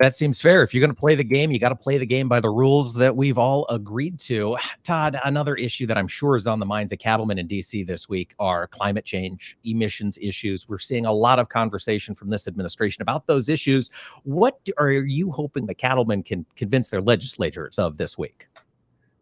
That 0.00 0.16
seems 0.16 0.40
fair. 0.40 0.62
If 0.62 0.72
you're 0.72 0.80
going 0.80 0.94
to 0.94 0.98
play 0.98 1.14
the 1.14 1.22
game, 1.22 1.50
you 1.50 1.58
got 1.58 1.68
to 1.68 1.76
play 1.76 1.98
the 1.98 2.06
game 2.06 2.26
by 2.26 2.40
the 2.40 2.48
rules 2.48 2.94
that 2.94 3.14
we've 3.14 3.36
all 3.36 3.66
agreed 3.68 4.18
to. 4.20 4.56
Todd, 4.82 5.20
another 5.24 5.54
issue 5.56 5.86
that 5.86 5.98
I'm 5.98 6.08
sure 6.08 6.36
is 6.36 6.46
on 6.46 6.58
the 6.58 6.66
minds 6.66 6.90
of 6.90 6.98
cattlemen 6.98 7.38
in 7.38 7.46
DC 7.46 7.86
this 7.86 8.08
week 8.08 8.34
are 8.38 8.66
climate 8.66 9.04
change, 9.04 9.58
emissions 9.62 10.18
issues. 10.20 10.68
We're 10.68 10.78
seeing 10.78 11.04
a 11.04 11.12
lot 11.12 11.38
of 11.38 11.50
conversation 11.50 12.14
from 12.14 12.30
this 12.30 12.48
administration 12.48 13.02
about 13.02 13.26
those 13.26 13.50
issues. 13.50 13.90
What 14.24 14.58
are 14.78 14.90
you 14.90 15.30
hoping 15.30 15.66
the 15.66 15.74
cattlemen 15.74 16.22
can 16.22 16.46
convince 16.56 16.88
their 16.88 17.02
legislators 17.02 17.78
of 17.78 17.98
this 17.98 18.16
week? 18.16 18.48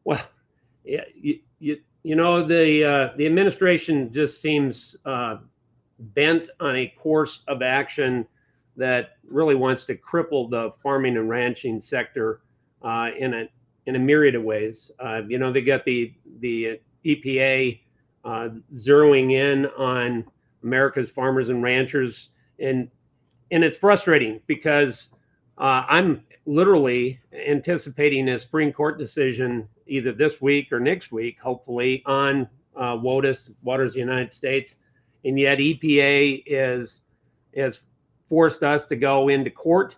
Well, 0.04 0.22
you, 1.14 1.40
you, 1.58 1.78
you 2.02 2.16
know 2.16 2.46
the 2.46 2.84
uh, 2.84 3.08
the 3.16 3.26
administration 3.26 4.12
just 4.12 4.40
seems 4.40 4.96
uh, 5.04 5.36
bent 5.98 6.48
on 6.60 6.76
a 6.76 6.86
course 6.98 7.42
of 7.48 7.62
action 7.62 8.26
that 8.76 9.16
really 9.28 9.54
wants 9.54 9.84
to 9.84 9.96
cripple 9.96 10.48
the 10.48 10.72
farming 10.82 11.16
and 11.16 11.28
ranching 11.28 11.80
sector 11.80 12.40
uh, 12.82 13.10
in 13.18 13.34
a 13.34 13.48
in 13.86 13.96
a 13.96 13.98
myriad 13.98 14.34
of 14.34 14.42
ways. 14.42 14.90
Uh, 15.00 15.22
you 15.26 15.38
know, 15.38 15.52
they 15.52 15.60
got 15.60 15.84
the 15.84 16.14
the 16.40 16.80
EPA 17.04 17.80
uh, 18.24 18.48
zeroing 18.74 19.32
in 19.32 19.66
on 19.76 20.24
America's 20.62 21.10
farmers 21.10 21.48
and 21.48 21.62
ranchers, 21.62 22.30
and 22.58 22.88
and 23.50 23.64
it's 23.64 23.78
frustrating 23.78 24.40
because 24.46 25.08
uh, 25.58 25.84
I'm 25.88 26.22
literally 26.46 27.20
anticipating 27.46 28.28
a 28.28 28.38
Supreme 28.38 28.72
Court 28.72 28.98
decision 28.98 29.68
either 29.88 30.12
this 30.12 30.40
week 30.40 30.72
or 30.72 30.80
next 30.80 31.12
week, 31.12 31.38
hopefully, 31.40 32.02
on 32.06 32.48
uh, 32.76 32.96
WOTUS, 32.96 33.52
Waters 33.62 33.90
of 33.90 33.94
the 33.94 34.00
United 34.00 34.32
States, 34.32 34.76
and 35.24 35.38
yet 35.38 35.58
EPA 35.58 36.42
is 36.46 37.02
is 37.52 37.80
forced 38.28 38.62
us 38.62 38.86
to 38.86 38.96
go 38.96 39.28
into 39.28 39.50
court 39.50 39.96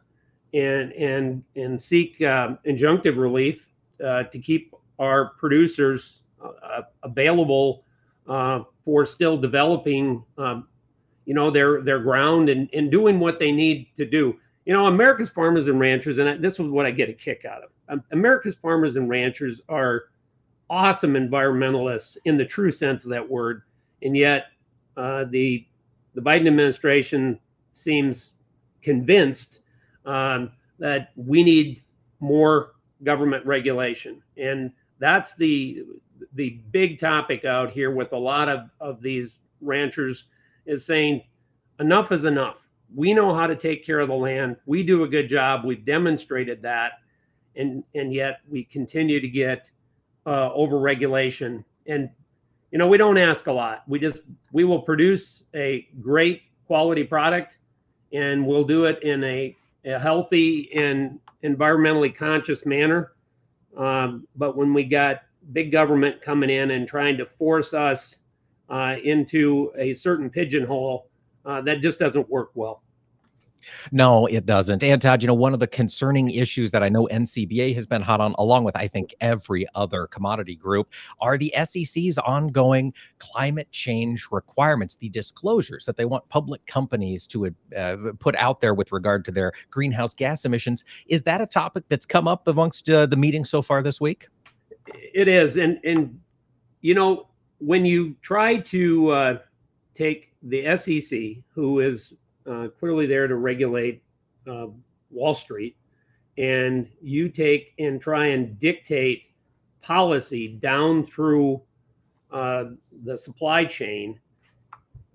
and 0.55 0.92
and 0.92 1.44
and 1.57 1.81
seek 1.81 2.20
uh, 2.22 2.57
injunctive 2.66 3.16
relief 3.16 3.66
uh, 4.05 4.24
to 4.24 4.38
keep 4.38 4.74
our 4.98 5.31
producers 5.38 6.20
uh, 6.42 6.83
available 7.03 7.85
uh, 8.29 8.62
for 8.85 9.05
still 9.05 9.37
developing, 9.37 10.22
um, 10.38 10.68
you 11.26 11.35
know, 11.35 11.50
their 11.50 11.83
their 11.83 11.98
ground 11.98 12.48
and, 12.48 12.68
and 12.72 12.90
doing 12.90 13.20
what 13.20 13.38
they 13.38 13.53
need 13.53 13.88
to 13.96 14.05
do. 14.05 14.37
You 14.64 14.72
know, 14.72 14.87
America's 14.87 15.31
farmers 15.31 15.68
and 15.68 15.81
ranchers, 15.81 16.18
and 16.18 16.42
this 16.42 16.55
is 16.55 16.61
what 16.61 16.87
I 16.87 16.90
get 16.90 17.09
a 17.09 17.12
kick 17.12 17.44
out 17.44 17.62
of. 17.62 17.70
Um, 17.90 18.05
America's 18.12 18.55
farmers 18.55 18.96
and 18.96 19.09
ranchers 19.09 19.61
are 19.68 20.05
awesome 20.70 21.14
environmentalists 21.14 22.16
in 22.24 22.37
the 22.37 22.44
true 22.44 22.70
sense 22.70 23.05
of 23.05 23.11
that 23.11 23.29
word, 23.29 23.62
and 24.03 24.16
yet 24.16 24.46
uh, 24.96 25.24
the 25.31 25.66
the 26.14 26.20
Biden 26.20 26.46
administration 26.46 27.38
seems 27.72 28.33
convinced 28.83 29.61
um, 30.07 30.53
that 30.79 31.11
we 31.16 31.42
need 31.42 31.83
more 32.20 32.72
government 33.03 33.44
regulation, 33.44 34.22
and 34.37 34.70
that's 34.98 35.35
the 35.35 35.83
the 36.35 36.61
big 36.70 36.98
topic 36.98 37.44
out 37.44 37.70
here 37.70 37.90
with 37.90 38.12
a 38.12 38.18
lot 38.18 38.48
of, 38.48 38.70
of 38.81 39.00
these 39.03 39.38
ranchers 39.61 40.26
is 40.66 40.85
saying 40.85 41.22
enough 41.81 42.12
is 42.12 42.24
enough. 42.24 42.59
We 42.94 43.14
know 43.14 43.35
how 43.35 43.46
to 43.46 43.57
take 43.57 43.85
care 43.85 44.00
of 44.00 44.09
the 44.09 44.14
land. 44.14 44.57
We 44.66 44.83
do 44.83 45.05
a 45.05 45.09
good 45.09 45.29
job. 45.29 45.64
We've 45.64 45.85
demonstrated 45.85 46.61
that. 46.62 46.92
And, 47.60 47.84
and 47.94 48.12
yet 48.12 48.40
we 48.48 48.64
continue 48.64 49.20
to 49.20 49.28
get 49.28 49.70
uh, 50.26 50.50
overregulation. 50.50 51.64
And, 51.86 52.08
you 52.70 52.78
know, 52.78 52.86
we 52.86 52.96
don't 52.96 53.18
ask 53.18 53.46
a 53.46 53.52
lot. 53.52 53.82
We 53.86 53.98
just, 53.98 54.20
we 54.52 54.64
will 54.64 54.82
produce 54.82 55.44
a 55.54 55.88
great 56.00 56.42
quality 56.66 57.04
product 57.04 57.58
and 58.12 58.46
we'll 58.46 58.64
do 58.64 58.84
it 58.84 59.02
in 59.02 59.22
a, 59.24 59.56
a 59.84 59.98
healthy 59.98 60.70
and 60.74 61.18
environmentally 61.44 62.14
conscious 62.14 62.64
manner. 62.64 63.12
Um, 63.76 64.26
but 64.36 64.56
when 64.56 64.74
we 64.74 64.84
got 64.84 65.22
big 65.52 65.72
government 65.72 66.20
coming 66.20 66.50
in 66.50 66.72
and 66.72 66.86
trying 66.86 67.16
to 67.18 67.26
force 67.26 67.74
us 67.74 68.16
uh, 68.68 68.96
into 69.02 69.72
a 69.76 69.94
certain 69.94 70.30
pigeonhole, 70.30 71.08
uh, 71.44 71.60
that 71.62 71.80
just 71.80 71.98
doesn't 71.98 72.28
work 72.28 72.50
well. 72.54 72.82
No, 73.92 74.26
it 74.26 74.46
doesn't. 74.46 74.82
And 74.82 75.00
Todd, 75.00 75.22
you 75.22 75.26
know, 75.26 75.34
one 75.34 75.54
of 75.54 75.60
the 75.60 75.66
concerning 75.66 76.30
issues 76.30 76.70
that 76.70 76.82
I 76.82 76.88
know 76.88 77.08
NCBA 77.10 77.74
has 77.74 77.86
been 77.86 78.02
hot 78.02 78.20
on, 78.20 78.34
along 78.38 78.64
with 78.64 78.76
I 78.76 78.88
think 78.88 79.14
every 79.20 79.66
other 79.74 80.06
commodity 80.06 80.56
group, 80.56 80.92
are 81.20 81.36
the 81.36 81.52
SEC's 81.64 82.18
ongoing 82.18 82.92
climate 83.18 83.70
change 83.72 84.28
requirements, 84.30 84.96
the 84.96 85.08
disclosures 85.08 85.84
that 85.84 85.96
they 85.96 86.04
want 86.04 86.28
public 86.28 86.64
companies 86.66 87.26
to 87.28 87.54
uh, 87.76 87.96
put 88.18 88.36
out 88.36 88.60
there 88.60 88.74
with 88.74 88.92
regard 88.92 89.24
to 89.26 89.30
their 89.30 89.52
greenhouse 89.70 90.14
gas 90.14 90.44
emissions. 90.44 90.84
Is 91.06 91.22
that 91.24 91.40
a 91.40 91.46
topic 91.46 91.84
that's 91.88 92.06
come 92.06 92.28
up 92.28 92.48
amongst 92.48 92.88
uh, 92.88 93.06
the 93.06 93.16
meeting 93.16 93.44
so 93.44 93.62
far 93.62 93.82
this 93.82 94.00
week? 94.00 94.28
It 95.14 95.28
is, 95.28 95.56
and 95.56 95.78
and 95.84 96.18
you 96.80 96.94
know 96.94 97.28
when 97.58 97.84
you 97.84 98.16
try 98.22 98.56
to 98.56 99.10
uh, 99.10 99.38
take 99.94 100.32
the 100.42 100.76
SEC, 100.76 101.44
who 101.54 101.80
is 101.80 102.14
uh, 102.48 102.68
clearly 102.79 103.07
there 103.07 103.26
to 103.26 103.37
regulate 103.37 104.03
uh, 104.48 104.66
Wall 105.11 105.35
Street, 105.35 105.76
and 106.38 106.88
you 107.00 107.29
take 107.29 107.74
and 107.79 108.00
try 108.00 108.26
and 108.26 108.59
dictate 108.59 109.24
policy 109.83 110.48
down 110.48 111.05
through 111.05 111.61
uh, 112.31 112.64
the 113.05 113.16
supply 113.16 113.64
chain, 113.64 114.18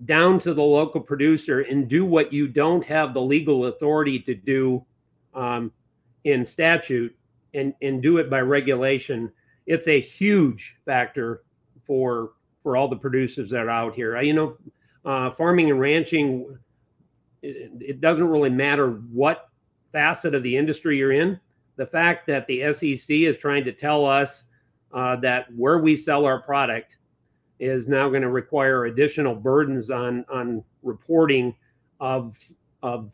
down 0.06 0.40
to 0.40 0.54
the 0.54 0.62
local 0.62 1.02
producer, 1.02 1.62
and 1.62 1.88
do 1.88 2.06
what 2.06 2.34
you 2.34 2.48
don't 2.48 2.86
have 2.86 3.14
the 3.14 3.22
legal 3.22 3.68
authority 3.68 4.20
to 4.20 4.36
do 4.36 4.86
um, 5.34 5.72
in 6.26 6.46
statute, 6.46 7.16
and 7.54 7.74
and 7.82 8.02
do 8.02 8.18
it 8.18 8.30
by 8.30 8.42
regulation 8.42 9.32
it's 9.66 9.88
a 9.88 10.00
huge 10.00 10.76
factor 10.86 11.44
for 11.86 12.32
for 12.64 12.78
all 12.78 12.88
the 12.88 12.96
producers 12.96 13.50
that 13.50 13.60
are 13.60 13.70
out 13.70 13.94
here. 13.94 14.20
You 14.22 14.34
know, 14.34 14.58
uh, 15.06 15.32
farming 15.32 15.70
and 15.70 15.80
ranching, 15.80 16.58
it, 17.41 17.71
it, 17.80 18.02
doesn't 18.02 18.28
really 18.28 18.50
matter 18.50 18.91
what 19.12 19.50
facet 19.91 20.36
of 20.36 20.43
the 20.43 20.56
industry 20.56 20.98
you're 20.98 21.12
in. 21.12 21.39
The 21.76 21.86
fact 21.86 22.28
that 22.28 22.48
the 22.48 22.74
SEC 22.74 23.10
is 23.10 23.38
trying 23.38 23.63
to 23.65 23.71
tell 23.71 24.06
us 24.06 24.43
uh, 24.93 25.17
that 25.17 25.54
where 25.56 25.80
we 25.80 25.98
sell 25.98 26.26
our 26.26 26.41
product 26.41 26.98
is 27.60 27.88
now 27.88 28.10
going 28.10 28.21
to 28.21 28.30
require 28.30 28.86
additional 28.86 29.36
burdens 29.36 29.89
on 29.89 30.26
on 30.32 30.63
reporting 30.84 31.56
of 32.00 32.38
of 32.84 33.12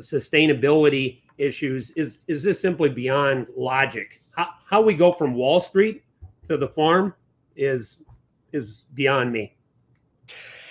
sustainability 0.00 1.20
issues 1.36 1.90
is 1.90 2.18
is 2.28 2.42
this 2.42 2.60
simply 2.60 2.88
beyond 2.88 3.46
logic 3.56 4.22
how, 4.38 4.48
how 4.64 4.80
we 4.80 4.94
go 4.94 5.12
from 5.12 5.34
Wall 5.34 5.60
Street 5.60 6.04
to 6.48 6.56
the 6.56 6.68
farm 6.68 7.12
is 7.56 7.96
is 8.52 8.86
beyond 8.94 9.32
me. 9.32 9.56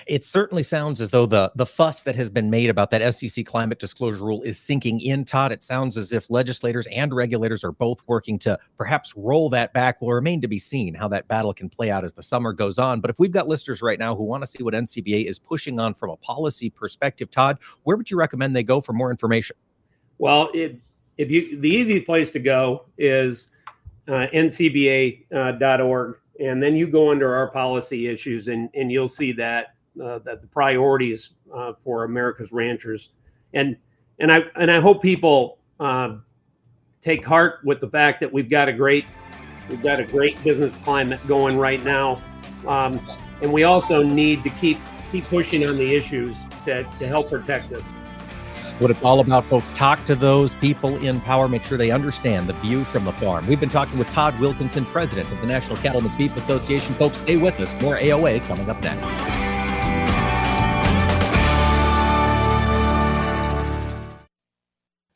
It 0.07 0.23
certainly 0.23 0.63
sounds 0.63 1.01
as 1.01 1.09
though 1.09 1.25
the 1.25 1.51
the 1.55 1.65
fuss 1.65 2.03
that 2.03 2.15
has 2.15 2.29
been 2.29 2.49
made 2.49 2.69
about 2.69 2.91
that 2.91 3.13
SEC 3.13 3.45
climate 3.45 3.77
disclosure 3.77 4.23
rule 4.23 4.41
is 4.41 4.57
sinking 4.57 5.01
in, 5.01 5.25
Todd. 5.25 5.51
It 5.51 5.63
sounds 5.63 5.97
as 5.97 6.13
if 6.13 6.29
legislators 6.29 6.87
and 6.87 7.13
regulators 7.13 7.63
are 7.63 7.71
both 7.71 8.01
working 8.07 8.39
to 8.39 8.57
perhaps 8.77 9.15
roll 9.17 9.49
that 9.49 9.73
back. 9.73 10.01
Will 10.01 10.13
remain 10.13 10.41
to 10.41 10.47
be 10.47 10.59
seen 10.59 10.93
how 10.93 11.07
that 11.09 11.27
battle 11.27 11.53
can 11.53 11.69
play 11.69 11.91
out 11.91 12.05
as 12.05 12.13
the 12.13 12.23
summer 12.23 12.53
goes 12.53 12.79
on. 12.79 13.01
But 13.01 13.09
if 13.09 13.19
we've 13.19 13.31
got 13.31 13.47
listeners 13.47 13.81
right 13.81 13.99
now 13.99 14.15
who 14.15 14.23
want 14.23 14.43
to 14.43 14.47
see 14.47 14.63
what 14.63 14.73
NCBA 14.73 15.25
is 15.25 15.39
pushing 15.39 15.79
on 15.79 15.93
from 15.93 16.09
a 16.09 16.17
policy 16.17 16.69
perspective, 16.69 17.29
Todd, 17.29 17.59
where 17.83 17.97
would 17.97 18.09
you 18.09 18.17
recommend 18.17 18.55
they 18.55 18.63
go 18.63 18.79
for 18.79 18.93
more 18.93 19.11
information? 19.11 19.55
Well, 20.19 20.49
it, 20.53 20.79
if 21.17 21.29
you 21.29 21.59
the 21.59 21.69
easy 21.69 21.99
place 21.99 22.31
to 22.31 22.39
go 22.39 22.85
is 22.97 23.49
uh, 24.07 24.27
ncba.org, 24.33 25.29
uh, 25.31 26.43
and 26.43 26.61
then 26.61 26.75
you 26.75 26.87
go 26.87 27.11
under 27.11 27.35
our 27.35 27.47
policy 27.47 28.07
issues, 28.07 28.47
and, 28.47 28.69
and 28.73 28.91
you'll 28.91 29.07
see 29.07 29.31
that 29.33 29.73
uh, 30.01 30.19
that 30.19 30.41
the 30.41 30.47
priorities 30.47 31.31
uh, 31.53 31.73
for 31.83 32.03
America's 32.03 32.51
ranchers, 32.51 33.09
and 33.53 33.77
and 34.19 34.31
I 34.31 34.43
and 34.55 34.71
I 34.71 34.79
hope 34.79 35.01
people 35.01 35.59
uh, 35.79 36.15
take 37.01 37.25
heart 37.25 37.59
with 37.63 37.79
the 37.81 37.89
fact 37.89 38.19
that 38.21 38.31
we've 38.31 38.49
got 38.49 38.69
a 38.69 38.73
great 38.73 39.05
we've 39.69 39.83
got 39.83 39.99
a 39.99 40.05
great 40.05 40.41
business 40.43 40.77
climate 40.77 41.25
going 41.27 41.57
right 41.57 41.83
now, 41.83 42.21
um, 42.67 42.99
and 43.41 43.51
we 43.51 43.63
also 43.63 44.03
need 44.03 44.43
to 44.43 44.49
keep 44.49 44.77
keep 45.11 45.25
pushing 45.25 45.65
on 45.65 45.77
the 45.77 45.95
issues 45.95 46.35
to, 46.65 46.83
to 46.99 47.07
help 47.07 47.29
protect 47.29 47.71
us 47.71 47.83
what 48.79 48.91
it's 48.91 49.03
all 49.03 49.19
about, 49.19 49.45
folks. 49.45 49.71
Talk 49.71 50.03
to 50.05 50.15
those 50.15 50.53
people 50.55 50.97
in 50.97 51.19
power. 51.21 51.47
Make 51.47 51.63
sure 51.63 51.77
they 51.77 51.91
understand 51.91 52.47
the 52.47 52.53
view 52.53 52.83
from 52.83 53.05
the 53.05 53.11
farm. 53.11 53.47
We've 53.47 53.59
been 53.59 53.69
talking 53.69 53.97
with 53.97 54.09
Todd 54.09 54.39
Wilkinson, 54.39 54.85
president 54.85 55.31
of 55.31 55.41
the 55.41 55.47
National 55.47 55.77
Cattlemen's 55.77 56.15
Beef 56.15 56.35
Association. 56.37 56.93
Folks, 56.95 57.17
stay 57.17 57.37
with 57.37 57.59
us. 57.59 57.79
More 57.81 57.97
AOA 57.97 58.43
coming 58.43 58.69
up 58.69 58.81
next. 58.83 59.56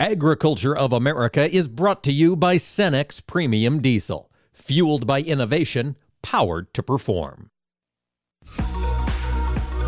Agriculture 0.02 0.76
of 0.76 0.92
America 0.92 1.48
is 1.56 1.68
brought 1.68 2.02
to 2.02 2.12
you 2.12 2.36
by 2.36 2.56
Cenex 2.56 3.24
Premium 3.24 3.80
Diesel, 3.80 4.32
fueled 4.52 5.06
by 5.06 5.22
innovation, 5.22 5.96
powered 6.24 6.74
to 6.74 6.82
perform. 6.82 7.52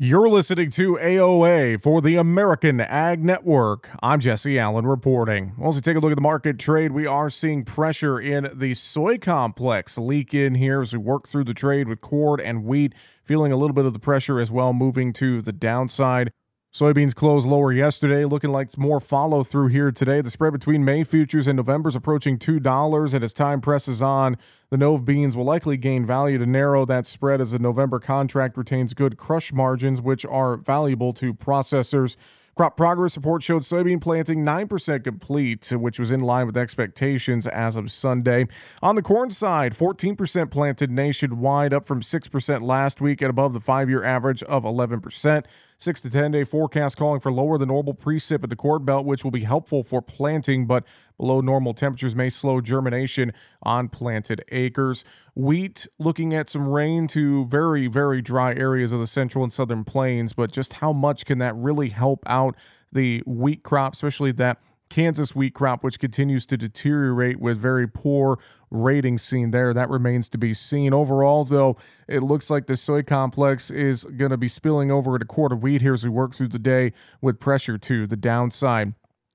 You're 0.00 0.28
listening 0.28 0.70
to 0.70 0.96
AOA 1.02 1.82
for 1.82 2.00
the 2.00 2.14
American 2.14 2.80
Ag 2.80 3.24
Network. 3.24 3.90
I'm 4.00 4.20
Jesse 4.20 4.56
Allen 4.56 4.86
reporting. 4.86 5.54
Also, 5.60 5.80
take 5.80 5.96
a 5.96 5.98
look 5.98 6.12
at 6.12 6.14
the 6.14 6.20
market 6.20 6.56
trade. 6.56 6.92
We 6.92 7.04
are 7.04 7.28
seeing 7.28 7.64
pressure 7.64 8.20
in 8.20 8.48
the 8.54 8.74
soy 8.74 9.18
complex 9.18 9.98
leak 9.98 10.32
in 10.32 10.54
here 10.54 10.82
as 10.82 10.92
we 10.92 11.00
work 11.00 11.26
through 11.26 11.42
the 11.46 11.52
trade 11.52 11.88
with 11.88 12.00
corn 12.00 12.38
and 12.38 12.62
wheat, 12.62 12.92
feeling 13.24 13.50
a 13.50 13.56
little 13.56 13.74
bit 13.74 13.86
of 13.86 13.92
the 13.92 13.98
pressure 13.98 14.38
as 14.38 14.52
well, 14.52 14.72
moving 14.72 15.12
to 15.14 15.42
the 15.42 15.50
downside. 15.50 16.30
Soybeans 16.72 17.14
closed 17.14 17.48
lower 17.48 17.72
yesterday, 17.72 18.26
looking 18.26 18.52
like 18.52 18.76
more 18.76 19.00
follow 19.00 19.42
through 19.42 19.68
here 19.68 19.90
today. 19.90 20.20
The 20.20 20.30
spread 20.30 20.52
between 20.52 20.84
May 20.84 21.02
futures 21.02 21.48
and 21.48 21.56
November 21.56 21.88
is 21.88 21.96
approaching 21.96 22.38
$2, 22.38 23.14
and 23.14 23.24
as 23.24 23.32
time 23.32 23.62
presses 23.62 24.02
on, 24.02 24.36
the 24.68 24.76
Nov 24.76 25.06
beans 25.06 25.34
will 25.34 25.46
likely 25.46 25.78
gain 25.78 26.04
value 26.04 26.36
to 26.36 26.44
narrow 26.44 26.84
that 26.84 27.06
spread 27.06 27.40
as 27.40 27.52
the 27.52 27.58
November 27.58 27.98
contract 27.98 28.58
retains 28.58 28.92
good 28.92 29.16
crush 29.16 29.50
margins, 29.50 30.02
which 30.02 30.26
are 30.26 30.58
valuable 30.58 31.14
to 31.14 31.32
processors. 31.32 32.16
Crop 32.54 32.76
progress 32.76 33.16
report 33.16 33.42
showed 33.42 33.62
soybean 33.62 34.00
planting 34.00 34.44
9% 34.44 35.04
complete, 35.04 35.70
which 35.72 35.98
was 35.98 36.10
in 36.10 36.20
line 36.20 36.44
with 36.44 36.56
expectations 36.56 37.46
as 37.46 37.76
of 37.76 37.90
Sunday. 37.90 38.46
On 38.82 38.94
the 38.94 39.00
corn 39.00 39.30
side, 39.30 39.74
14% 39.74 40.50
planted 40.50 40.90
nationwide, 40.90 41.72
up 41.72 41.86
from 41.86 42.02
6% 42.02 42.62
last 42.62 43.00
week 43.00 43.22
and 43.22 43.30
above 43.30 43.52
the 43.52 43.60
five 43.60 43.88
year 43.88 44.04
average 44.04 44.42
of 44.42 44.64
11%. 44.64 45.44
Six 45.80 46.00
to 46.00 46.10
10 46.10 46.32
day 46.32 46.42
forecast 46.42 46.96
calling 46.96 47.20
for 47.20 47.30
lower 47.30 47.56
than 47.56 47.68
normal 47.68 47.94
precip 47.94 48.42
at 48.42 48.50
the 48.50 48.56
Corn 48.56 48.84
Belt, 48.84 49.06
which 49.06 49.22
will 49.22 49.30
be 49.30 49.44
helpful 49.44 49.84
for 49.84 50.02
planting, 50.02 50.66
but 50.66 50.82
below 51.16 51.40
normal 51.40 51.72
temperatures 51.72 52.16
may 52.16 52.30
slow 52.30 52.60
germination 52.60 53.32
on 53.62 53.88
planted 53.88 54.44
acres. 54.50 55.04
Wheat 55.36 55.86
looking 56.00 56.34
at 56.34 56.48
some 56.48 56.66
rain 56.68 57.06
to 57.08 57.46
very, 57.46 57.86
very 57.86 58.20
dry 58.20 58.52
areas 58.54 58.90
of 58.90 58.98
the 58.98 59.06
central 59.06 59.44
and 59.44 59.52
southern 59.52 59.84
plains, 59.84 60.32
but 60.32 60.50
just 60.50 60.74
how 60.74 60.92
much 60.92 61.24
can 61.24 61.38
that 61.38 61.54
really 61.54 61.90
help 61.90 62.24
out 62.26 62.56
the 62.90 63.22
wheat 63.24 63.62
crop, 63.62 63.92
especially 63.92 64.32
that 64.32 64.58
Kansas 64.88 65.34
wheat 65.34 65.54
crop, 65.54 65.84
which 65.84 65.98
continues 65.98 66.46
to 66.46 66.56
deteriorate 66.56 67.40
with 67.40 67.58
very 67.58 67.86
poor 67.86 68.38
ratings 68.70 69.22
seen 69.22 69.50
there. 69.50 69.72
That 69.72 69.88
remains 69.88 70.28
to 70.30 70.38
be 70.38 70.54
seen. 70.54 70.92
Overall, 70.92 71.44
though, 71.44 71.76
it 72.06 72.22
looks 72.22 72.50
like 72.50 72.66
the 72.66 72.76
soy 72.76 73.02
complex 73.02 73.70
is 73.70 74.04
going 74.04 74.30
to 74.30 74.36
be 74.36 74.48
spilling 74.48 74.90
over 74.90 75.18
to 75.18 75.24
quarter 75.24 75.56
wheat 75.56 75.82
here 75.82 75.94
as 75.94 76.04
we 76.04 76.10
work 76.10 76.34
through 76.34 76.48
the 76.48 76.58
day 76.58 76.92
with 77.20 77.40
pressure 77.40 77.78
to 77.78 78.06
the 78.06 78.16
downside. 78.16 78.94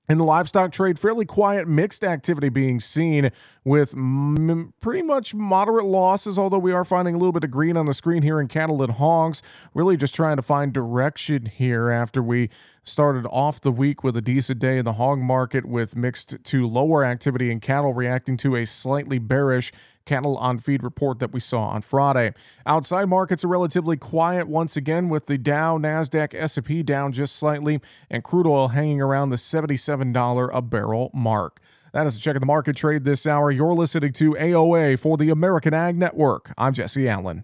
In 0.10 0.18
the 0.18 0.26
livestock 0.26 0.74
trade, 0.74 1.00
fairly 1.00 1.24
quiet, 1.24 1.66
mixed 1.66 2.04
activity 2.04 2.50
being 2.50 2.82
seen 2.82 3.32
with 3.64 3.94
m- 3.96 4.74
pretty 4.82 5.02
much 5.02 5.34
moderate 5.34 5.86
losses, 5.86 6.38
although 6.38 6.60
we 6.60 6.74
are 6.74 6.84
finding 6.84 7.16
a 7.16 7.18
little 7.18 7.32
bit 7.32 7.46
of 7.46 7.52
green 7.52 7.78
on 7.78 7.86
the 7.86 7.94
screen 7.94 8.22
here 8.22 8.42
in 8.42 8.50
cattle 8.50 8.84
and 8.84 8.94
hogs. 8.94 9.42
Really 9.74 9.96
just 9.96 10.14
trying 10.14 10.36
to 10.36 10.42
find 10.42 10.74
direction 10.74 11.46
here 11.46 11.90
after 11.90 12.22
we 12.22 12.50
started 12.84 13.26
off 13.28 13.62
the 13.62 13.72
week 13.72 14.04
with 14.04 14.18
a 14.18 14.22
decent 14.22 14.60
day 14.60 14.78
in 14.78 14.84
the 14.84 14.94
hog 14.94 15.20
market 15.20 15.66
with 15.66 15.96
mixed 15.96 16.36
to 16.44 16.68
lower 16.68 17.06
activity 17.06 17.50
in 17.50 17.62
cattle 17.62 17.94
reacting 17.94 18.36
to 18.36 18.58
a 18.58 18.66
slightly 18.66 19.20
bearish 19.20 19.72
cattle 20.06 20.38
on 20.38 20.60
feed 20.60 20.84
report 20.84 21.20
that 21.20 21.32
we 21.32 21.40
saw 21.40 21.68
on 21.68 21.82
Friday. 21.82 22.34
Outside 22.66 23.06
markets 23.06 23.44
are 23.44 23.50
relatively 23.50 23.98
quiet 23.98 24.48
once 24.48 24.76
again 24.76 25.10
with 25.10 25.28
the 25.28 25.38
Dow, 25.38 25.78
Nasdaq, 25.78 26.34
S&P 26.34 26.84
down 26.84 27.12
just 27.12 27.36
slightly 27.36 27.80
and 28.10 28.24
crude 28.24 28.48
oil 28.48 28.70
hanging 28.70 29.02
around 29.02 29.30
the 29.30 29.38
$77 29.38 30.50
a 30.54 30.62
barrel 30.62 31.12
mark. 31.14 31.62
That 31.94 32.08
is 32.08 32.18
a 32.18 32.20
check 32.20 32.36
of 32.36 32.40
the 32.42 32.48
market 32.48 32.76
trade 32.76 33.04
this 33.04 33.28
hour. 33.28 33.52
You're 33.52 33.76
listening 33.76 34.14
to 34.14 34.32
AOA 34.32 35.00
for 35.00 35.16
the 35.16 35.30
American 35.30 35.74
Ag 35.74 35.96
Network. 35.96 36.52
I'm 36.58 36.74
Jesse 36.74 37.08
Allen. 37.08 37.44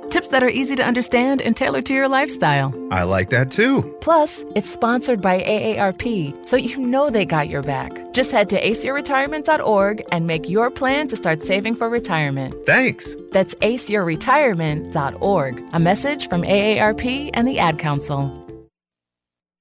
Tips 0.11 0.27
that 0.27 0.43
are 0.43 0.49
easy 0.49 0.75
to 0.75 0.83
understand 0.83 1.41
and 1.41 1.55
tailored 1.55 1.85
to 1.85 1.93
your 1.93 2.09
lifestyle. 2.09 2.73
I 2.91 3.03
like 3.03 3.29
that 3.29 3.49
too. 3.49 3.95
Plus, 4.01 4.43
it's 4.55 4.69
sponsored 4.69 5.21
by 5.21 5.41
AARP, 5.41 6.45
so 6.45 6.57
you 6.57 6.77
know 6.77 7.09
they 7.09 7.23
got 7.23 7.47
your 7.47 7.63
back. 7.63 8.11
Just 8.11 8.29
head 8.29 8.49
to 8.49 8.61
aceyourretirement.org 8.61 10.05
and 10.11 10.27
make 10.27 10.49
your 10.49 10.69
plan 10.69 11.07
to 11.07 11.15
start 11.15 11.43
saving 11.43 11.75
for 11.75 11.87
retirement. 11.87 12.53
Thanks. 12.65 13.15
That's 13.31 13.53
aceyourretirement.org. 13.55 15.63
A 15.71 15.79
message 15.79 16.27
from 16.27 16.41
AARP 16.41 17.29
and 17.33 17.47
the 17.47 17.59
Ad 17.59 17.79
Council. 17.79 18.37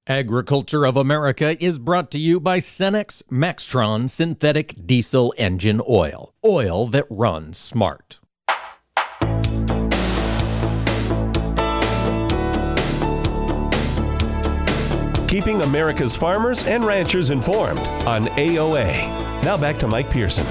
Agriculture 0.09 0.85
of 0.85 0.97
America 0.97 1.65
is 1.65 1.79
brought 1.79 2.11
to 2.11 2.19
you 2.19 2.41
by 2.41 2.59
Cenex 2.59 3.23
Maxtron 3.31 4.11
Synthetic 4.11 4.75
Diesel 4.85 5.33
Engine 5.39 5.81
Oil. 5.89 6.35
Oil 6.45 6.89
that 6.89 7.07
runs 7.09 7.57
smart. 7.57 8.19
Keeping 15.31 15.63
America's 15.63 16.17
farmers 16.17 16.65
and 16.65 16.83
ranchers 16.83 17.31
informed 17.31 17.79
on 18.05 18.25
AOA. 18.25 19.45
Now 19.45 19.57
back 19.57 19.77
to 19.79 19.87
Mike 19.87 20.11
Pearson. 20.11 20.45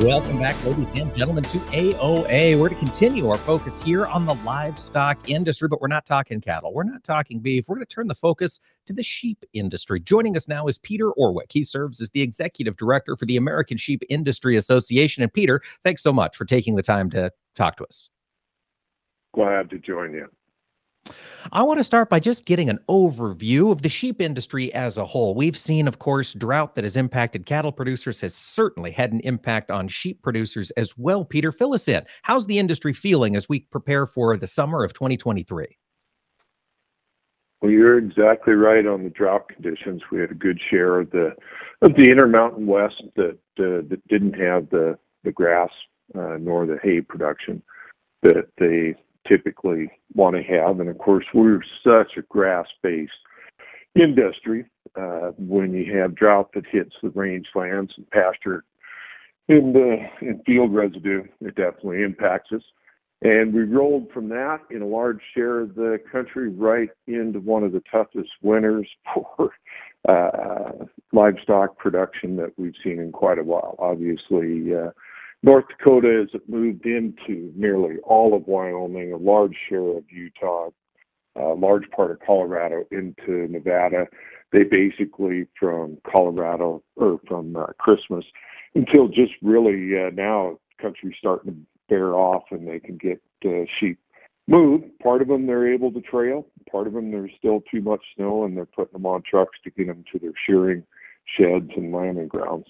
Welcome 0.00 0.38
back, 0.38 0.56
ladies 0.64 0.88
and 0.98 1.14
gentlemen, 1.14 1.44
to 1.44 1.58
AOA. 1.58 2.58
We're 2.58 2.70
to 2.70 2.74
continue 2.74 3.28
our 3.28 3.36
focus 3.36 3.78
here 3.82 4.06
on 4.06 4.24
the 4.24 4.36
livestock 4.36 5.28
industry, 5.28 5.68
but 5.68 5.82
we're 5.82 5.88
not 5.88 6.06
talking 6.06 6.40
cattle. 6.40 6.72
We're 6.72 6.84
not 6.84 7.04
talking 7.04 7.40
beef. 7.40 7.68
We're 7.68 7.76
going 7.76 7.86
to 7.86 7.94
turn 7.94 8.08
the 8.08 8.14
focus 8.14 8.58
to 8.86 8.94
the 8.94 9.02
sheep 9.02 9.44
industry. 9.52 10.00
Joining 10.00 10.38
us 10.38 10.48
now 10.48 10.66
is 10.66 10.78
Peter 10.78 11.12
Orwick. 11.18 11.50
He 11.52 11.62
serves 11.62 12.00
as 12.00 12.08
the 12.12 12.22
executive 12.22 12.78
director 12.78 13.16
for 13.16 13.26
the 13.26 13.36
American 13.36 13.76
Sheep 13.76 14.02
Industry 14.08 14.56
Association. 14.56 15.22
And 15.22 15.30
Peter, 15.30 15.60
thanks 15.82 16.02
so 16.02 16.14
much 16.14 16.38
for 16.38 16.46
taking 16.46 16.76
the 16.76 16.82
time 16.82 17.10
to 17.10 17.30
talk 17.54 17.76
to 17.76 17.84
us. 17.84 18.08
Glad 19.34 19.68
to 19.68 19.78
join 19.78 20.14
you. 20.14 20.26
I 21.52 21.62
want 21.62 21.78
to 21.78 21.84
start 21.84 22.10
by 22.10 22.20
just 22.20 22.46
getting 22.46 22.68
an 22.68 22.78
overview 22.88 23.72
of 23.72 23.82
the 23.82 23.88
sheep 23.88 24.20
industry 24.20 24.72
as 24.74 24.98
a 24.98 25.04
whole. 25.04 25.34
We've 25.34 25.56
seen, 25.56 25.88
of 25.88 25.98
course, 25.98 26.34
drought 26.34 26.74
that 26.74 26.84
has 26.84 26.96
impacted 26.96 27.46
cattle 27.46 27.72
producers 27.72 28.20
has 28.20 28.34
certainly 28.34 28.90
had 28.90 29.12
an 29.12 29.20
impact 29.20 29.70
on 29.70 29.88
sheep 29.88 30.22
producers 30.22 30.70
as 30.72 30.96
well. 30.96 31.24
Peter, 31.24 31.52
fill 31.52 31.74
us 31.74 31.88
in. 31.88 32.04
How's 32.22 32.46
the 32.46 32.58
industry 32.58 32.92
feeling 32.92 33.36
as 33.36 33.48
we 33.48 33.60
prepare 33.60 34.06
for 34.06 34.36
the 34.36 34.46
summer 34.46 34.84
of 34.84 34.92
2023? 34.92 35.66
Well, 37.60 37.70
you're 37.70 37.98
exactly 37.98 38.54
right 38.54 38.86
on 38.86 39.04
the 39.04 39.10
drought 39.10 39.48
conditions. 39.48 40.02
We 40.10 40.20
had 40.20 40.30
a 40.30 40.34
good 40.34 40.58
share 40.70 41.00
of 41.00 41.10
the 41.10 41.34
of 41.82 41.94
the 41.94 42.10
Intermountain 42.10 42.66
West 42.66 43.02
that 43.16 43.38
uh, 43.58 43.84
that 43.88 44.00
didn't 44.08 44.34
have 44.34 44.70
the 44.70 44.98
the 45.24 45.32
grass 45.32 45.70
uh, 46.14 46.38
nor 46.40 46.66
the 46.66 46.78
hay 46.82 47.00
production 47.00 47.62
that 48.22 48.48
they 48.58 48.94
typically 49.26 49.90
want 50.14 50.36
to 50.36 50.42
have. 50.42 50.80
And 50.80 50.88
of 50.88 50.98
course, 50.98 51.24
we're 51.34 51.62
such 51.84 52.16
a 52.16 52.22
grass 52.22 52.66
based 52.82 53.12
industry. 53.94 54.66
Uh, 54.96 55.30
when 55.38 55.72
you 55.72 55.96
have 55.96 56.14
drought 56.14 56.50
that 56.54 56.66
hits 56.66 56.94
the 57.02 57.10
rangelands 57.10 57.96
and 57.96 58.10
pasture 58.10 58.64
in 59.48 59.72
the 59.72 59.98
in 60.20 60.40
field 60.44 60.74
residue, 60.74 61.24
it 61.40 61.54
definitely 61.54 62.02
impacts 62.02 62.52
us. 62.52 62.62
And 63.22 63.52
we 63.52 63.64
rolled 63.64 64.10
from 64.12 64.28
that 64.30 64.60
in 64.70 64.80
a 64.80 64.86
large 64.86 65.20
share 65.34 65.60
of 65.60 65.74
the 65.74 66.00
country 66.10 66.48
right 66.48 66.88
into 67.06 67.40
one 67.40 67.64
of 67.64 67.72
the 67.72 67.82
toughest 67.90 68.30
winters 68.42 68.88
for 69.14 69.52
uh, 70.08 70.72
livestock 71.12 71.76
production 71.76 72.36
that 72.36 72.52
we've 72.56 72.74
seen 72.82 72.98
in 72.98 73.12
quite 73.12 73.38
a 73.38 73.44
while. 73.44 73.76
Obviously, 73.78 74.74
uh, 74.74 74.90
North 75.42 75.64
Dakota 75.68 76.26
has 76.32 76.40
moved 76.48 76.84
into 76.84 77.52
nearly 77.56 77.96
all 78.04 78.34
of 78.34 78.46
Wyoming, 78.46 79.12
a 79.12 79.16
large 79.16 79.56
share 79.68 79.96
of 79.96 80.04
Utah, 80.10 80.68
a 81.34 81.54
large 81.54 81.90
part 81.90 82.10
of 82.10 82.20
Colorado 82.20 82.84
into 82.90 83.48
Nevada. 83.48 84.06
They 84.52 84.64
basically 84.64 85.46
from 85.58 85.98
Colorado 86.10 86.82
or 86.96 87.20
from 87.26 87.56
uh, 87.56 87.66
Christmas 87.78 88.24
until 88.74 89.08
just 89.08 89.32
really 89.42 89.98
uh, 89.98 90.10
now 90.12 90.58
country's 90.80 91.16
starting 91.18 91.52
to 91.52 91.58
bear 91.88 92.14
off 92.14 92.44
and 92.50 92.68
they 92.68 92.80
can 92.80 92.96
get 92.96 93.20
uh, 93.44 93.64
sheep 93.78 93.98
moved. 94.46 94.84
Part 95.02 95.22
of 95.22 95.28
them 95.28 95.46
they're 95.46 95.72
able 95.72 95.92
to 95.92 96.00
trail. 96.02 96.46
Part 96.70 96.86
of 96.86 96.92
them 96.92 97.10
there's 97.10 97.30
still 97.38 97.62
too 97.70 97.80
much 97.80 98.02
snow 98.16 98.44
and 98.44 98.56
they're 98.56 98.66
putting 98.66 98.92
them 98.92 99.06
on 99.06 99.22
trucks 99.22 99.58
to 99.64 99.70
get 99.70 99.86
them 99.86 100.04
to 100.12 100.18
their 100.18 100.32
shearing 100.46 100.82
sheds 101.24 101.70
and 101.76 101.92
lambing 101.92 102.28
grounds. 102.28 102.66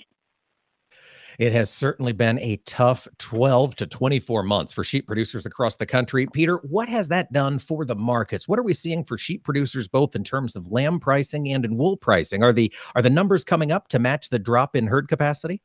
It 1.41 1.53
has 1.53 1.71
certainly 1.71 2.13
been 2.13 2.39
a 2.41 2.59
tough 2.67 3.09
12 3.17 3.75
to 3.77 3.87
24 3.87 4.43
months 4.43 4.75
for 4.75 4.85
sheep 4.85 5.07
producers 5.07 5.47
across 5.47 5.77
the 5.77 5.87
country. 5.87 6.27
Peter, 6.27 6.57
what 6.59 6.87
has 6.91 7.09
that 7.09 7.33
done 7.33 7.59
for 7.59 7.87
the 7.87 7.95
markets? 7.95 8.47
What 8.47 8.59
are 8.59 8.63
we 8.63 8.75
seeing 8.75 9.05
for 9.05 9.17
sheep 9.17 9.43
producers 9.43 9.89
both 9.89 10.15
in 10.15 10.23
terms 10.23 10.55
of 10.55 10.71
lamb 10.71 11.01
pricing 11.01 11.51
and 11.51 11.65
in 11.65 11.79
wool 11.79 11.97
pricing? 11.97 12.43
Are 12.43 12.53
the 12.53 12.71
are 12.95 13.01
the 13.01 13.09
numbers 13.09 13.43
coming 13.43 13.73
up 13.73 13.89
to 13.89 13.99
match 13.99 14.29
the 14.29 14.39
drop 14.39 14.77
in 14.77 14.87
herd 14.87 15.09
capacity? 15.09 15.63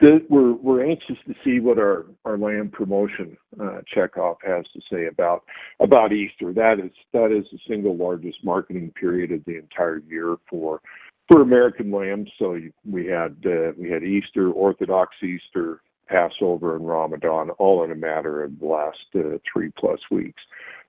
The, 0.00 0.24
we're 0.30 0.52
we're 0.52 0.86
anxious 0.86 1.18
to 1.26 1.34
see 1.44 1.60
what 1.60 1.78
our 1.78 2.06
our 2.24 2.38
lamb 2.38 2.70
promotion 2.70 3.36
uh, 3.60 3.80
checkoff 3.94 4.36
has 4.42 4.64
to 4.72 4.80
say 4.90 5.04
about 5.04 5.44
about 5.80 6.14
Easter. 6.14 6.54
That 6.54 6.80
is 6.80 6.92
that 7.12 7.30
is 7.30 7.46
the 7.52 7.58
single 7.68 7.94
largest 7.94 8.42
marketing 8.42 8.90
period 8.92 9.32
of 9.32 9.44
the 9.44 9.58
entire 9.58 9.98
year 10.08 10.36
for 10.48 10.80
for 11.28 11.42
American 11.42 11.90
lambs. 11.90 12.30
So 12.38 12.58
we 12.84 13.06
had 13.06 13.36
uh, 13.46 13.72
we 13.78 13.90
had 13.90 14.02
Easter, 14.02 14.50
Orthodox 14.50 15.14
Easter, 15.22 15.82
Passover, 16.08 16.76
and 16.76 16.88
Ramadan 16.88 17.50
all 17.50 17.84
in 17.84 17.92
a 17.92 17.94
matter 17.94 18.42
of 18.42 18.58
the 18.58 18.66
last 18.66 19.06
uh, 19.14 19.38
three 19.50 19.70
plus 19.76 20.00
weeks. 20.10 20.42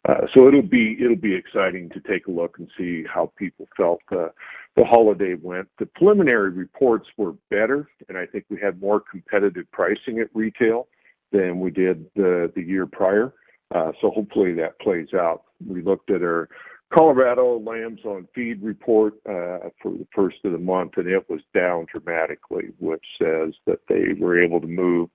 Uh, 0.08 0.22
so 0.34 0.48
it'll 0.48 0.62
be 0.62 0.98
it'll 1.02 1.16
be 1.16 1.36
exciting 1.36 1.90
to 1.90 2.00
take 2.00 2.28
a 2.28 2.32
look 2.32 2.58
and 2.58 2.70
see 2.78 3.04
how 3.04 3.32
people 3.38 3.68
felt 3.76 4.02
uh, 4.12 4.30
the 4.76 4.86
holiday 4.86 5.36
went. 5.36 5.68
The 5.78 5.86
preliminary 5.88 6.52
reports 6.52 7.10
were 7.18 7.34
better, 7.50 7.90
and 8.08 8.18
I 8.18 8.26
think 8.26 8.46
we 8.50 8.58
had 8.60 8.82
more 8.82 9.02
competitive 9.02 9.70
pricing 9.72 10.20
at 10.20 10.30
retail 10.34 10.88
than 11.34 11.60
we 11.60 11.70
did 11.70 12.06
the 12.16 12.52
the 12.56 12.64
year 12.64 12.86
prior. 12.86 13.34
Uh, 13.72 13.92
so 14.02 14.10
hopefully 14.10 14.54
that 14.54 14.80
plays 14.80 15.14
out. 15.14 15.44
We 15.68 15.82
looked 15.82 16.10
at 16.10 16.24
our 16.24 16.50
Colorado 16.92 17.60
lambs 17.60 18.02
on 18.04 18.28
feed 18.34 18.64
report 18.64 19.14
uh, 19.28 19.70
for 19.82 19.92
the 19.92 20.08
first 20.14 20.38
of 20.44 20.52
the 20.52 20.58
month, 20.58 20.94
and 20.98 21.08
it 21.08 21.30
was 21.30 21.42
down 21.54 21.86
dramatically, 21.92 22.70
which 22.80 23.06
says 23.18 23.54
that 23.68 23.80
they 23.88 24.14
were 24.20 24.42
able 24.42 24.60
to 24.60 24.68
move 24.68 25.10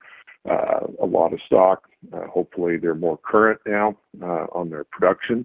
uh, 0.48 0.86
a 1.02 1.06
lot 1.06 1.32
of 1.32 1.40
stock. 1.46 1.88
Uh, 2.12 2.26
hopefully, 2.26 2.76
they're 2.76 2.94
more 2.94 3.18
current 3.18 3.60
now 3.66 3.96
on 4.22 4.70
their 4.70 4.84
production, 4.84 5.44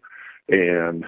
and 0.50 1.04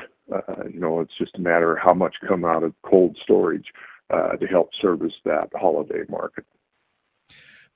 you 0.71 0.79
know 0.79 1.01
it's 1.01 1.17
just 1.17 1.37
a 1.37 1.41
matter 1.41 1.73
of 1.73 1.83
how 1.83 1.93
much 1.93 2.15
come 2.27 2.43
out 2.43 2.63
of 2.63 2.73
cold 2.83 3.15
storage 3.21 3.71
to 4.09 4.47
help 4.47 4.73
service 4.73 5.13
that 5.23 5.49
holiday 5.53 6.03
market. 6.09 6.45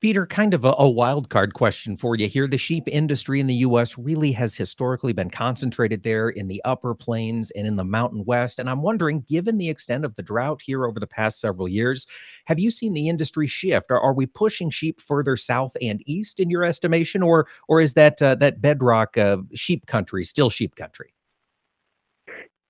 Peter, 0.02 0.26
kind 0.26 0.54
of 0.54 0.66
a, 0.66 0.76
a, 0.78 0.90
wild 0.90 1.30
card 1.30 1.54
question 1.54 1.96
for 1.96 2.16
you 2.16 2.28
here. 2.28 2.48
The 2.48 2.58
sheep 2.58 2.84
industry 2.88 3.40
in 3.40 3.48
the 3.48 3.56
U.S. 3.56 3.98
really 3.98 4.34
has 4.34 4.54
historically 4.54 5.14
been 5.14 5.30
concentrated 5.30 6.04
there 6.04 6.30
in 6.30 6.48
the 6.48 6.62
upper 6.66 6.94
plains 6.94 7.50
and 7.52 7.66
in 7.66 7.78
the 7.78 7.86
mountain 7.86 8.26
west. 8.26 8.60
And 8.60 8.70
I'm 8.70 8.82
wondering, 8.82 9.22
given 9.22 9.58
the 9.58 9.70
extent 9.70 10.04
of 10.04 10.14
the 10.16 10.22
drought 10.22 10.62
here 10.62 10.86
over 10.86 11.00
the 11.00 11.08
past 11.08 11.40
several 11.40 11.68
years, 11.68 12.08
have 12.46 12.60
you 12.60 12.72
seen 12.72 12.94
the 12.94 13.08
industry 13.08 13.48
shift? 13.48 13.90
Are, 13.90 14.00
are 14.00 14.14
we 14.14 14.26
pushing 14.26 14.70
sheep 14.70 15.00
further 15.00 15.38
south 15.38 15.78
and 15.82 16.04
east 16.06 16.42
in 16.42 16.50
your 16.50 16.66
estimation, 16.66 17.24
or 17.24 17.48
or 17.70 17.80
is 17.80 17.94
that 17.94 18.22
uh, 18.22 18.36
that 18.36 18.62
bedrock 18.62 19.18
uh, 19.18 19.38
sheep 19.54 19.86
country 19.86 20.26
still 20.26 20.50
sheep 20.50 20.76
country? 20.76 21.14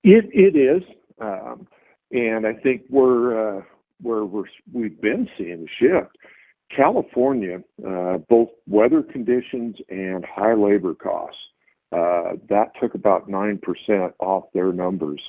It 0.04 0.26
it 0.32 0.56
is, 0.56 0.82
um, 1.20 1.66
and 2.12 2.46
I 2.46 2.52
think 2.54 2.82
we're 2.88 3.58
uh, 3.58 3.62
where 4.00 4.24
we're 4.24 4.44
we've 4.72 5.00
been 5.00 5.28
seeing 5.36 5.64
the 5.64 5.68
shift 5.78 6.16
California, 6.74 7.62
uh, 7.86 8.18
both 8.28 8.48
weather 8.66 9.02
conditions 9.02 9.76
and 9.88 10.24
high 10.24 10.54
labor 10.54 10.94
costs, 10.94 11.40
uh, 11.92 12.32
that 12.48 12.72
took 12.80 12.94
about 12.94 13.28
9% 13.28 14.12
off 14.18 14.44
their 14.52 14.72
numbers 14.72 15.20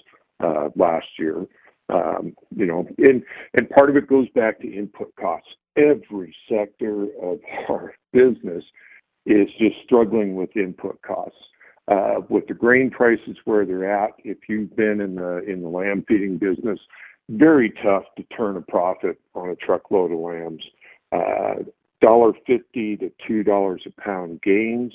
uh, 0.43 0.69
last 0.75 1.07
year. 1.19 1.45
Um, 1.89 2.35
you 2.53 2.65
know, 2.65 2.85
and, 2.97 3.23
and 3.57 3.69
part 3.69 3.89
of 3.89 3.95
it 3.95 4.07
goes 4.07 4.27
back 4.35 4.59
to 4.59 4.67
input 4.67 5.13
costs. 5.17 5.55
Every 5.77 6.35
sector 6.49 7.03
of 7.21 7.39
our 7.69 7.93
business 8.11 8.63
is 9.25 9.47
just 9.57 9.75
struggling 9.83 10.35
with 10.35 10.55
input 10.55 11.01
costs. 11.01 11.39
Uh, 11.87 12.19
with 12.27 12.45
the 12.47 12.53
grain 12.53 12.89
prices 12.89 13.37
where 13.45 13.65
they're 13.65 13.89
at, 13.89 14.11
if 14.25 14.37
you've 14.49 14.75
been 14.75 14.99
in 14.99 15.15
the 15.15 15.37
in 15.49 15.61
the 15.61 15.69
lamb 15.69 16.03
feeding 16.05 16.37
business, 16.37 16.77
very 17.29 17.71
tough 17.81 18.03
to 18.17 18.23
turn 18.23 18.57
a 18.57 18.61
profit 18.61 19.17
on 19.35 19.49
a 19.49 19.55
truckload 19.55 20.11
of 20.11 20.19
lambs 20.19 20.65
uh, 20.65 20.86
dollar 22.01 22.33
fifty 22.45 22.97
to 22.97 23.11
two 23.25 23.43
dollars 23.43 23.83
a 23.85 24.01
pound 24.01 24.41
gains 24.41 24.93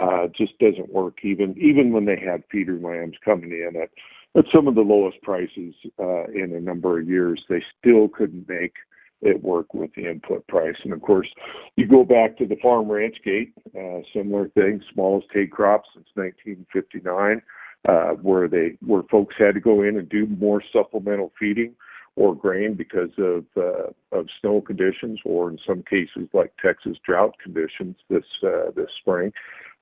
uh, 0.00 0.26
just 0.28 0.58
doesn't 0.58 0.92
work. 0.92 1.18
Even 1.22 1.56
even 1.58 1.92
when 1.92 2.04
they 2.04 2.18
had 2.18 2.42
feeder 2.50 2.78
lambs 2.78 3.16
coming 3.24 3.50
in 3.50 3.80
at 3.80 3.90
at 4.36 4.50
some 4.52 4.66
of 4.66 4.74
the 4.74 4.80
lowest 4.80 5.20
prices 5.22 5.74
uh, 6.00 6.24
in 6.24 6.54
a 6.54 6.60
number 6.60 6.98
of 6.98 7.08
years, 7.08 7.44
they 7.48 7.62
still 7.78 8.08
couldn't 8.08 8.48
make 8.48 8.74
it 9.22 9.42
work 9.42 9.72
with 9.72 9.94
the 9.94 10.10
input 10.10 10.46
price. 10.48 10.76
And 10.82 10.92
of 10.92 11.00
course, 11.00 11.28
you 11.76 11.86
go 11.86 12.04
back 12.04 12.36
to 12.38 12.46
the 12.46 12.56
farm 12.56 12.90
ranch 12.90 13.18
gate, 13.24 13.52
uh, 13.78 14.00
similar 14.12 14.48
thing, 14.50 14.82
smallest 14.92 15.28
hay 15.32 15.46
crop 15.46 15.84
since 15.94 16.08
1959, 16.14 17.40
uh, 17.88 18.14
where 18.20 18.48
they 18.48 18.76
where 18.84 19.04
folks 19.04 19.36
had 19.38 19.54
to 19.54 19.60
go 19.60 19.82
in 19.82 19.96
and 19.96 20.08
do 20.08 20.26
more 20.26 20.62
supplemental 20.72 21.32
feeding 21.38 21.74
or 22.16 22.34
grain 22.34 22.74
because 22.74 23.10
of 23.18 23.44
uh, 23.56 23.90
of 24.12 24.28
snow 24.40 24.60
conditions, 24.60 25.20
or 25.24 25.50
in 25.50 25.58
some 25.66 25.82
cases 25.82 26.28
like 26.32 26.52
Texas 26.62 26.96
drought 27.04 27.34
conditions 27.42 27.96
this 28.08 28.24
uh, 28.42 28.70
this 28.76 28.90
spring. 29.00 29.32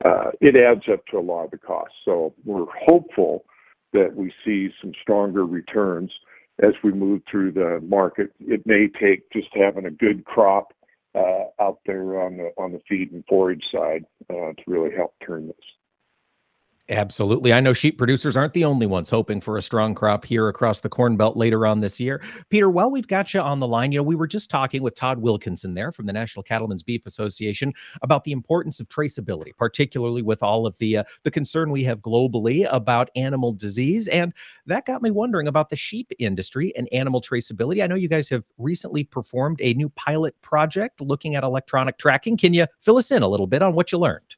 Uh, 0.04 0.30
it 0.40 0.56
adds 0.56 0.88
up 0.88 1.06
to 1.06 1.18
a 1.18 1.20
lot 1.20 1.44
of 1.44 1.50
the 1.50 1.58
costs. 1.58 1.96
So 2.04 2.34
we're 2.44 2.66
hopeful 2.86 3.44
that 3.92 4.14
we 4.14 4.32
see 4.44 4.72
some 4.80 4.92
stronger 5.00 5.44
returns 5.44 6.10
as 6.64 6.72
we 6.82 6.92
move 6.92 7.20
through 7.30 7.52
the 7.52 7.80
market. 7.86 8.32
It 8.40 8.66
may 8.66 8.88
take 8.88 9.30
just 9.30 9.48
having 9.52 9.86
a 9.86 9.90
good 9.90 10.24
crop 10.24 10.72
out 11.60 11.80
there 11.86 12.22
on 12.22 12.38
the 12.38 12.52
on 12.56 12.72
the 12.72 12.80
feed 12.88 13.12
and 13.12 13.24
forage 13.28 13.64
side 13.70 14.04
to 14.28 14.54
really 14.66 14.94
help 14.94 15.14
turn 15.24 15.46
this. 15.46 15.81
Absolutely. 16.92 17.54
I 17.54 17.60
know 17.60 17.72
sheep 17.72 17.96
producers 17.96 18.36
aren't 18.36 18.52
the 18.52 18.66
only 18.66 18.86
ones 18.86 19.08
hoping 19.08 19.40
for 19.40 19.56
a 19.56 19.62
strong 19.62 19.94
crop 19.94 20.26
here 20.26 20.48
across 20.48 20.80
the 20.80 20.90
Corn 20.90 21.16
Belt 21.16 21.38
later 21.38 21.66
on 21.66 21.80
this 21.80 21.98
year. 21.98 22.20
Peter, 22.50 22.68
while 22.68 22.90
we've 22.90 23.08
got 23.08 23.32
you 23.32 23.40
on 23.40 23.60
the 23.60 23.66
line, 23.66 23.92
you 23.92 23.98
know, 23.98 24.02
we 24.02 24.14
were 24.14 24.26
just 24.26 24.50
talking 24.50 24.82
with 24.82 24.94
Todd 24.94 25.18
Wilkinson 25.18 25.72
there 25.72 25.90
from 25.90 26.04
the 26.04 26.12
National 26.12 26.42
Cattlemen's 26.42 26.82
Beef 26.82 27.06
Association 27.06 27.72
about 28.02 28.24
the 28.24 28.32
importance 28.32 28.78
of 28.78 28.90
traceability, 28.90 29.56
particularly 29.56 30.20
with 30.20 30.42
all 30.42 30.66
of 30.66 30.76
the 30.76 30.98
uh, 30.98 31.04
the 31.22 31.30
concern 31.30 31.70
we 31.70 31.82
have 31.84 32.02
globally 32.02 32.68
about 32.70 33.08
animal 33.16 33.54
disease. 33.54 34.06
And 34.08 34.34
that 34.66 34.84
got 34.84 35.00
me 35.00 35.10
wondering 35.10 35.48
about 35.48 35.70
the 35.70 35.76
sheep 35.76 36.12
industry 36.18 36.74
and 36.76 36.90
animal 36.92 37.22
traceability. 37.22 37.82
I 37.82 37.86
know 37.86 37.94
you 37.94 38.08
guys 38.08 38.28
have 38.28 38.44
recently 38.58 39.02
performed 39.02 39.60
a 39.62 39.72
new 39.72 39.88
pilot 39.88 40.38
project 40.42 41.00
looking 41.00 41.36
at 41.36 41.42
electronic 41.42 41.96
tracking. 41.96 42.36
Can 42.36 42.52
you 42.52 42.66
fill 42.80 42.98
us 42.98 43.10
in 43.10 43.22
a 43.22 43.28
little 43.28 43.46
bit 43.46 43.62
on 43.62 43.74
what 43.74 43.92
you 43.92 43.98
learned? 43.98 44.36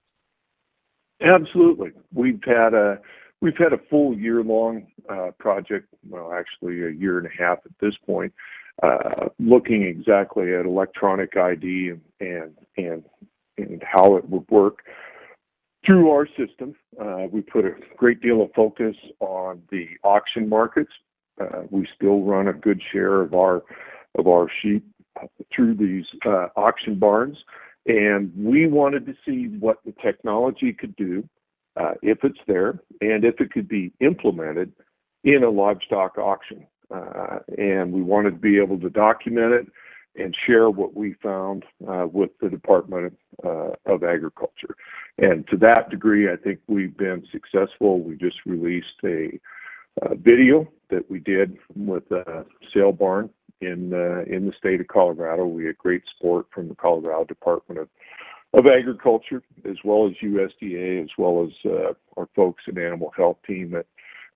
Absolutely. 1.24 1.92
We've 2.12 2.42
had 2.44 2.74
a 2.74 2.98
we've 3.40 3.56
had 3.56 3.72
a 3.72 3.78
full 3.90 4.14
year 4.16 4.42
long 4.42 4.86
uh, 5.08 5.30
project, 5.38 5.88
well, 6.08 6.32
actually 6.32 6.84
a 6.84 6.90
year 6.90 7.18
and 7.18 7.26
a 7.26 7.42
half 7.42 7.58
at 7.64 7.72
this 7.80 7.94
point, 8.06 8.32
uh, 8.82 9.28
looking 9.38 9.82
exactly 9.82 10.54
at 10.54 10.66
electronic 10.66 11.36
ID 11.36 11.90
and 11.90 12.00
and 12.20 12.54
and, 12.76 13.04
and 13.56 13.82
how 13.82 14.16
it 14.16 14.28
would 14.28 14.48
work 14.50 14.80
through 15.86 16.10
our 16.10 16.26
system. 16.36 16.74
Uh, 17.00 17.26
we 17.30 17.40
put 17.40 17.64
a 17.64 17.72
great 17.96 18.20
deal 18.20 18.42
of 18.42 18.50
focus 18.54 18.96
on 19.20 19.62
the 19.70 19.86
auction 20.02 20.48
markets. 20.48 20.92
We 21.70 21.86
still 21.94 22.22
run 22.22 22.48
a 22.48 22.52
good 22.52 22.80
share 22.92 23.20
of 23.22 23.34
our 23.34 23.62
of 24.16 24.28
our 24.28 24.48
sheep 24.60 24.84
through 25.54 25.74
these 25.74 26.06
auction 26.56 26.98
barns. 26.98 27.44
And 27.86 28.32
we 28.36 28.66
wanted 28.66 29.06
to 29.06 29.14
see 29.26 29.48
what 29.58 29.78
the 29.84 29.92
technology 29.92 30.72
could 30.72 30.96
do, 30.96 31.28
uh, 31.76 31.94
if 32.02 32.24
it's 32.24 32.38
there, 32.46 32.80
and 33.00 33.24
if 33.24 33.40
it 33.40 33.52
could 33.52 33.68
be 33.68 33.92
implemented 34.00 34.72
in 35.24 35.44
a 35.44 35.50
livestock 35.50 36.18
auction. 36.18 36.66
Uh, 36.90 37.40
and 37.58 37.92
we 37.92 38.02
wanted 38.02 38.30
to 38.30 38.36
be 38.36 38.58
able 38.58 38.78
to 38.78 38.90
document 38.90 39.52
it 39.52 39.66
and 40.16 40.36
share 40.46 40.70
what 40.70 40.94
we 40.94 41.14
found 41.14 41.64
uh, 41.88 42.06
with 42.10 42.30
the 42.40 42.48
Department 42.48 43.16
uh, 43.44 43.70
of 43.86 44.04
Agriculture. 44.04 44.76
And 45.18 45.46
to 45.48 45.56
that 45.58 45.90
degree, 45.90 46.30
I 46.30 46.36
think 46.36 46.60
we've 46.68 46.96
been 46.96 47.26
successful. 47.32 48.00
We 48.00 48.16
just 48.16 48.38
released 48.46 48.94
a, 49.04 49.38
a 50.02 50.14
video 50.14 50.68
that 50.90 51.10
we 51.10 51.18
did 51.18 51.58
with 51.74 52.08
a 52.12 52.44
sale 52.72 52.92
barn 52.92 53.30
in 53.60 53.92
uh, 53.92 54.24
in 54.26 54.46
the 54.46 54.52
state 54.56 54.80
of 54.80 54.88
Colorado. 54.88 55.46
We 55.46 55.66
had 55.66 55.78
great 55.78 56.02
support 56.16 56.46
from 56.52 56.68
the 56.68 56.74
Colorado 56.74 57.24
Department 57.24 57.80
of 57.80 57.88
of 58.52 58.66
Agriculture, 58.66 59.42
as 59.68 59.76
well 59.84 60.06
as 60.06 60.12
USDA, 60.22 61.02
as 61.02 61.10
well 61.18 61.44
as 61.44 61.70
uh, 61.70 61.92
our 62.16 62.28
folks 62.36 62.64
in 62.68 62.78
animal 62.78 63.12
health 63.16 63.38
team 63.46 63.74
at 63.74 63.86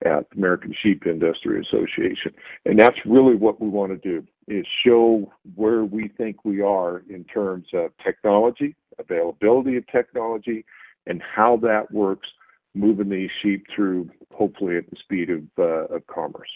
at 0.05 0.31
the 0.31 0.37
American 0.37 0.73
Sheep 0.81 1.07
Industry 1.07 1.61
Association. 1.61 2.33
And 2.67 2.79
that's 2.79 2.99
really 3.05 3.35
what 3.35 3.61
we 3.61 3.69
want 3.69 3.91
to 3.91 4.09
do 4.09 4.27
is 4.47 4.67
show 4.85 5.31
where 5.57 5.85
we 5.85 6.09
think 6.09 6.45
we 6.45 6.63
are 6.63 7.03
in 7.11 7.25
terms 7.25 7.67
of 7.75 7.91
technology, 8.03 8.77
availability 8.99 9.77
of 9.77 9.87
technology, 9.89 10.65
and 11.07 11.23
how 11.23 11.57
that 11.59 11.91
works 11.93 12.29
moving 12.75 13.09
these 13.09 13.31
sheep 13.43 13.67
through 13.75 14.09
hopefully 14.33 14.77
at 14.77 14.89
the 14.89 14.97
speed 14.97 15.31
of, 15.31 15.43
uh, 15.59 15.95
of 15.95 16.07
commerce. 16.07 16.49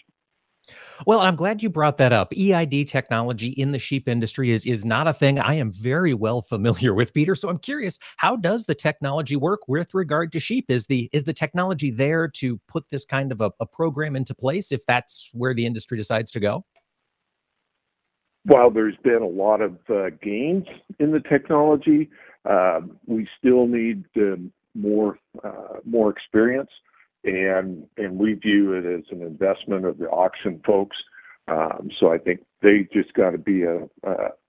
Well, 1.06 1.20
I'm 1.20 1.36
glad 1.36 1.62
you 1.62 1.70
brought 1.70 1.98
that 1.98 2.12
up. 2.12 2.32
EID 2.32 2.86
technology 2.86 3.48
in 3.48 3.72
the 3.72 3.78
sheep 3.78 4.08
industry 4.08 4.50
is 4.50 4.64
is 4.66 4.84
not 4.84 5.06
a 5.06 5.12
thing 5.12 5.38
I 5.38 5.54
am 5.54 5.72
very 5.72 6.14
well 6.14 6.42
familiar 6.42 6.94
with, 7.02 7.12
Peter. 7.12 7.34
So 7.34 7.48
I'm 7.48 7.58
curious, 7.58 7.98
how 8.16 8.36
does 8.36 8.66
the 8.66 8.74
technology 8.74 9.36
work 9.36 9.60
with 9.68 9.94
regard 9.94 10.32
to 10.32 10.40
sheep? 10.40 10.66
Is 10.70 10.86
the 10.86 11.10
is 11.12 11.24
the 11.24 11.32
technology 11.32 11.90
there 11.90 12.28
to 12.28 12.58
put 12.68 12.88
this 12.90 13.04
kind 13.04 13.32
of 13.32 13.40
a, 13.40 13.52
a 13.60 13.66
program 13.66 14.16
into 14.16 14.34
place 14.34 14.72
if 14.72 14.86
that's 14.86 15.30
where 15.32 15.54
the 15.54 15.66
industry 15.66 15.98
decides 15.98 16.30
to 16.32 16.40
go? 16.40 16.64
While 18.44 18.70
there's 18.70 18.96
been 19.04 19.22
a 19.22 19.26
lot 19.26 19.60
of 19.60 19.78
uh, 19.88 20.10
gains 20.20 20.66
in 20.98 21.12
the 21.12 21.20
technology, 21.20 22.10
uh, 22.44 22.80
we 23.06 23.28
still 23.38 23.66
need 23.66 24.04
uh, 24.16 24.36
more 24.74 25.18
uh, 25.44 25.78
more 25.84 26.10
experience 26.10 26.70
and 27.24 27.86
and 27.96 28.18
we 28.18 28.34
view 28.34 28.72
it 28.72 28.84
as 28.84 29.04
an 29.10 29.22
investment 29.22 29.84
of 29.84 29.98
the 29.98 30.08
auction 30.08 30.60
folks. 30.64 30.96
Um, 31.48 31.90
so 31.98 32.12
I 32.12 32.18
think 32.18 32.40
they 32.62 32.88
just 32.92 33.12
got 33.14 33.30
to 33.30 33.38
be 33.38 33.64
a, 33.64 33.88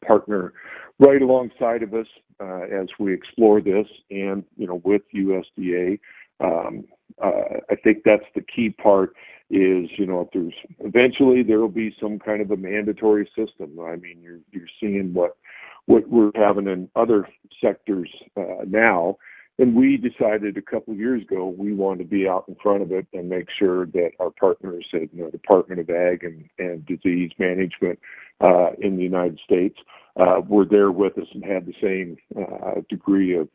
partner 0.05 0.53
right 0.99 1.21
alongside 1.21 1.81
of 1.81 1.93
us 1.93 2.07
uh, 2.39 2.61
as 2.63 2.87
we 2.99 3.13
explore 3.13 3.61
this, 3.61 3.87
and 4.11 4.43
you 4.57 4.67
know 4.67 4.81
with 4.83 5.01
USDA. 5.15 5.99
Um, 6.39 6.85
uh, 7.23 7.59
I 7.69 7.75
think 7.83 7.99
that's 8.03 8.25
the 8.35 8.41
key 8.41 8.69
part. 8.69 9.15
Is 9.49 9.89
you 9.97 10.05
know 10.05 10.21
if 10.21 10.29
there's 10.33 10.53
eventually 10.79 11.43
there 11.43 11.59
will 11.59 11.69
be 11.69 11.95
some 11.99 12.19
kind 12.19 12.41
of 12.41 12.51
a 12.51 12.57
mandatory 12.57 13.29
system. 13.35 13.77
I 13.79 13.95
mean 13.95 14.19
you're 14.21 14.39
you're 14.51 14.69
seeing 14.79 15.13
what 15.13 15.37
what 15.85 16.07
we're 16.09 16.31
having 16.35 16.67
in 16.67 16.89
other 16.95 17.27
sectors 17.61 18.09
uh, 18.37 18.63
now 18.67 19.17
and 19.59 19.75
we 19.75 19.97
decided 19.97 20.57
a 20.57 20.61
couple 20.61 20.93
of 20.93 20.99
years 20.99 21.21
ago 21.21 21.47
we 21.47 21.73
wanted 21.73 21.99
to 21.99 22.09
be 22.09 22.27
out 22.27 22.45
in 22.47 22.55
front 22.55 22.81
of 22.81 22.91
it 22.91 23.05
and 23.13 23.29
make 23.29 23.49
sure 23.49 23.85
that 23.87 24.11
our 24.19 24.31
partners 24.31 24.85
at 24.93 25.13
you 25.13 25.23
know, 25.23 25.29
Department 25.29 25.79
of 25.79 25.89
Ag 25.89 26.23
and, 26.23 26.49
and 26.57 26.85
Disease 26.85 27.31
Management 27.37 27.99
uh, 28.41 28.71
in 28.79 28.97
the 28.97 29.03
United 29.03 29.39
States 29.43 29.77
uh, 30.17 30.41
were 30.47 30.65
there 30.65 30.91
with 30.91 31.17
us 31.17 31.27
and 31.33 31.45
had 31.45 31.65
the 31.65 31.75
same 31.81 32.17
uh, 32.35 32.81
degree 32.89 33.35
of, 33.35 33.47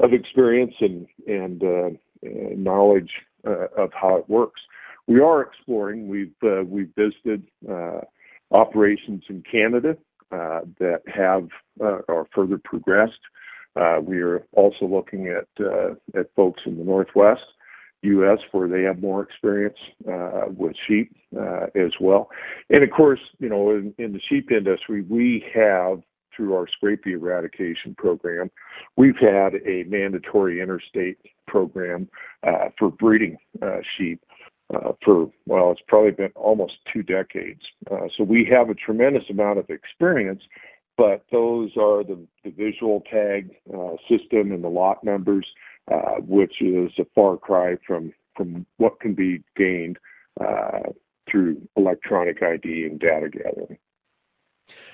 of 0.00 0.12
experience 0.12 0.74
and, 0.80 1.06
and 1.26 1.62
uh, 1.64 1.90
knowledge 2.54 3.12
uh, 3.46 3.68
of 3.76 3.90
how 3.92 4.16
it 4.16 4.28
works. 4.28 4.60
We 5.06 5.20
are 5.20 5.40
exploring. 5.40 6.08
We've 6.08 6.34
uh, 6.42 6.64
we've 6.64 6.90
visited 6.96 7.46
operations 8.50 9.22
in 9.28 9.42
Canada 9.42 9.96
that 10.30 11.02
have 11.06 11.48
are 11.80 12.26
further 12.34 12.58
progressed. 12.58 13.20
Uh, 13.76 14.00
we 14.02 14.20
are 14.20 14.46
also 14.52 14.86
looking 14.86 15.28
at 15.28 15.46
uh, 15.64 15.90
at 16.18 16.32
folks 16.34 16.62
in 16.64 16.78
the 16.78 16.84
Northwest 16.84 17.44
U.S. 18.02 18.38
where 18.52 18.68
they 18.68 18.82
have 18.82 19.00
more 19.00 19.22
experience 19.22 19.78
uh, 20.10 20.46
with 20.48 20.76
sheep 20.86 21.14
as 21.74 21.92
well. 22.00 22.30
And 22.70 22.82
of 22.82 22.90
course, 22.90 23.20
you 23.38 23.48
know, 23.48 23.70
in, 23.70 24.12
the 24.12 24.20
sheep 24.28 24.50
industry, 24.52 25.02
we 25.02 25.44
have 25.54 26.02
through 26.34 26.54
our 26.54 26.66
scrapie 26.66 27.12
eradication 27.12 27.94
program, 27.96 28.50
we've 28.96 29.16
had 29.16 29.54
a 29.66 29.84
mandatory 29.88 30.60
interstate 30.60 31.18
program 31.46 32.08
for 32.78 32.90
breeding 32.90 33.38
sheep 33.96 34.22
for, 35.02 35.30
well, 35.46 35.72
it's 35.72 35.80
probably 35.88 36.10
been 36.10 36.32
almost 36.34 36.74
two 36.92 37.02
decades. 37.02 37.62
so 38.16 38.24
we 38.24 38.44
have 38.44 38.68
a 38.68 38.74
tremendous 38.74 39.28
amount 39.30 39.58
of 39.58 39.70
experience 39.70 40.42
but 40.96 41.24
those 41.30 41.70
are 41.76 42.02
the, 42.04 42.18
visual 42.56 43.02
tag 43.10 43.50
uh, 43.76 43.96
system 44.08 44.52
and 44.52 44.62
the 44.62 44.68
lot 44.68 45.02
numbers, 45.02 45.46
uh, 45.92 46.20
which 46.20 46.62
is 46.62 46.92
a 46.98 47.04
far 47.14 47.36
cry 47.36 47.76
from, 47.86 48.12
from 48.36 48.64
what 48.76 49.00
can 49.00 49.14
be 49.14 49.42
gained 49.56 49.98
uh, 50.40 50.78
through 51.28 51.60
electronic 51.76 52.40
ID 52.42 52.86
and 52.86 53.00
data 53.00 53.28
gathering. 53.28 53.78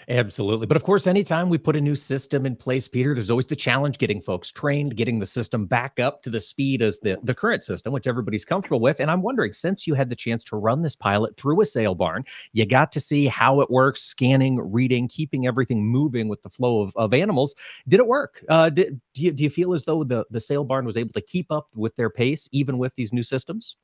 Absolutely. 0.09 0.67
But 0.67 0.77
of 0.77 0.85
course, 0.85 1.07
anytime 1.07 1.49
we 1.49 1.57
put 1.57 1.77
a 1.77 1.81
new 1.81 1.95
system 1.95 2.45
in 2.45 2.57
place, 2.57 2.89
Peter, 2.89 3.15
there's 3.15 3.31
always 3.31 3.47
the 3.47 3.57
challenge 3.57 3.99
getting 3.99 4.21
folks 4.21 4.53
trained, 4.53 4.97
getting 4.97 5.19
the 5.19 5.27
system 5.27 5.65
back 5.65 5.99
up 5.99 6.23
to 6.23 6.31
the 6.31 6.41
speed 6.41 6.83
as 6.83 6.99
the, 7.01 7.19
the 7.23 7.35
current 7.35 7.65
system, 7.65 7.93
which 7.93 8.07
everybody's 8.07 8.45
comfortable 8.45 8.81
with. 8.81 9.01
And 9.01 9.11
I'm 9.11 9.23
wondering, 9.23 9.53
since 9.53 9.87
you 9.87 9.95
had 9.95 10.11
the 10.11 10.17
chance 10.17 10.45
to 10.45 10.57
run 10.57 10.83
this 10.83 10.97
pilot 10.97 11.37
through 11.37 11.61
a 11.61 11.65
sale 11.65 11.95
barn, 11.95 12.25
you 12.53 12.67
got 12.67 12.93
to 12.93 13.01
see 13.01 13.27
how 13.27 13.61
it 13.61 13.71
works, 13.71 14.03
scanning, 14.03 14.59
reading, 14.73 15.09
keeping 15.09 15.47
everything 15.47 15.85
moving 15.85 16.29
with 16.29 16.43
the 16.43 16.51
flow 16.51 16.83
of, 16.83 16.95
of 16.97 17.15
animals. 17.15 17.55
Did 17.89 18.01
it 18.01 18.07
work? 18.07 18.45
Uh, 18.49 18.69
did, 18.71 19.01
do, 19.15 19.23
you, 19.23 19.33
do 19.33 19.43
you 19.45 19.51
feel 19.51 19.73
as 19.73 19.85
though 19.85 20.05
the, 20.05 20.25
the 20.31 20.41
sale 20.41 20.65
barn 20.65 20.85
was 20.85 20.97
able 20.97 21.13
to 21.13 21.23
keep 21.23 21.51
up 21.51 21.69
with 21.75 21.97
their 21.97 22.11
pace, 22.11 22.49
even 22.53 22.77
with 22.77 22.95
these 22.95 23.13
new 23.13 23.23
systems? 23.23 23.77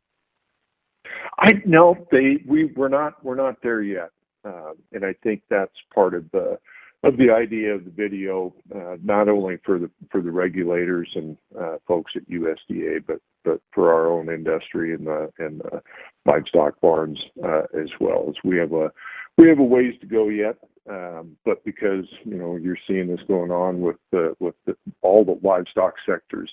I 1.38 1.62
no, 1.64 1.96
they 2.10 2.42
we 2.46 2.66
we're 2.66 2.88
not 2.88 3.24
we're 3.24 3.36
not 3.36 3.62
there 3.62 3.80
yet. 3.80 4.10
Um, 4.48 4.74
and 4.92 5.04
I 5.04 5.14
think 5.22 5.42
that's 5.50 5.76
part 5.94 6.14
of 6.14 6.30
the 6.32 6.58
of 7.04 7.16
the 7.16 7.30
idea 7.30 7.72
of 7.74 7.84
the 7.84 7.90
video, 7.90 8.52
uh, 8.74 8.96
not 9.04 9.28
only 9.28 9.58
for 9.64 9.78
the 9.78 9.90
for 10.10 10.20
the 10.20 10.30
regulators 10.30 11.08
and 11.14 11.36
uh, 11.58 11.76
folks 11.86 12.12
at 12.16 12.28
USDA, 12.28 13.04
but 13.06 13.20
but 13.44 13.60
for 13.72 13.92
our 13.92 14.10
own 14.10 14.28
industry 14.28 14.94
and 14.94 15.06
the 15.06 15.30
and 15.38 15.60
the 15.60 15.82
livestock 16.26 16.80
barns 16.80 17.20
uh, 17.44 17.62
as 17.80 17.90
well. 18.00 18.26
As 18.28 18.34
we 18.42 18.56
have 18.58 18.72
a 18.72 18.90
we 19.36 19.48
have 19.48 19.60
a 19.60 19.64
ways 19.64 19.94
to 20.00 20.06
go 20.06 20.28
yet, 20.28 20.56
um, 20.90 21.36
but 21.44 21.64
because 21.64 22.06
you 22.24 22.36
know 22.36 22.56
you're 22.56 22.78
seeing 22.86 23.08
this 23.08 23.24
going 23.28 23.52
on 23.52 23.80
with 23.80 23.96
the 24.10 24.34
with 24.40 24.54
the, 24.66 24.76
all 25.02 25.24
the 25.24 25.38
livestock 25.46 25.94
sectors, 26.04 26.50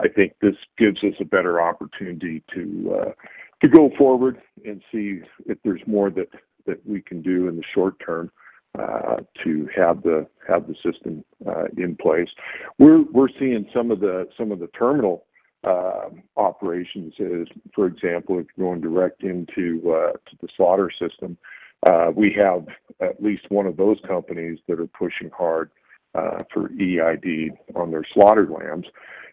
I 0.00 0.08
think 0.08 0.34
this 0.40 0.56
gives 0.76 1.04
us 1.04 1.14
a 1.20 1.24
better 1.24 1.60
opportunity 1.60 2.42
to 2.52 3.00
uh, 3.00 3.12
to 3.60 3.68
go 3.68 3.90
forward 3.96 4.42
and 4.64 4.82
see 4.90 5.20
if 5.46 5.58
there's 5.62 5.82
more 5.86 6.10
that 6.10 6.28
that 6.66 6.84
we 6.86 7.00
can 7.00 7.22
do 7.22 7.48
in 7.48 7.56
the 7.56 7.64
short 7.74 7.94
term 8.04 8.30
uh, 8.78 9.18
to 9.44 9.68
have 9.74 10.02
the 10.02 10.26
have 10.48 10.66
the 10.66 10.74
system 10.82 11.24
uh, 11.46 11.66
in 11.76 11.94
place. 11.94 12.28
We're 12.78 13.02
we're 13.12 13.28
seeing 13.38 13.68
some 13.72 13.92
of 13.92 14.00
the 14.00 14.28
some 14.36 14.50
of 14.50 14.58
the 14.58 14.66
terminal 14.68 15.26
uh, 15.62 16.08
operations 16.36 17.14
is, 17.18 17.46
for 17.72 17.86
example, 17.86 18.40
if 18.40 18.46
you're 18.56 18.66
going 18.66 18.80
direct 18.80 19.22
into 19.22 19.80
uh, 19.92 20.12
to 20.12 20.36
the 20.42 20.48
slaughter 20.56 20.90
system, 20.90 21.38
we 22.16 22.32
have 22.32 22.66
at 23.00 23.22
least 23.22 23.48
one 23.48 23.66
of 23.66 23.76
those 23.76 23.98
companies 24.06 24.58
that 24.66 24.80
are 24.80 24.88
pushing 24.88 25.30
hard 25.30 25.70
for 26.12 26.70
EID 26.72 27.52
on 27.76 27.92
their 27.92 28.04
slaughtered 28.12 28.50
lambs, 28.50 28.86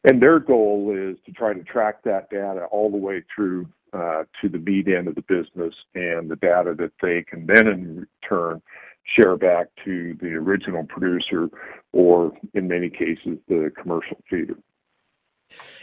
and 0.03 0.21
their 0.21 0.39
goal 0.39 0.93
is 0.95 1.17
to 1.25 1.31
try 1.31 1.51
to 1.51 1.63
track 1.63 2.03
that 2.03 2.29
data 2.29 2.65
all 2.65 2.91
the 2.91 2.97
way 2.97 3.23
through 3.33 3.67
Uh, 3.93 4.23
to 4.39 4.47
the 4.47 4.57
meat 4.57 4.87
end 4.87 5.09
of 5.09 5.15
the 5.15 5.21
business 5.23 5.75
and 5.95 6.31
the 6.31 6.37
data 6.37 6.73
that 6.73 6.93
they 7.01 7.21
can 7.23 7.45
then 7.45 7.67
in 7.67 8.07
turn 8.25 8.61
share 9.03 9.35
back 9.35 9.67
to 9.83 10.17
the 10.21 10.29
original 10.29 10.85
producer 10.85 11.49
or 11.91 12.31
in 12.53 12.69
many 12.69 12.89
cases 12.89 13.37
the 13.49 13.69
commercial 13.75 14.15
feeder. 14.29 14.55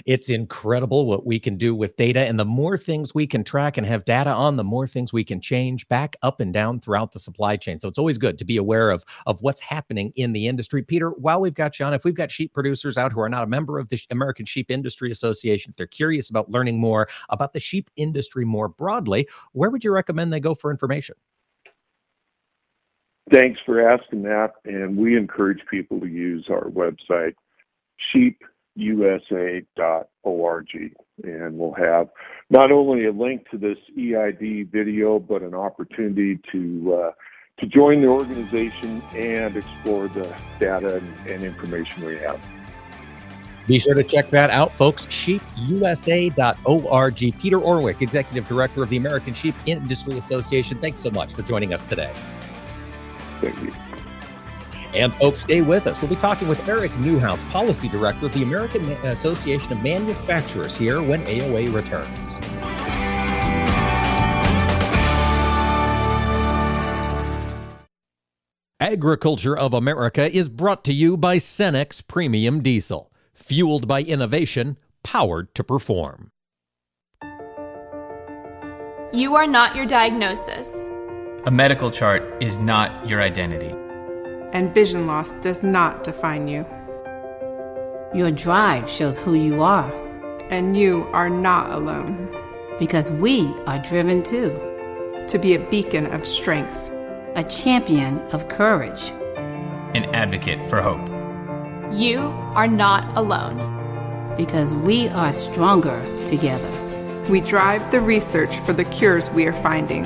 It's 0.06 0.28
incredible 0.28 1.06
what 1.06 1.26
we 1.26 1.38
can 1.38 1.56
do 1.56 1.74
with 1.74 1.96
data. 1.96 2.20
And 2.20 2.38
the 2.38 2.44
more 2.44 2.76
things 2.76 3.14
we 3.14 3.26
can 3.26 3.44
track 3.44 3.76
and 3.76 3.86
have 3.86 4.04
data 4.04 4.30
on, 4.30 4.56
the 4.56 4.64
more 4.64 4.86
things 4.86 5.12
we 5.12 5.24
can 5.24 5.40
change 5.40 5.86
back 5.88 6.16
up 6.22 6.40
and 6.40 6.52
down 6.52 6.80
throughout 6.80 7.12
the 7.12 7.18
supply 7.18 7.56
chain. 7.56 7.80
So 7.80 7.88
it's 7.88 7.98
always 7.98 8.18
good 8.18 8.38
to 8.38 8.44
be 8.44 8.56
aware 8.56 8.90
of, 8.90 9.04
of 9.26 9.40
what's 9.42 9.60
happening 9.60 10.12
in 10.16 10.32
the 10.32 10.46
industry. 10.46 10.82
Peter, 10.82 11.10
while 11.10 11.40
we've 11.40 11.54
got 11.54 11.78
you 11.78 11.86
on, 11.86 11.94
if 11.94 12.04
we've 12.04 12.14
got 12.14 12.30
sheep 12.30 12.52
producers 12.52 12.96
out 12.96 13.12
who 13.12 13.20
are 13.20 13.28
not 13.28 13.44
a 13.44 13.46
member 13.46 13.78
of 13.78 13.88
the 13.88 14.00
American 14.10 14.46
Sheep 14.46 14.70
Industry 14.70 15.10
Association, 15.10 15.70
if 15.70 15.76
they're 15.76 15.86
curious 15.86 16.30
about 16.30 16.50
learning 16.50 16.78
more 16.78 17.08
about 17.28 17.52
the 17.52 17.60
sheep 17.60 17.90
industry 17.96 18.44
more 18.44 18.68
broadly, 18.68 19.28
where 19.52 19.70
would 19.70 19.84
you 19.84 19.92
recommend 19.92 20.32
they 20.32 20.40
go 20.40 20.54
for 20.54 20.70
information? 20.70 21.16
Thanks 23.30 23.60
for 23.66 23.86
asking 23.86 24.22
that. 24.22 24.52
And 24.64 24.96
we 24.96 25.16
encourage 25.16 25.60
people 25.70 26.00
to 26.00 26.06
use 26.06 26.46
our 26.48 26.70
website, 26.70 27.34
sheep 28.12 28.42
usa.org. 28.78 30.66
And 31.24 31.58
we'll 31.58 31.74
have 31.74 32.08
not 32.48 32.70
only 32.70 33.06
a 33.06 33.12
link 33.12 33.48
to 33.50 33.58
this 33.58 33.78
EID 33.96 34.70
video, 34.70 35.18
but 35.18 35.42
an 35.42 35.54
opportunity 35.54 36.38
to 36.52 36.94
uh, 36.94 37.10
to 37.58 37.66
join 37.66 38.00
the 38.00 38.06
organization 38.06 39.02
and 39.16 39.56
explore 39.56 40.06
the 40.08 40.32
data 40.60 40.96
and, 40.96 41.28
and 41.28 41.42
information 41.42 42.04
we 42.04 42.16
have. 42.18 42.40
Be 43.66 43.80
sure 43.80 43.94
to 43.94 44.04
check 44.04 44.30
that 44.30 44.50
out, 44.50 44.74
folks. 44.74 45.06
SheepUSA.org. 45.06 46.36
Peter 47.38 47.58
Orwick, 47.58 48.00
Executive 48.00 48.48
Director 48.48 48.82
of 48.82 48.88
the 48.88 48.96
American 48.96 49.34
Sheep 49.34 49.54
Industry 49.66 50.16
Association. 50.16 50.78
Thanks 50.78 51.00
so 51.00 51.10
much 51.10 51.34
for 51.34 51.42
joining 51.42 51.74
us 51.74 51.84
today. 51.84 52.10
Thank 53.40 53.60
you. 53.62 53.72
And 54.94 55.14
folks, 55.14 55.40
stay 55.40 55.60
with 55.60 55.86
us. 55.86 56.00
We'll 56.00 56.08
be 56.08 56.16
talking 56.16 56.48
with 56.48 56.60
Aric 56.62 56.96
Newhouse, 56.98 57.44
Policy 57.44 57.88
Director 57.88 58.26
of 58.26 58.32
the 58.32 58.42
American 58.42 58.90
Association 59.04 59.72
of 59.72 59.82
Manufacturers, 59.82 60.76
here 60.76 61.02
when 61.02 61.24
AOA 61.24 61.74
returns. 61.74 62.38
Agriculture 68.80 69.56
of 69.56 69.74
America 69.74 70.34
is 70.34 70.48
brought 70.48 70.82
to 70.84 70.92
you 70.92 71.16
by 71.16 71.36
Cenex 71.36 72.06
Premium 72.06 72.62
Diesel, 72.62 73.12
fueled 73.34 73.86
by 73.86 74.02
innovation, 74.02 74.78
powered 75.02 75.54
to 75.54 75.62
perform. 75.62 76.30
You 79.12 79.36
are 79.36 79.46
not 79.46 79.74
your 79.74 79.84
diagnosis. 79.84 80.84
A 81.44 81.50
medical 81.50 81.90
chart 81.90 82.42
is 82.42 82.58
not 82.58 83.06
your 83.08 83.20
identity. 83.20 83.74
And 84.52 84.74
vision 84.74 85.06
loss 85.06 85.34
does 85.36 85.62
not 85.62 86.04
define 86.04 86.48
you. 86.48 86.66
Your 88.14 88.30
drive 88.30 88.88
shows 88.88 89.18
who 89.18 89.34
you 89.34 89.62
are. 89.62 89.92
And 90.50 90.76
you 90.76 91.06
are 91.12 91.28
not 91.28 91.70
alone. 91.70 92.34
Because 92.78 93.10
we 93.10 93.46
are 93.66 93.78
driven 93.78 94.22
too. 94.22 94.58
To 95.28 95.38
be 95.38 95.54
a 95.54 95.58
beacon 95.58 96.06
of 96.06 96.26
strength, 96.26 96.90
a 97.34 97.44
champion 97.44 98.18
of 98.32 98.48
courage, 98.48 99.10
an 99.94 100.04
advocate 100.14 100.66
for 100.66 100.80
hope. 100.80 101.06
You 101.92 102.20
are 102.54 102.66
not 102.68 103.16
alone. 103.16 103.74
Because 104.36 104.74
we 104.74 105.08
are 105.08 105.32
stronger 105.32 106.02
together. 106.24 106.70
We 107.28 107.42
drive 107.42 107.90
the 107.90 108.00
research 108.00 108.56
for 108.60 108.72
the 108.72 108.84
cures 108.84 109.28
we 109.30 109.46
are 109.46 109.62
finding. 109.62 110.04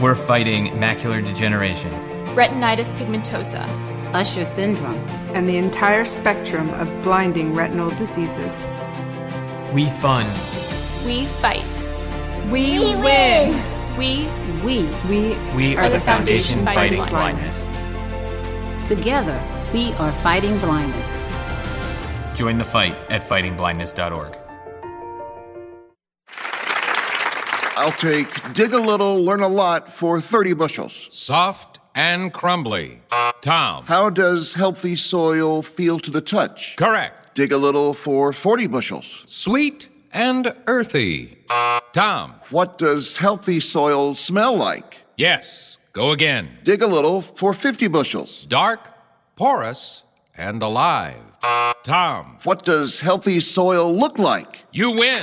We're 0.00 0.16
fighting 0.16 0.66
macular 0.72 1.24
degeneration, 1.24 1.92
retinitis 2.34 2.90
pigmentosa, 2.96 3.64
Usher 4.12 4.44
syndrome, 4.44 4.98
and 5.34 5.48
the 5.48 5.56
entire 5.56 6.04
spectrum 6.04 6.70
of 6.74 6.88
blinding 7.02 7.54
retinal 7.54 7.90
diseases. 7.90 8.66
We 9.72 9.88
fund. 9.88 10.28
We 11.04 11.26
fight. 11.26 11.64
We, 12.50 12.78
we 12.78 12.94
win. 12.96 13.50
win. 13.50 13.74
We 13.98 14.28
we 14.64 14.82
we 15.08 15.36
we 15.54 15.76
are, 15.76 15.84
are 15.84 15.88
the 15.88 16.00
foundation, 16.00 16.64
foundation 16.64 16.64
fighting, 16.64 16.98
fighting 16.98 17.04
blindness. 17.04 17.64
blindness. 17.64 18.88
Together, 18.88 19.40
we 19.72 19.92
are 19.94 20.10
fighting 20.12 20.58
blindness. 20.58 21.24
Join 22.36 22.58
the 22.58 22.64
fight 22.64 22.96
at 23.08 23.22
fightingblindness.org. 23.22 24.36
I'll 27.76 27.92
take 27.92 28.52
dig 28.52 28.72
a 28.72 28.78
little, 28.78 29.22
learn 29.22 29.42
a 29.42 29.48
lot 29.48 29.92
for 29.92 30.20
30 30.20 30.54
bushels. 30.54 31.08
Soft 31.12 31.73
and 31.94 32.32
crumbly. 32.32 33.00
Tom. 33.40 33.84
How 33.86 34.10
does 34.10 34.54
healthy 34.54 34.96
soil 34.96 35.62
feel 35.62 35.98
to 36.00 36.10
the 36.10 36.20
touch? 36.20 36.76
Correct. 36.76 37.34
Dig 37.34 37.52
a 37.52 37.56
little 37.56 37.94
for 37.94 38.32
40 38.32 38.66
bushels. 38.68 39.24
Sweet 39.28 39.88
and 40.12 40.54
earthy. 40.66 41.38
Tom. 41.92 42.34
What 42.50 42.78
does 42.78 43.18
healthy 43.18 43.60
soil 43.60 44.14
smell 44.14 44.56
like? 44.56 45.02
Yes. 45.16 45.78
Go 45.92 46.10
again. 46.10 46.50
Dig 46.64 46.82
a 46.82 46.86
little 46.86 47.22
for 47.22 47.52
50 47.52 47.88
bushels. 47.88 48.46
Dark, 48.46 48.90
porous, 49.36 50.02
and 50.36 50.62
alive. 50.62 51.20
Tom. 51.84 52.38
What 52.44 52.64
does 52.64 53.00
healthy 53.00 53.40
soil 53.40 53.94
look 53.94 54.18
like? 54.18 54.64
You 54.72 54.90
win. 54.90 55.22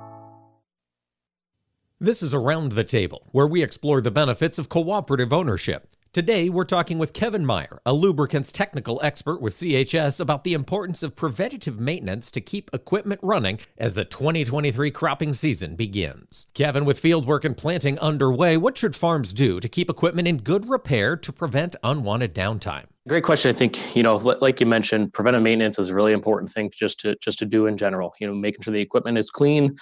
This 2.03 2.23
is 2.23 2.33
Around 2.33 2.71
the 2.71 2.83
Table, 2.83 3.27
where 3.31 3.45
we 3.45 3.61
explore 3.61 4.01
the 4.01 4.09
benefits 4.09 4.57
of 4.57 4.69
cooperative 4.69 5.31
ownership. 5.31 5.87
Today, 6.13 6.49
we're 6.49 6.65
talking 6.65 6.97
with 6.97 7.13
Kevin 7.13 7.45
Meyer, 7.45 7.79
a 7.85 7.93
lubricants 7.93 8.51
technical 8.51 8.99
expert 9.03 9.39
with 9.39 9.53
CHS, 9.53 10.19
about 10.19 10.43
the 10.43 10.55
importance 10.55 11.03
of 11.03 11.15
preventative 11.15 11.79
maintenance 11.79 12.31
to 12.31 12.41
keep 12.41 12.71
equipment 12.73 13.19
running 13.21 13.59
as 13.77 13.93
the 13.93 14.03
2023 14.03 14.89
cropping 14.89 15.31
season 15.31 15.75
begins. 15.75 16.47
Kevin, 16.55 16.85
with 16.85 16.99
fieldwork 16.99 17.45
and 17.45 17.55
planting 17.55 17.99
underway, 17.99 18.57
what 18.57 18.79
should 18.79 18.95
farms 18.95 19.31
do 19.31 19.59
to 19.59 19.69
keep 19.69 19.87
equipment 19.87 20.27
in 20.27 20.37
good 20.37 20.67
repair 20.67 21.15
to 21.15 21.31
prevent 21.31 21.75
unwanted 21.83 22.33
downtime? 22.33 22.85
Great 23.07 23.23
question. 23.23 23.53
I 23.53 23.57
think 23.57 23.95
you 23.95 24.01
know, 24.01 24.15
like 24.15 24.59
you 24.59 24.65
mentioned, 24.65 25.13
preventive 25.13 25.43
maintenance 25.43 25.77
is 25.77 25.89
a 25.89 25.95
really 25.95 26.13
important 26.13 26.51
thing 26.51 26.71
just 26.73 26.99
to 27.01 27.15
just 27.21 27.37
to 27.39 27.45
do 27.45 27.67
in 27.67 27.77
general. 27.77 28.13
You 28.19 28.25
know, 28.25 28.33
making 28.33 28.63
sure 28.63 28.73
the 28.73 28.81
equipment 28.81 29.19
is 29.19 29.29
clean, 29.29 29.75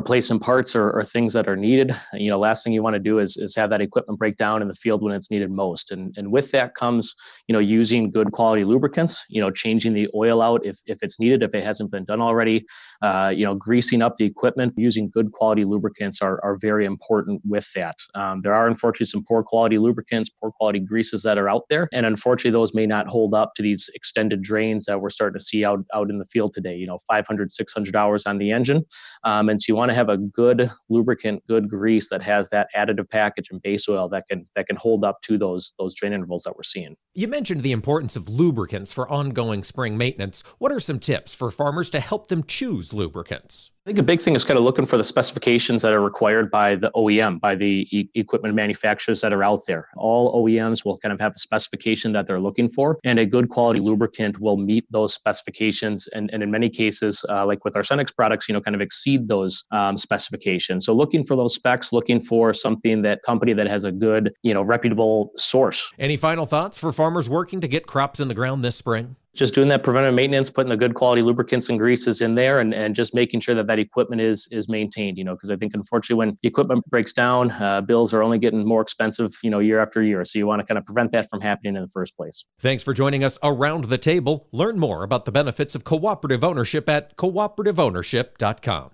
replacing 0.00 0.38
parts 0.38 0.74
or, 0.74 0.90
or, 0.92 1.04
things 1.04 1.34
that 1.34 1.46
are 1.46 1.56
needed. 1.56 1.94
You 2.14 2.30
know, 2.30 2.38
last 2.38 2.64
thing 2.64 2.72
you 2.72 2.82
want 2.82 2.94
to 2.94 3.00
do 3.10 3.18
is, 3.18 3.36
is 3.36 3.54
have 3.54 3.68
that 3.68 3.82
equipment 3.82 4.18
break 4.18 4.38
down 4.38 4.62
in 4.62 4.68
the 4.68 4.74
field 4.74 5.02
when 5.02 5.14
it's 5.14 5.30
needed 5.30 5.50
most. 5.50 5.90
And, 5.90 6.14
and 6.16 6.32
with 6.32 6.50
that 6.52 6.74
comes, 6.74 7.14
you 7.48 7.52
know, 7.52 7.58
using 7.58 8.10
good 8.10 8.32
quality 8.32 8.64
lubricants, 8.64 9.22
you 9.28 9.42
know, 9.42 9.50
changing 9.50 9.92
the 9.92 10.08
oil 10.14 10.40
out 10.40 10.64
if, 10.64 10.78
if 10.86 11.02
it's 11.02 11.20
needed, 11.20 11.42
if 11.42 11.54
it 11.54 11.62
hasn't 11.62 11.90
been 11.90 12.06
done 12.06 12.22
already, 12.22 12.64
uh, 13.02 13.32
you 13.34 13.44
know, 13.44 13.54
greasing 13.54 14.02
up 14.02 14.16
the 14.16 14.24
equipment, 14.24 14.74
using 14.76 15.08
good 15.08 15.32
quality 15.32 15.64
lubricants 15.64 16.20
are, 16.20 16.42
are 16.44 16.56
very 16.60 16.84
important 16.84 17.40
with 17.48 17.66
that. 17.74 17.96
Um, 18.14 18.40
there 18.42 18.54
are 18.54 18.66
unfortunately 18.66 19.06
some 19.06 19.24
poor 19.26 19.42
quality 19.42 19.78
lubricants, 19.78 20.28
poor 20.28 20.50
quality 20.50 20.80
greases 20.80 21.22
that 21.22 21.38
are 21.38 21.48
out 21.48 21.64
there. 21.70 21.88
And 21.92 22.04
unfortunately, 22.04 22.50
those 22.50 22.74
may 22.74 22.86
not 22.86 23.06
hold 23.06 23.34
up 23.34 23.54
to 23.56 23.62
these 23.62 23.90
extended 23.94 24.42
drains 24.42 24.84
that 24.86 25.00
we're 25.00 25.10
starting 25.10 25.38
to 25.38 25.44
see 25.44 25.64
out, 25.64 25.84
out 25.94 26.10
in 26.10 26.18
the 26.18 26.26
field 26.26 26.52
today, 26.52 26.76
you 26.76 26.86
know, 26.86 26.98
500, 27.08 27.50
600 27.50 27.96
hours 27.96 28.26
on 28.26 28.38
the 28.38 28.50
engine. 28.50 28.84
Um, 29.24 29.48
and 29.48 29.60
so 29.60 29.66
you 29.72 29.76
want 29.76 29.90
to 29.90 29.94
have 29.94 30.08
a 30.08 30.18
good 30.18 30.70
lubricant, 30.88 31.46
good 31.46 31.68
grease 31.68 32.10
that 32.10 32.22
has 32.22 32.50
that 32.50 32.68
additive 32.76 33.08
package 33.08 33.48
and 33.50 33.62
base 33.62 33.88
oil 33.88 34.08
that 34.10 34.28
can 34.28 34.46
that 34.56 34.66
can 34.66 34.76
hold 34.76 35.04
up 35.04 35.20
to 35.22 35.38
those 35.38 35.72
those 35.78 35.94
drain 35.94 36.12
intervals 36.12 36.42
that 36.44 36.56
we're 36.56 36.62
seeing. 36.62 36.96
You 37.14 37.28
mentioned 37.28 37.62
the 37.62 37.72
importance 37.72 38.16
of 38.16 38.28
lubricants 38.28 38.92
for 38.92 39.08
ongoing 39.08 39.64
spring 39.64 39.96
maintenance. 39.96 40.42
What 40.58 40.72
are 40.72 40.80
some 40.80 40.98
tips 40.98 41.34
for 41.34 41.50
farmers 41.50 41.90
to 41.90 42.00
help 42.00 42.28
them 42.28 42.44
choose 42.44 42.89
lubricants? 42.92 43.70
I 43.86 43.88
think 43.90 43.98
a 43.98 44.02
big 44.02 44.20
thing 44.20 44.34
is 44.34 44.44
kind 44.44 44.58
of 44.58 44.64
looking 44.64 44.84
for 44.84 44.98
the 44.98 45.04
specifications 45.04 45.80
that 45.80 45.94
are 45.94 46.02
required 46.02 46.50
by 46.50 46.76
the 46.76 46.90
OEM, 46.94 47.40
by 47.40 47.54
the 47.54 47.88
e- 47.90 48.10
equipment 48.14 48.54
manufacturers 48.54 49.22
that 49.22 49.32
are 49.32 49.42
out 49.42 49.64
there. 49.66 49.88
All 49.96 50.44
OEMs 50.44 50.84
will 50.84 50.98
kind 50.98 51.14
of 51.14 51.20
have 51.20 51.32
a 51.34 51.38
specification 51.38 52.12
that 52.12 52.26
they're 52.26 52.40
looking 52.40 52.68
for, 52.68 52.98
and 53.04 53.18
a 53.18 53.24
good 53.24 53.48
quality 53.48 53.80
lubricant 53.80 54.38
will 54.38 54.58
meet 54.58 54.84
those 54.90 55.14
specifications. 55.14 56.08
And, 56.08 56.28
and 56.30 56.42
in 56.42 56.50
many 56.50 56.68
cases, 56.68 57.24
uh, 57.30 57.46
like 57.46 57.64
with 57.64 57.74
our 57.74 57.82
Cenex 57.82 58.14
products, 58.14 58.50
you 58.50 58.52
know, 58.52 58.60
kind 58.60 58.74
of 58.74 58.82
exceed 58.82 59.28
those 59.28 59.64
um, 59.72 59.96
specifications. 59.96 60.84
So 60.84 60.92
looking 60.92 61.24
for 61.24 61.34
those 61.34 61.54
specs, 61.54 61.90
looking 61.90 62.20
for 62.20 62.52
something 62.52 63.00
that 63.02 63.22
company 63.22 63.54
that 63.54 63.66
has 63.66 63.84
a 63.84 63.92
good, 63.92 64.34
you 64.42 64.52
know, 64.52 64.60
reputable 64.60 65.32
source. 65.38 65.90
Any 65.98 66.18
final 66.18 66.44
thoughts 66.44 66.78
for 66.78 66.92
farmers 66.92 67.30
working 67.30 67.62
to 67.62 67.68
get 67.68 67.86
crops 67.86 68.20
in 68.20 68.28
the 68.28 68.34
ground 68.34 68.62
this 68.62 68.76
spring? 68.76 69.16
Just 69.34 69.54
doing 69.54 69.68
that 69.68 69.84
preventive 69.84 70.14
maintenance, 70.14 70.50
putting 70.50 70.70
the 70.70 70.76
good 70.76 70.94
quality 70.94 71.22
lubricants 71.22 71.68
and 71.68 71.78
greases 71.78 72.20
in 72.20 72.34
there, 72.34 72.60
and, 72.60 72.74
and 72.74 72.94
just 72.94 73.14
making 73.14 73.40
sure 73.40 73.54
that 73.54 73.66
that 73.66 73.78
equipment 73.78 74.20
is 74.20 74.48
is 74.50 74.68
maintained. 74.68 75.18
You 75.18 75.24
know, 75.24 75.34
because 75.34 75.50
I 75.50 75.56
think 75.56 75.74
unfortunately 75.74 76.26
when 76.26 76.38
equipment 76.42 76.84
breaks 76.86 77.12
down, 77.12 77.50
uh, 77.52 77.80
bills 77.80 78.12
are 78.12 78.22
only 78.22 78.38
getting 78.38 78.66
more 78.66 78.82
expensive. 78.82 79.32
You 79.42 79.50
know, 79.50 79.60
year 79.60 79.80
after 79.80 80.02
year. 80.02 80.24
So 80.24 80.38
you 80.38 80.46
want 80.46 80.60
to 80.60 80.66
kind 80.66 80.78
of 80.78 80.84
prevent 80.84 81.12
that 81.12 81.30
from 81.30 81.40
happening 81.40 81.76
in 81.76 81.82
the 81.82 81.88
first 81.88 82.16
place. 82.16 82.44
Thanks 82.58 82.82
for 82.82 82.92
joining 82.92 83.22
us 83.22 83.38
around 83.42 83.84
the 83.84 83.98
table. 83.98 84.48
Learn 84.52 84.78
more 84.78 85.04
about 85.04 85.24
the 85.24 85.32
benefits 85.32 85.74
of 85.74 85.84
cooperative 85.84 86.42
ownership 86.42 86.88
at 86.88 87.16
cooperativeownership.com. 87.16 88.90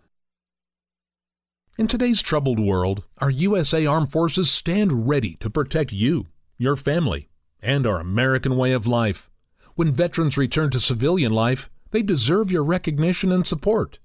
In 1.78 1.87
today's 1.87 2.22
troubled 2.22 2.59
world, 2.59 3.05
our 3.18 3.30
USA 3.30 3.84
Armed 3.84 4.11
Forces 4.11 4.51
stand 4.51 5.07
ready 5.07 5.34
to 5.37 5.51
protect 5.51 5.93
you, 5.93 6.28
your 6.57 6.74
family, 6.74 7.28
and 7.61 7.87
our 7.87 8.01
American 8.01 8.57
way 8.57 8.72
of 8.72 8.87
life. 8.87 9.28
When 9.77 9.93
veterans 9.93 10.39
return 10.39 10.70
to 10.70 10.81
civilian 10.81 11.33
life, 11.33 11.68
they 11.91 12.01
deserve 12.01 12.51
your 12.51 12.64
recognition 12.64 13.31
and 13.31 13.47
support. 13.47 13.99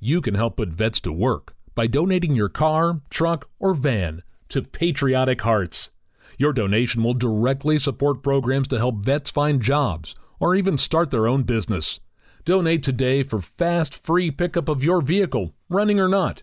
You 0.00 0.20
can 0.20 0.34
help 0.34 0.56
put 0.56 0.70
vets 0.70 1.00
to 1.02 1.12
work 1.12 1.54
by 1.76 1.86
donating 1.86 2.34
your 2.34 2.48
car, 2.48 3.02
truck, 3.08 3.48
or 3.60 3.72
van 3.72 4.24
to 4.48 4.62
Patriotic 4.62 5.42
Hearts. 5.42 5.92
Your 6.38 6.52
donation 6.52 7.04
will 7.04 7.14
directly 7.14 7.78
support 7.78 8.24
programs 8.24 8.66
to 8.68 8.78
help 8.78 9.04
vets 9.04 9.30
find 9.30 9.62
jobs 9.62 10.16
or 10.40 10.56
even 10.56 10.76
start 10.76 11.12
their 11.12 11.28
own 11.28 11.44
business. 11.44 12.00
Donate 12.44 12.82
today 12.82 13.22
for 13.22 13.40
fast, 13.40 13.94
free 13.94 14.32
pickup 14.32 14.68
of 14.68 14.82
your 14.82 15.00
vehicle, 15.00 15.54
running 15.68 16.00
or 16.00 16.08
not. 16.08 16.42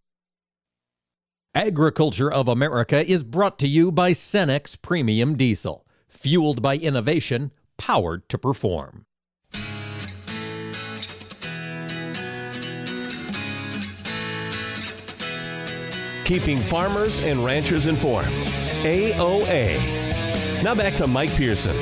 Agriculture 1.53 2.31
of 2.31 2.47
America 2.47 3.05
is 3.05 3.25
brought 3.25 3.59
to 3.59 3.67
you 3.67 3.91
by 3.91 4.11
Cenex 4.11 4.81
Premium 4.81 5.35
Diesel, 5.35 5.85
fueled 6.07 6.61
by 6.61 6.77
innovation, 6.77 7.51
powered 7.77 8.29
to 8.29 8.37
perform. 8.37 9.05
Keeping 16.23 16.61
farmers 16.61 17.21
and 17.25 17.43
ranchers 17.43 17.85
informed. 17.85 18.29
AOA. 18.83 20.63
Now 20.63 20.73
back 20.73 20.93
to 20.95 21.05
Mike 21.05 21.31
Pearson. 21.31 21.75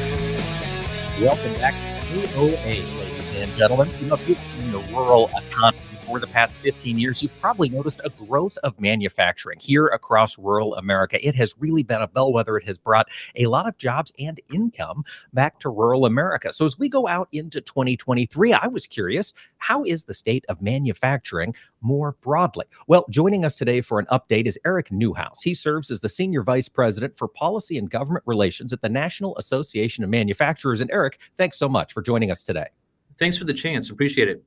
Welcome 1.22 1.53
back 1.59 1.76
to 1.76 2.22
AOA, 2.24 3.09
and 3.32 3.52
gentlemen. 3.56 3.90
You 4.00 4.08
know, 4.08 4.16
if 4.16 4.28
you've 4.28 4.40
in 4.60 4.72
the 4.72 4.80
rural 4.94 5.30
economy 5.38 5.80
for 6.10 6.20
the 6.20 6.28
past 6.28 6.56
15 6.58 6.98
years, 6.98 7.22
you've 7.22 7.40
probably 7.40 7.70
noticed 7.70 8.02
a 8.04 8.10
growth 8.10 8.58
of 8.64 8.80
manufacturing 8.80 9.60
here 9.60 9.88
across 9.88 10.38
rural 10.38 10.76
America. 10.76 11.26
It 11.26 11.36
has 11.36 11.56
really 11.60 11.84
been 11.84 12.02
a 12.02 12.08
bellwether. 12.08 12.58
It 12.58 12.66
has 12.66 12.78
brought 12.78 13.08
a 13.36 13.46
lot 13.46 13.68
of 13.68 13.78
jobs 13.78 14.12
and 14.18 14.40
income 14.52 15.04
back 15.34 15.60
to 15.60 15.70
rural 15.70 16.06
America. 16.06 16.52
So 16.52 16.66
as 16.66 16.80
we 16.80 16.90
go 16.90 17.08
out 17.08 17.30
into 17.32 17.62
2023, 17.62 18.54
I 18.54 18.68
was 18.68 18.88
curious, 18.88 19.34
how 19.58 19.84
is 19.84 20.06
the 20.06 20.14
state 20.16 20.46
of 20.50 20.62
manufacturing 20.62 21.54
more 21.82 22.16
broadly? 22.22 22.66
Well, 22.88 23.06
joining 23.10 23.46
us 23.46 23.56
today 23.56 23.82
for 23.82 24.00
an 24.00 24.08
update 24.08 24.48
is 24.48 24.58
Aric 24.66 24.92
Newhouse. 24.92 25.42
He 25.44 25.54
serves 25.54 25.92
as 25.92 26.02
the 26.02 26.10
Senior 26.10 26.42
Vice 26.42 26.70
President 26.70 27.16
for 27.16 27.28
Policy 27.28 27.78
and 27.78 27.90
Government 27.90 28.24
Relations 28.26 28.74
at 28.74 28.82
the 28.82 28.90
National 28.90 29.38
Association 29.38 30.04
of 30.04 30.10
Manufacturers. 30.10 30.82
And 30.82 30.92
Aric, 30.92 31.16
thanks 31.38 31.60
so 31.60 31.70
much 31.70 31.94
for 31.94 32.02
joining 32.02 32.32
us 32.32 32.42
today. 32.44 32.68
Thanks 33.20 33.38
for 33.38 33.45
the 33.45 33.53
chance. 33.53 33.89
Appreciate 33.89 34.28
it. 34.30 34.43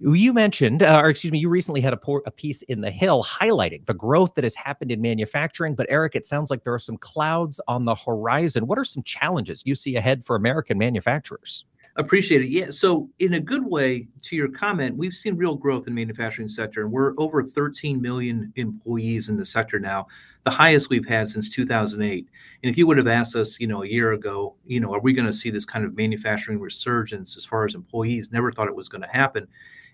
You 0.00 0.32
mentioned, 0.32 0.82
uh, 0.82 1.00
or 1.02 1.08
excuse 1.08 1.32
me, 1.32 1.38
you 1.38 1.48
recently 1.48 1.80
had 1.80 1.92
a, 1.92 1.96
por- 1.96 2.22
a 2.26 2.30
piece 2.30 2.62
in 2.62 2.80
the 2.82 2.90
Hill 2.90 3.24
highlighting 3.24 3.86
the 3.86 3.94
growth 3.94 4.34
that 4.34 4.44
has 4.44 4.54
happened 4.54 4.92
in 4.92 5.00
manufacturing. 5.00 5.74
But 5.74 5.88
Aric, 5.88 6.14
it 6.14 6.26
sounds 6.26 6.50
like 6.50 6.64
there 6.64 6.74
are 6.74 6.78
some 6.78 6.98
clouds 6.98 7.60
on 7.66 7.84
the 7.84 7.94
horizon. 7.94 8.66
What 8.66 8.78
are 8.78 8.84
some 8.84 9.02
challenges 9.02 9.62
you 9.64 9.74
see 9.74 9.96
ahead 9.96 10.24
for 10.24 10.36
American 10.36 10.76
manufacturers? 10.76 11.64
Appreciate 11.98 12.42
it. 12.42 12.48
Yeah. 12.48 12.70
So, 12.70 13.10
in 13.18 13.34
a 13.34 13.40
good 13.40 13.66
way, 13.66 14.06
to 14.22 14.36
your 14.36 14.48
comment, 14.48 14.96
we've 14.96 15.12
seen 15.12 15.36
real 15.36 15.56
growth 15.56 15.88
in 15.88 15.94
manufacturing 15.94 16.46
sector, 16.46 16.82
and 16.82 16.92
we're 16.92 17.12
over 17.18 17.42
13 17.42 18.00
million 18.00 18.52
employees 18.54 19.28
in 19.28 19.36
the 19.36 19.44
sector 19.44 19.80
now, 19.80 20.06
the 20.44 20.50
highest 20.50 20.90
we've 20.90 21.08
had 21.08 21.28
since 21.28 21.50
2008. 21.50 22.28
And 22.62 22.70
if 22.70 22.78
you 22.78 22.86
would 22.86 22.98
have 22.98 23.08
asked 23.08 23.34
us, 23.34 23.58
you 23.58 23.66
know, 23.66 23.82
a 23.82 23.88
year 23.88 24.12
ago, 24.12 24.54
you 24.64 24.78
know, 24.78 24.94
are 24.94 25.00
we 25.00 25.12
going 25.12 25.26
to 25.26 25.32
see 25.32 25.50
this 25.50 25.66
kind 25.66 25.84
of 25.84 25.96
manufacturing 25.96 26.60
resurgence 26.60 27.36
as 27.36 27.44
far 27.44 27.64
as 27.64 27.74
employees? 27.74 28.30
Never 28.30 28.52
thought 28.52 28.68
it 28.68 28.76
was 28.76 28.88
going 28.88 29.02
to 29.02 29.08
happen. 29.08 29.48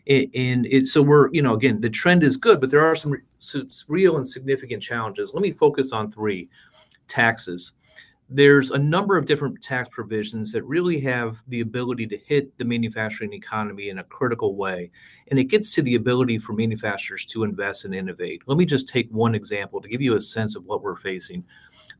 And 0.07 0.67
it, 0.67 0.89
so 0.89 1.01
we're, 1.01 1.31
you 1.33 1.41
know, 1.41 1.55
again, 1.55 1.81
the 1.81 1.89
trend 1.89 2.23
is 2.23 2.37
good, 2.37 2.61
but 2.61 2.71
there 2.71 2.85
are 2.85 2.95
some 2.95 3.17
real 3.89 4.19
and 4.19 4.29
significant 4.29 4.83
challenges. 4.83 5.33
Let 5.33 5.41
me 5.41 5.53
focus 5.53 5.93
on 5.93 6.13
three 6.13 6.51
taxes 7.09 7.73
there's 8.35 8.73
a 8.73 8.79
number 8.79 9.17
of 9.17 9.27
different 9.27 9.63
tax 9.63 9.89
provisions 9.93 10.51
that 10.51 10.65
really 10.65 10.99
have 10.99 11.41
the 11.47 11.61
ability 11.61 12.05
to 12.05 12.19
hit 12.19 12.57
the 12.59 12.65
manufacturing 12.65 13.33
economy 13.33 13.91
in 13.91 14.01
a 14.01 14.05
critical 14.05 14.57
way 14.57 14.91
and 15.29 15.39
it 15.39 15.45
gets 15.45 15.73
to 15.73 15.83
the 15.83 15.95
ability 15.95 16.37
for 16.39 16.53
manufacturers 16.53 17.25
to 17.25 17.45
invest 17.45 17.85
and 17.85 17.95
innovate. 17.95 18.43
Let 18.47 18.59
me 18.59 18.67
just 18.67 18.89
take 18.89 19.09
one 19.11 19.37
example 19.37 19.81
to 19.81 19.89
give 19.89 20.03
you 20.03 20.17
a 20.17 20.21
sense 20.21 20.57
of 20.57 20.65
what 20.65 20.83
we're 20.83 20.97
facing. 20.97 21.45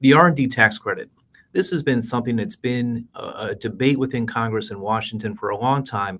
The 0.01 0.13
r&d 0.13 0.49
tax 0.49 0.77
credit. 0.77 1.09
This 1.53 1.71
has 1.71 1.85
been 1.85 2.03
something 2.03 2.35
that's 2.35 2.57
been 2.57 3.07
a 3.15 3.55
debate 3.55 4.01
within 4.01 4.27
congress 4.27 4.73
in 4.73 4.81
washington 4.81 5.37
for 5.37 5.51
a 5.51 5.57
long 5.57 5.85
time 5.85 6.19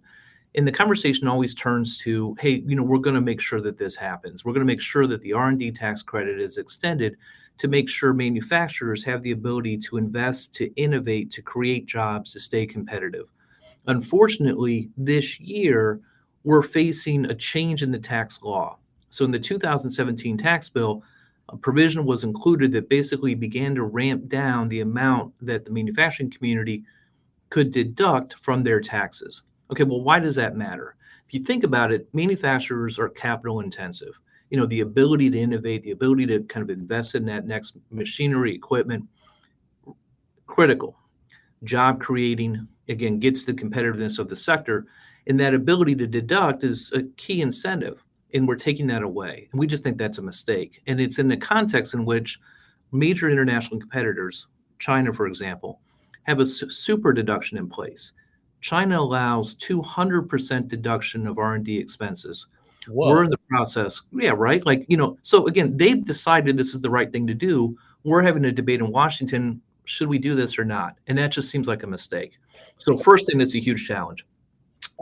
and 0.55 0.65
the 0.65 0.71
conversation 0.71 1.27
always 1.27 1.57
turns 1.57 1.99
to 1.99 2.37
hey 2.39 2.63
you 2.65 2.77
know 2.77 2.85
we're 2.85 2.99
going 2.99 3.17
to 3.17 3.21
make 3.21 3.41
sure 3.41 3.61
that 3.61 3.79
this 3.79 3.97
happens. 3.97 4.45
We're 4.45 4.53
going 4.53 4.67
to 4.67 4.73
make 4.73 4.81
sure 4.81 5.09
that 5.09 5.23
the 5.23 5.33
r&d 5.33 5.73
tax 5.73 6.03
credit 6.03 6.39
is 6.39 6.59
extended 6.59 7.17
to 7.59 7.69
make 7.69 7.89
sure 7.89 8.13
manufacturers 8.13 9.05
have 9.05 9.23
the 9.23 9.31
ability 9.31 9.79
to 9.79 9.97
invest, 9.97 10.55
to 10.57 10.75
innovate, 10.75 11.31
to 11.33 11.43
create 11.43 11.87
jobs, 11.87 12.33
to 12.33 12.41
stay 12.41 12.67
competitive. 12.67 13.27
Unfortunately, 13.87 14.91
this 14.97 15.39
year, 15.39 16.01
we're 16.43 16.63
facing 16.63 17.27
a 17.27 17.35
change 17.35 17.83
in 17.83 17.91
the 17.91 17.99
tax 17.99 18.43
law. 18.43 18.77
So, 19.11 19.25
in 19.25 19.31
the 19.31 19.39
2017 19.39 20.37
tax 20.39 20.69
bill, 20.69 21.03
a 21.51 21.57
provision 21.57 22.05
was 22.05 22.25
included 22.25 22.73
that 22.73 22.89
basically 22.89 23.35
began 23.35 23.75
to 23.75 23.85
ramp 23.85 24.29
down 24.29 24.69
the 24.69 24.81
amount 24.81 25.35
that 25.43 25.65
the 25.65 25.71
manufacturing 25.71 26.31
community 26.31 26.83
could 27.51 27.71
deduct 27.71 28.35
from 28.43 28.63
their 28.63 28.81
taxes. 28.81 29.43
Okay, 29.71 29.85
well, 29.85 30.03
why 30.03 30.19
does 30.19 30.35
that 30.35 30.57
matter? 30.57 30.97
If 31.27 31.35
you 31.35 31.45
think 31.45 31.65
about 31.65 31.93
it, 31.93 32.09
manufacturers 32.13 32.99
are 32.99 33.09
capital 33.09 33.61
intensive 33.61 34.19
you 34.55 34.61
know 34.61 34.67
the 34.67 34.83
ability 34.83 35.29
to 35.31 35.37
innovate 35.37 35.83
the 35.83 35.91
ability 35.91 36.27
to 36.27 36.41
kind 36.45 36.63
of 36.63 36.71
invest 36.71 37.17
in 37.17 37.25
that 37.25 37.45
next 37.45 37.77
machinery 37.91 38.55
equipment 38.55 39.05
critical. 40.47 40.97
Job 41.65 42.01
creating 42.01 42.69
again 42.89 43.19
gets 43.19 43.45
the 43.45 43.53
competitiveness 43.53 44.21
of 44.21 44.29
the 44.29 44.37
sector 44.37 44.87
and 45.27 45.41
that 45.41 45.55
ability 45.55 45.97
to 45.97 46.07
deduct 46.07 46.63
is 46.63 46.93
a 46.93 47.03
key 47.17 47.41
incentive 47.41 48.05
and 48.33 48.47
we're 48.47 48.55
taking 48.55 48.87
that 48.87 49.03
away. 49.03 49.49
And 49.51 49.59
we 49.59 49.67
just 49.67 49.83
think 49.83 49.99
that's 49.99 50.19
a 50.19 50.23
mistake. 50.23 50.81
And 50.87 51.01
it's 51.01 51.19
in 51.19 51.27
the 51.27 51.37
context 51.37 51.93
in 51.95 52.05
which 52.05 52.39
major 52.93 53.29
international 53.29 53.81
competitors 53.81 54.47
china 54.79 55.13
for 55.13 55.27
example 55.27 55.81
have 56.23 56.39
a 56.39 56.47
super 56.47 57.13
deduction 57.13 57.59
in 57.59 57.69
place. 57.69 58.13
China 58.61 59.01
allows 59.01 59.57
200% 59.57 60.69
deduction 60.69 61.27
of 61.27 61.39
r&d 61.39 61.77
expenses 61.77 62.47
Whoa. 62.89 63.11
We're 63.11 63.25
in 63.25 63.31
the 63.31 63.39
process. 63.49 64.03
Yeah, 64.13 64.35
right. 64.37 64.65
Like, 64.65 64.85
you 64.89 64.97
know, 64.97 65.17
so 65.23 65.47
again, 65.47 65.77
they've 65.77 66.05
decided 66.05 66.57
this 66.57 66.75
is 66.75 66.81
the 66.81 66.91
right 66.91 67.11
thing 67.11 67.27
to 67.27 67.35
do. 67.35 67.77
We're 68.05 68.23
having 68.23 68.45
a 68.45 68.53
debate 68.53 68.81
in 68.81 68.91
Washington. 68.91 69.61
Should 69.85 70.09
we 70.09 70.19
do 70.19 70.35
this 70.35 70.59
or 70.59 70.65
not? 70.65 70.99
And 71.07 71.19
that 71.19 71.33
just 71.33 71.51
seems 71.51 71.69
like 71.69 71.83
a 71.83 71.87
mistake. 71.87 72.39
So 72.79 72.97
first 72.97 73.27
thing 73.27 73.39
that's 73.39 73.55
a 73.55 73.61
huge 73.61 73.87
challenge. 73.87 74.25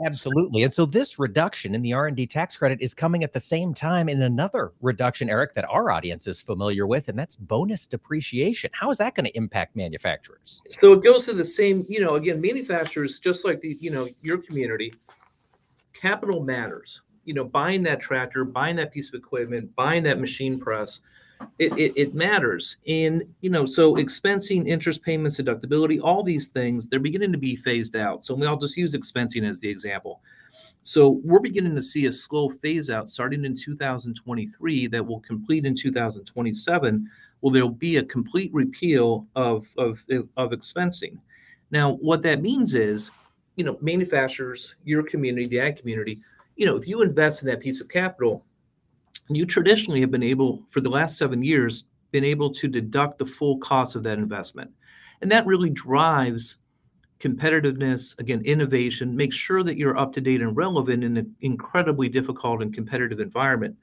Absolutely. 0.05 0.63
And 0.63 0.73
so 0.73 0.85
this 0.85 1.19
reduction 1.19 1.75
in 1.75 1.81
the 1.81 1.93
R&D 1.93 2.25
tax 2.27 2.57
credit 2.57 2.81
is 2.81 2.93
coming 2.93 3.23
at 3.23 3.33
the 3.33 3.39
same 3.39 3.73
time 3.73 4.09
in 4.09 4.23
another 4.23 4.71
reduction, 4.81 5.27
Aric, 5.27 5.53
that 5.53 5.65
our 5.69 5.91
audience 5.91 6.25
is 6.25 6.41
familiar 6.41 6.87
with, 6.87 7.09
and 7.09 7.19
that's 7.19 7.35
bonus 7.35 7.85
depreciation. 7.85 8.71
How 8.73 8.89
is 8.89 8.97
that 8.97 9.13
going 9.13 9.25
to 9.25 9.37
impact 9.37 9.75
manufacturers? 9.75 10.61
So 10.81 10.93
it 10.93 11.03
goes 11.03 11.25
to 11.25 11.33
the 11.33 11.45
same, 11.45 11.85
you 11.87 11.99
know, 11.99 12.15
again, 12.15 12.41
manufacturers, 12.41 13.19
just 13.19 13.45
like 13.45 13.61
the, 13.61 13.77
you 13.79 13.91
know, 13.91 14.07
your 14.21 14.39
community, 14.39 14.93
capital 15.93 16.41
matters 16.41 17.01
you 17.25 17.33
know, 17.33 17.43
buying 17.43 17.83
that 17.83 17.99
tractor, 17.99 18.43
buying 18.43 18.75
that 18.77 18.91
piece 18.91 19.09
of 19.09 19.15
equipment, 19.15 19.73
buying 19.75 20.03
that 20.03 20.19
machine 20.19 20.59
press, 20.59 21.01
it, 21.59 21.77
it, 21.77 21.93
it, 21.95 22.13
matters. 22.13 22.77
And, 22.87 23.23
you 23.41 23.49
know, 23.49 23.65
so 23.65 23.95
expensing, 23.95 24.67
interest 24.67 25.03
payments, 25.03 25.39
deductibility, 25.39 25.99
all 26.01 26.23
these 26.23 26.47
things, 26.47 26.87
they're 26.87 26.99
beginning 26.99 27.31
to 27.31 27.37
be 27.37 27.55
phased 27.55 27.95
out. 27.95 28.25
So 28.25 28.41
I'll 28.43 28.57
just 28.57 28.77
use 28.77 28.93
expensing 28.93 29.47
as 29.47 29.59
the 29.59 29.69
example. 29.69 30.21
So 30.83 31.21
we're 31.23 31.39
beginning 31.39 31.75
to 31.75 31.81
see 31.81 32.05
a 32.07 32.11
slow 32.11 32.49
phase 32.49 32.89
out 32.89 33.09
starting 33.09 33.45
in 33.45 33.55
2023 33.55 34.87
that 34.87 35.05
will 35.05 35.21
complete 35.21 35.65
in 35.65 35.75
2027. 35.75 37.09
Well, 37.41 37.51
there'll 37.51 37.69
be 37.69 37.97
a 37.97 38.03
complete 38.03 38.53
repeal 38.53 39.27
of, 39.35 39.67
of, 39.77 40.03
of 40.37 40.51
expensing. 40.51 41.17
Now, 41.71 41.93
what 41.93 42.21
that 42.23 42.41
means 42.41 42.73
is, 42.73 43.11
you 43.55 43.63
know, 43.63 43.77
manufacturers, 43.81 44.75
your 44.83 45.03
community, 45.03 45.47
the 45.47 45.59
ag 45.59 45.77
community, 45.77 46.19
you 46.55 46.65
know, 46.65 46.75
if 46.75 46.87
you 46.87 47.01
invest 47.01 47.41
in 47.41 47.49
that 47.49 47.61
piece 47.61 47.81
of 47.81 47.89
capital, 47.89 48.45
you 49.29 49.45
traditionally 49.45 50.01
have 50.01 50.11
been 50.11 50.23
able, 50.23 50.63
for 50.69 50.81
the 50.81 50.89
last 50.89 51.17
seven 51.17 51.43
years, 51.43 51.85
been 52.11 52.23
able 52.23 52.53
to 52.53 52.67
deduct 52.67 53.17
the 53.17 53.25
full 53.25 53.57
cost 53.57 53.95
of 53.95 54.03
that 54.03 54.19
investment. 54.19 54.71
And 55.21 55.31
that 55.31 55.45
really 55.45 55.69
drives 55.69 56.57
competitiveness, 57.19 58.19
again, 58.19 58.41
innovation, 58.43 59.15
make 59.15 59.31
sure 59.31 59.63
that 59.63 59.77
you're 59.77 59.97
up 59.97 60.11
to 60.13 60.21
date 60.21 60.41
and 60.41 60.55
relevant 60.55 61.03
in 61.03 61.15
an 61.15 61.35
incredibly 61.41 62.09
difficult 62.09 62.61
and 62.61 62.73
competitive 62.73 63.21
environment. 63.21 63.75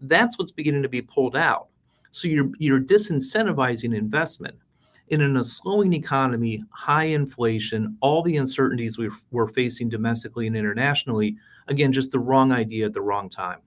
That's 0.00 0.38
what's 0.38 0.52
beginning 0.52 0.82
to 0.82 0.88
be 0.88 1.02
pulled 1.02 1.36
out. 1.36 1.68
So 2.10 2.26
you're 2.26 2.50
you're 2.58 2.80
disincentivizing 2.80 3.94
investment. 3.94 4.56
And 5.10 5.22
in 5.22 5.36
a 5.36 5.44
slowing 5.44 5.92
economy, 5.92 6.64
high 6.70 7.04
inflation, 7.04 7.96
all 8.00 8.22
the 8.22 8.38
uncertainties 8.38 8.96
we 8.96 9.10
we're 9.30 9.48
facing 9.48 9.88
domestically 9.88 10.46
and 10.46 10.56
internationally, 10.56 11.36
again, 11.70 11.92
just 11.92 12.10
the 12.10 12.18
wrong 12.18 12.52
idea 12.52 12.86
at 12.86 12.92
the 12.92 13.00
wrong 13.00 13.30
time. 13.30 13.60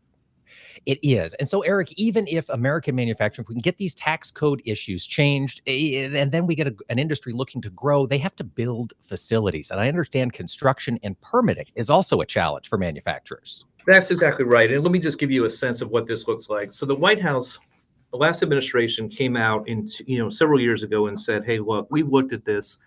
It 0.86 0.99
is. 1.01 1.34
And 1.36 1.47
so, 1.47 1.62
Aric, 1.62 1.93
even 1.95 2.28
if 2.28 2.49
American 2.49 2.95
manufacturing, 2.95 3.45
if 3.45 3.49
we 3.49 3.56
can 3.56 3.62
get 3.62 3.78
these 3.78 3.95
tax 3.95 4.32
code 4.32 4.62
issues 4.66 5.08
changed, 5.08 5.62
eh, 5.66 6.10
and 6.14 6.32
then 6.32 6.45
we 6.45 6.56
get 6.56 6.68
a, 6.68 6.76
an 6.89 6.99
industry 6.99 7.32
looking 7.32 7.62
to 7.62 7.70
grow, 7.70 8.06
they 8.06 8.18
have 8.18 8.36
to 8.36 8.43
build 8.43 8.93
facilities. 8.99 9.72
And 9.72 9.80
I 9.80 9.88
understand 9.88 10.34
construction 10.34 10.99
and 11.04 11.20
permitting 11.22 11.68
is 11.76 11.89
also 11.89 12.20
a 12.22 12.26
challenge 12.26 12.68
for 12.68 12.78
manufacturers. 12.78 13.66
That's 13.86 14.12
exactly 14.12 14.45
right. 14.45 14.72
And 14.72 14.84
let 14.84 14.91
me 14.91 14.99
just 14.99 15.20
give 15.20 15.32
you 15.32 15.45
a 15.45 15.49
sense 15.49 15.82
of 15.82 15.89
what 15.89 16.06
this 16.06 16.28
looks 16.28 16.49
like. 16.49 16.72
So, 16.72 16.86
the 16.86 16.95
White 16.95 17.22
House, 17.22 17.60
the 18.12 18.18
last 18.18 18.43
administration 18.43 19.08
came 19.08 19.38
out 19.38 19.68
in, 19.68 19.88
you 20.06 20.20
know, 20.20 20.30
several 20.30 20.60
years 20.60 20.84
ago 20.84 21.08
and 21.08 21.20
said, 21.20 21.45
hey, 21.45 21.60
look, 21.60 21.88
we've 21.89 22.10
looked 22.10 22.34
at 22.34 22.43
this. 22.43 22.80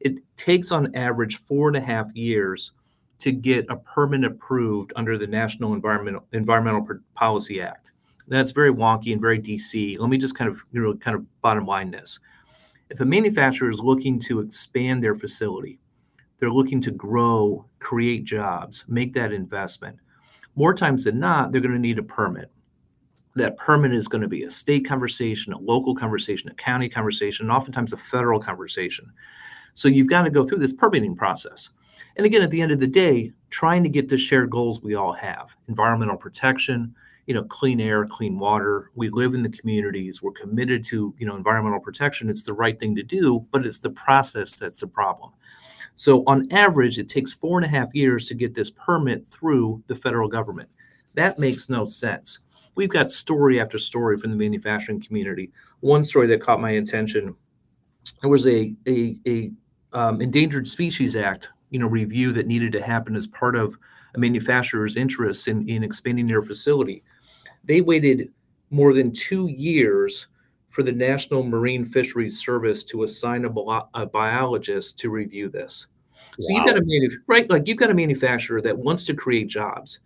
It 0.00 0.16
takes 0.36 0.72
on 0.72 0.94
average 0.96 1.38
four 1.46 1.68
and 1.68 1.76
a 1.76 1.80
half 1.80 2.14
years 2.14 2.72
to 3.18 3.32
get 3.32 3.66
a 3.68 3.76
permit 3.76 4.24
approved 4.24 4.92
under 4.96 5.16
the 5.16 5.26
National 5.26 5.74
Environmental 5.74 6.26
Environmental 6.32 6.86
Policy 7.14 7.60
Act. 7.60 7.92
That's 8.28 8.52
very 8.52 8.72
wonky 8.72 9.12
and 9.12 9.20
very 9.20 9.40
DC. 9.40 9.98
Let 9.98 10.10
me 10.10 10.18
just 10.18 10.36
kind 10.36 10.50
of 10.50 10.60
you 10.72 10.82
know 10.82 10.94
kind 10.94 11.16
of 11.16 11.40
bottom 11.40 11.66
line 11.66 11.90
this. 11.90 12.18
If 12.90 13.00
a 13.00 13.04
manufacturer 13.04 13.70
is 13.70 13.80
looking 13.80 14.20
to 14.20 14.40
expand 14.40 15.02
their 15.02 15.14
facility, 15.14 15.78
they're 16.38 16.50
looking 16.50 16.80
to 16.82 16.90
grow, 16.90 17.64
create 17.80 18.24
jobs, 18.24 18.84
make 18.88 19.14
that 19.14 19.32
investment. 19.32 19.98
More 20.56 20.74
times 20.74 21.04
than 21.04 21.18
not, 21.18 21.50
they're 21.50 21.60
going 21.60 21.74
to 21.74 21.80
need 21.80 21.98
a 21.98 22.02
permit. 22.02 22.50
That 23.36 23.56
permit 23.56 23.92
is 23.92 24.06
going 24.06 24.22
to 24.22 24.28
be 24.28 24.44
a 24.44 24.50
state 24.50 24.86
conversation, 24.86 25.52
a 25.52 25.58
local 25.58 25.94
conversation, 25.94 26.50
a 26.50 26.54
county 26.54 26.88
conversation, 26.88 27.46
and 27.46 27.52
oftentimes 27.52 27.92
a 27.92 27.96
federal 27.96 28.38
conversation. 28.38 29.10
So 29.74 29.88
you've 29.88 30.08
got 30.08 30.22
to 30.22 30.30
go 30.30 30.44
through 30.44 30.58
this 30.58 30.72
permitting 30.72 31.16
process. 31.16 31.70
And 32.16 32.26
again, 32.26 32.42
at 32.42 32.50
the 32.50 32.60
end 32.60 32.72
of 32.72 32.80
the 32.80 32.86
day, 32.86 33.32
trying 33.50 33.82
to 33.82 33.88
get 33.88 34.08
the 34.08 34.18
shared 34.18 34.50
goals 34.50 34.82
we 34.82 34.94
all 34.94 35.12
have 35.12 35.50
environmental 35.68 36.16
protection, 36.16 36.94
you 37.26 37.34
know, 37.34 37.44
clean 37.44 37.80
air, 37.80 38.06
clean 38.06 38.38
water. 38.38 38.90
We 38.94 39.08
live 39.10 39.34
in 39.34 39.42
the 39.42 39.48
communities. 39.48 40.22
We're 40.22 40.32
committed 40.32 40.84
to, 40.86 41.14
you 41.18 41.26
know, 41.26 41.36
environmental 41.36 41.80
protection. 41.80 42.28
It's 42.28 42.42
the 42.42 42.52
right 42.52 42.78
thing 42.78 42.94
to 42.96 43.02
do, 43.02 43.46
but 43.50 43.64
it's 43.64 43.78
the 43.78 43.90
process 43.90 44.56
that's 44.56 44.80
the 44.80 44.86
problem. 44.86 45.32
So 45.96 46.24
on 46.26 46.50
average, 46.52 46.98
it 46.98 47.08
takes 47.08 47.32
four 47.32 47.58
and 47.58 47.64
a 47.64 47.68
half 47.68 47.94
years 47.94 48.28
to 48.28 48.34
get 48.34 48.54
this 48.54 48.70
permit 48.70 49.26
through 49.28 49.82
the 49.86 49.94
federal 49.94 50.28
government. 50.28 50.68
That 51.14 51.38
makes 51.38 51.68
no 51.68 51.84
sense. 51.84 52.40
We've 52.74 52.88
got 52.88 53.12
story 53.12 53.60
after 53.60 53.78
story 53.78 54.18
from 54.18 54.30
the 54.30 54.36
manufacturing 54.36 55.00
community. 55.00 55.52
One 55.80 56.04
story 56.04 56.26
that 56.26 56.40
caught 56.40 56.60
my 56.60 56.72
attention 56.72 57.36
there 58.20 58.30
was 58.30 58.46
a 58.46 58.74
a, 58.86 59.16
a 59.26 59.52
um, 59.92 60.20
Endangered 60.20 60.66
Species 60.66 61.14
Act, 61.14 61.50
you 61.74 61.80
know, 61.80 61.88
review 61.88 62.32
that 62.32 62.46
needed 62.46 62.70
to 62.70 62.80
happen 62.80 63.16
as 63.16 63.26
part 63.26 63.56
of 63.56 63.76
a 64.14 64.18
manufacturer's 64.20 64.96
interest 64.96 65.48
in, 65.48 65.68
in 65.68 65.82
expanding 65.82 66.28
their 66.28 66.40
facility. 66.40 67.02
They 67.64 67.80
waited 67.80 68.30
more 68.70 68.94
than 68.94 69.12
two 69.12 69.48
years 69.48 70.28
for 70.70 70.84
the 70.84 70.92
National 70.92 71.42
Marine 71.42 71.84
Fisheries 71.84 72.38
Service 72.38 72.84
to 72.84 73.02
assign 73.02 73.44
a, 73.44 73.50
a 73.94 74.06
biologist 74.06 75.00
to 75.00 75.10
review 75.10 75.48
this. 75.48 75.88
So 76.38 76.52
you've 76.52 76.64
got 76.64 76.78
a 76.78 76.80
manuf- 76.80 77.16
right, 77.26 77.50
like 77.50 77.66
you've 77.66 77.78
got 77.78 77.90
a 77.90 77.94
manufacturer 77.94 78.62
that 78.62 78.78
wants 78.78 79.02
to 79.06 79.14
create 79.14 79.48
jobs, 79.48 79.98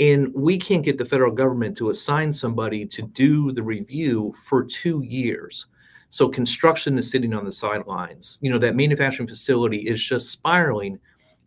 and 0.00 0.34
we 0.34 0.58
can't 0.58 0.84
get 0.84 0.98
the 0.98 1.04
federal 1.04 1.32
government 1.32 1.76
to 1.76 1.90
assign 1.90 2.32
somebody 2.32 2.84
to 2.84 3.02
do 3.02 3.52
the 3.52 3.62
review 3.62 4.34
for 4.48 4.64
two 4.64 5.02
years. 5.02 5.68
So 6.10 6.28
construction 6.28 6.98
is 6.98 7.10
sitting 7.10 7.34
on 7.34 7.44
the 7.44 7.52
sidelines. 7.52 8.38
You 8.40 8.50
know, 8.50 8.58
that 8.58 8.76
manufacturing 8.76 9.28
facility 9.28 9.88
is 9.88 10.02
just 10.02 10.30
spiraling. 10.30 10.98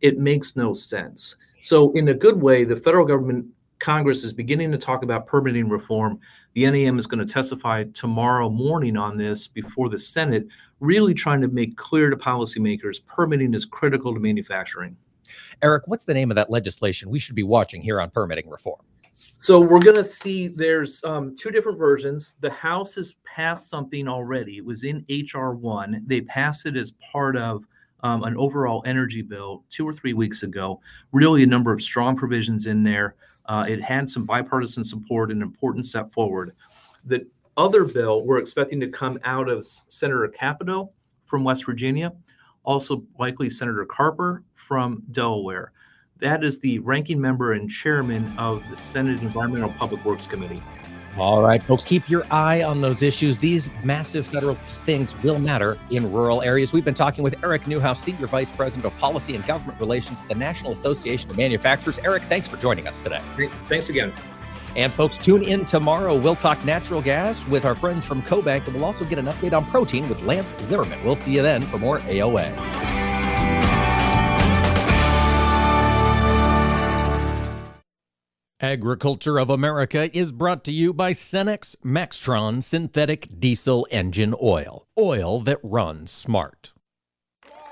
It 0.02 0.20
makes 0.20 0.56
no 0.56 0.74
sense. 0.74 1.36
So, 1.62 1.92
in 1.92 2.10
a 2.10 2.14
good 2.14 2.42
way, 2.42 2.64
the 2.64 2.76
federal 2.76 3.06
government, 3.06 3.46
Congress 3.80 4.24
is 4.24 4.32
beginning 4.32 4.72
to 4.72 4.78
talk 4.78 5.04
about 5.04 5.28
permitting 5.28 5.70
reform. 5.70 6.20
The 6.54 6.70
NAM 6.70 7.00
is 7.00 7.08
going 7.08 7.26
to 7.26 7.32
testify 7.32 7.84
tomorrow 7.94 8.50
morning 8.50 8.96
on 8.96 9.18
this 9.18 9.48
before 9.48 9.90
the 9.90 10.00
Senate, 10.00 10.48
really 10.80 11.14
trying 11.14 11.42
to 11.42 11.48
make 11.48 11.76
clear 11.76 12.10
to 12.10 12.16
policymakers 12.16 13.06
permitting 13.06 13.54
is 13.54 13.66
critical 13.66 14.14
to 14.14 14.20
manufacturing. 14.20 14.96
Aric, 15.62 15.82
what's 15.86 16.06
the 16.06 16.14
name 16.14 16.32
of 16.32 16.36
that 16.36 16.50
legislation 16.50 17.10
we 17.10 17.20
should 17.20 17.36
be 17.36 17.44
watching 17.44 17.82
here 17.82 18.00
on 18.00 18.10
permitting 18.10 18.50
reform? 18.50 18.82
So 19.40 19.60
we're 19.60 19.80
going 19.80 19.96
to 19.96 20.04
see 20.04 20.48
there's 20.48 21.04
um, 21.04 21.36
two 21.38 21.52
different 21.52 21.78
versions. 21.78 22.36
The 22.40 22.50
House 22.50 22.96
has 22.96 23.16
passed 23.24 23.70
something 23.70 24.08
already. 24.08 24.58
It 24.58 24.66
was 24.66 24.84
in 24.84 25.06
HR 25.10 25.52
one. 25.52 26.04
They 26.08 26.22
passed 26.22 26.66
it 26.66 26.76
as 26.76 26.92
part 27.12 27.38
of 27.38 27.64
um, 28.02 28.24
an 28.24 28.38
overall 28.38 28.84
energy 28.86 29.22
bill 29.22 29.64
two 29.70 29.88
or 29.88 29.94
three 29.94 30.14
weeks 30.14 30.44
ago. 30.44 30.82
Really, 31.12 31.44
a 31.44 31.48
number 31.48 31.72
of 31.72 31.82
strong 31.82 32.16
provisions 32.16 32.68
in 32.68 32.84
there. 32.84 33.16
Uh, 33.46 33.66
it 33.68 33.82
had 33.82 34.10
some 34.10 34.26
bipartisan 34.26 34.84
support, 34.84 35.32
an 35.32 35.42
important 35.42 35.86
step 35.86 36.12
forward. 36.12 36.56
The 37.06 37.28
other 37.58 37.84
bill 37.84 38.26
we're 38.26 38.38
expecting 38.38 38.80
to 38.80 38.88
come 38.88 39.20
out 39.24 39.50
of 39.50 39.66
Senator 39.66 40.28
Capito 40.28 40.92
from 41.26 41.44
West 41.44 41.66
Virginia, 41.66 42.14
also 42.64 43.04
likely 43.18 43.50
Senator 43.50 43.86
Carper 43.86 44.44
from 44.54 45.04
Delaware. 45.12 45.72
That 46.20 46.44
is 46.44 46.60
the 46.60 46.80
ranking 46.80 47.22
member 47.22 47.54
and 47.54 47.70
chairman 47.70 48.38
of 48.38 48.68
the 48.70 48.76
Senate 48.76 49.22
Environmental 49.22 49.72
Public 49.72 50.04
Works 50.04 50.28
Committee. 50.28 50.62
All 51.18 51.42
right, 51.42 51.62
folks, 51.64 51.84
keep 51.84 52.10
your 52.10 52.26
eye 52.30 52.62
on 52.62 52.82
those 52.82 53.02
issues. 53.02 53.38
These 53.38 53.70
massive 53.84 54.28
federal 54.28 54.56
things 54.56 55.16
will 55.24 55.40
matter 55.40 55.78
in 55.90 56.12
rural 56.12 56.42
areas. 56.42 56.72
We've 56.72 56.86
been 56.86 56.94
talking 56.94 57.24
with 57.24 57.40
Aric 57.42 57.68
Newhouse, 57.68 58.02
Senior 58.02 58.28
Vice 58.28 58.52
President 58.52 58.86
of 58.86 58.98
Policy 59.00 59.36
and 59.36 59.46
Government 59.46 59.80
Relations 59.80 60.22
at 60.22 60.28
the 60.28 60.36
National 60.36 60.72
Association 60.72 61.30
of 61.30 61.38
Manufacturers. 61.38 62.00
Aric, 62.00 62.22
thanks 62.24 62.48
for 62.48 62.58
joining 62.58 62.88
us 62.88 63.00
today. 63.00 63.22
Great. 63.36 63.52
Thanks 63.68 63.90
again. 63.90 64.14
And 64.76 64.94
folks, 64.94 65.18
tune 65.18 65.44
in 65.44 65.66
tomorrow. 65.66 66.16
We'll 66.18 66.36
talk 66.36 66.64
natural 66.64 67.02
gas 67.02 67.46
with 67.48 67.66
our 67.66 67.76
friends 67.76 68.06
from 68.06 68.22
CoBank, 68.22 68.66
and 68.66 68.76
we'll 68.76 68.86
also 68.86 69.04
get 69.04 69.18
an 69.18 69.26
update 69.26 69.54
on 69.54 69.66
protein 69.66 70.08
with 70.08 70.22
Lance 70.22 70.56
Zimmerman. 70.60 71.04
We'll 71.04 71.16
see 71.16 71.34
you 71.34 71.42
then 71.42 71.62
for 71.64 71.80
more 71.80 72.00
AOA. 72.00 73.09
Agriculture 78.62 79.40
of 79.40 79.50
America 79.50 80.14
is 80.18 80.34
brought 80.34 80.66
to 80.66 80.74
you 80.74 80.92
by 80.92 81.14
Cenex 81.14 81.78
Maxtron 81.78 82.62
Synthetic 82.62 83.40
Diesel 83.40 83.88
Engine 83.90 84.36
Oil. 84.44 84.86
Oil 84.98 85.40
that 85.40 85.60
runs 85.64 86.12
smart. 86.12 86.74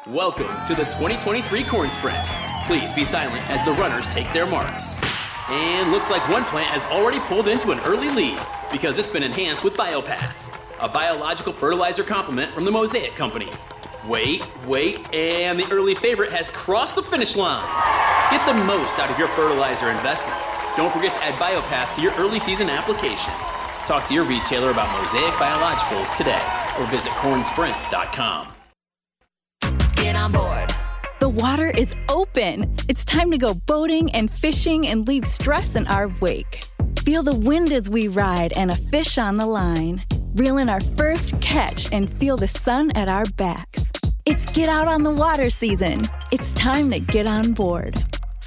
Welcome 0.08 0.48
to 0.66 0.76
the 0.76 0.86
2023 0.86 1.66
Corn 1.66 1.92
Sprint. 1.92 2.26
Please 2.68 2.94
be 2.94 3.04
silent 3.04 3.46
as 3.50 3.66
the 3.66 3.74
runners 3.74 4.08
take 4.08 4.32
their 4.32 4.46
marks. 4.46 5.04
And 5.52 5.92
looks 5.92 6.10
like 6.10 6.26
one 6.30 6.46
plant 6.46 6.70
has 6.70 6.86
already 6.86 7.20
pulled 7.20 7.50
into 7.50 7.72
an 7.72 7.82
early 7.82 8.10
lead 8.10 8.40
because 8.72 8.98
it's 8.98 9.10
been 9.10 9.24
enhanced 9.24 9.66
with 9.66 9.76
Biopath, 9.76 10.58
a 10.80 10.88
biological 10.88 11.52
fertilizer 11.52 12.04
complement 12.04 12.54
from 12.54 12.64
the 12.64 12.72
Mosaic 12.72 13.14
Company. 13.14 13.50
Wait, 14.08 14.48
wait, 14.66 15.14
and 15.14 15.60
the 15.60 15.68
early 15.70 15.96
favorite 15.96 16.32
has 16.32 16.50
crossed 16.50 16.96
the 16.96 17.04
finish 17.04 17.36
line. 17.36 17.68
Get 18.32 18.48
the 18.48 18.54
most 18.54 19.00
out 19.00 19.12
of 19.12 19.20
your 19.20 19.28
fertilizer 19.28 19.90
investment 19.90 20.42
don't 20.78 20.94
forget 20.94 21.14
to 21.16 21.24
add 21.24 21.34
Biopath 21.34 21.96
to 21.96 22.02
your 22.02 22.14
early 22.14 22.40
season 22.40 22.70
application. 22.70 23.34
Talk 23.88 24.06
to 24.06 24.14
your 24.14 24.26
retailer 24.26 24.70
about 24.70 25.02
Mosaic 25.02 25.34
Biologicals 25.34 26.16
today 26.16 26.42
or 26.80 26.86
visit 26.88 27.12
cornsprint.com. 27.14 28.54
Get 29.96 30.16
on 30.16 30.32
board. 30.32 30.70
The 31.20 31.30
water 31.30 31.72
is 31.72 31.96
open. 32.10 32.76
It's 32.88 33.04
time 33.04 33.32
to 33.32 33.40
go 33.40 33.56
boating 33.56 34.12
and 34.12 34.30
fishing 34.30 34.88
and 34.88 35.08
leave 35.08 35.26
stress 35.26 35.76
in 35.76 35.88
our 35.88 36.10
wake. 36.22 36.64
Feel 37.00 37.24
the 37.24 37.34
wind 37.34 37.72
as 37.72 37.90
we 37.90 38.08
ride 38.08 38.54
and 38.54 38.70
a 38.70 38.76
fish 38.76 39.18
on 39.18 39.38
the 39.38 39.48
line. 39.48 40.04
Reel 40.36 40.58
in 40.58 40.70
our 40.70 40.82
first 40.82 41.40
catch 41.42 41.92
and 41.92 42.08
feel 42.08 42.38
the 42.38 42.48
sun 42.48 42.92
at 42.92 43.10
our 43.10 43.26
backs. 43.36 43.92
It's 44.28 44.46
get 44.52 44.70
out 44.70 44.88
on 44.88 45.02
the 45.02 45.12
water 45.12 45.50
season. 45.50 46.04
It's 46.32 46.54
time 46.54 46.92
to 46.92 47.00
get 47.00 47.26
on 47.26 47.54
board. 47.54 47.96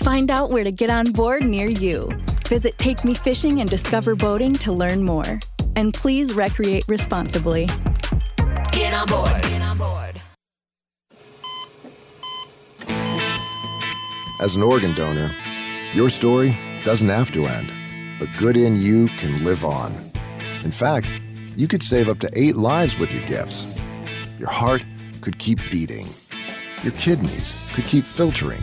Find 0.02 0.30
out 0.30 0.48
where 0.48 0.64
to 0.64 0.72
get 0.72 0.88
on 0.88 1.12
board 1.12 1.44
near 1.44 1.68
you. 1.68 2.10
Visit 2.48 2.78
Take 2.78 3.04
Me 3.04 3.12
Fishing 3.12 3.60
and 3.60 3.68
Discover 3.68 4.14
Boating 4.16 4.54
to 4.54 4.72
learn 4.72 5.04
more. 5.04 5.38
And 5.76 5.92
please 5.92 6.32
recreate 6.32 6.84
responsibly. 6.88 7.68
Get 8.72 8.94
on 8.94 9.06
board. 9.06 9.42
Get 9.42 9.60
on 9.62 9.76
board. 9.76 10.20
As 14.40 14.56
an 14.56 14.62
organ 14.62 14.94
donor, 14.94 15.34
your 15.92 16.08
story 16.08 16.56
doesn't 16.82 17.10
have 17.10 17.30
to 17.32 17.44
end. 17.44 17.70
The 18.20 18.26
good 18.38 18.56
in 18.56 18.80
you 18.80 19.08
can 19.18 19.44
live 19.44 19.66
on. 19.66 19.92
In 20.64 20.70
fact, 20.70 21.10
you 21.56 21.68
could 21.68 21.82
save 21.82 22.08
up 22.08 22.20
to 22.20 22.30
eight 22.34 22.56
lives 22.56 22.98
with 22.98 23.12
your 23.12 23.26
gifts. 23.26 23.78
Your 24.38 24.48
heart 24.48 24.82
could 25.20 25.38
keep 25.38 25.58
beating. 25.70 26.06
Your 26.82 26.92
kidneys 26.94 27.54
could 27.74 27.84
keep 27.84 28.04
filtering 28.04 28.62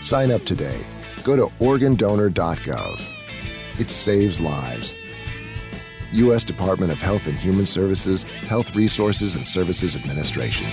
Sign 0.00 0.30
up 0.30 0.44
today. 0.44 0.80
Go 1.22 1.36
to 1.36 1.46
organdonor.gov. 1.62 3.00
It 3.78 3.90
saves 3.90 4.40
lives. 4.40 4.92
U.S. 6.12 6.42
Department 6.42 6.90
of 6.90 6.98
Health 7.00 7.26
and 7.26 7.36
Human 7.36 7.66
Services, 7.66 8.22
Health 8.22 8.74
Resources 8.74 9.36
and 9.36 9.46
Services 9.46 9.94
Administration. 9.94 10.66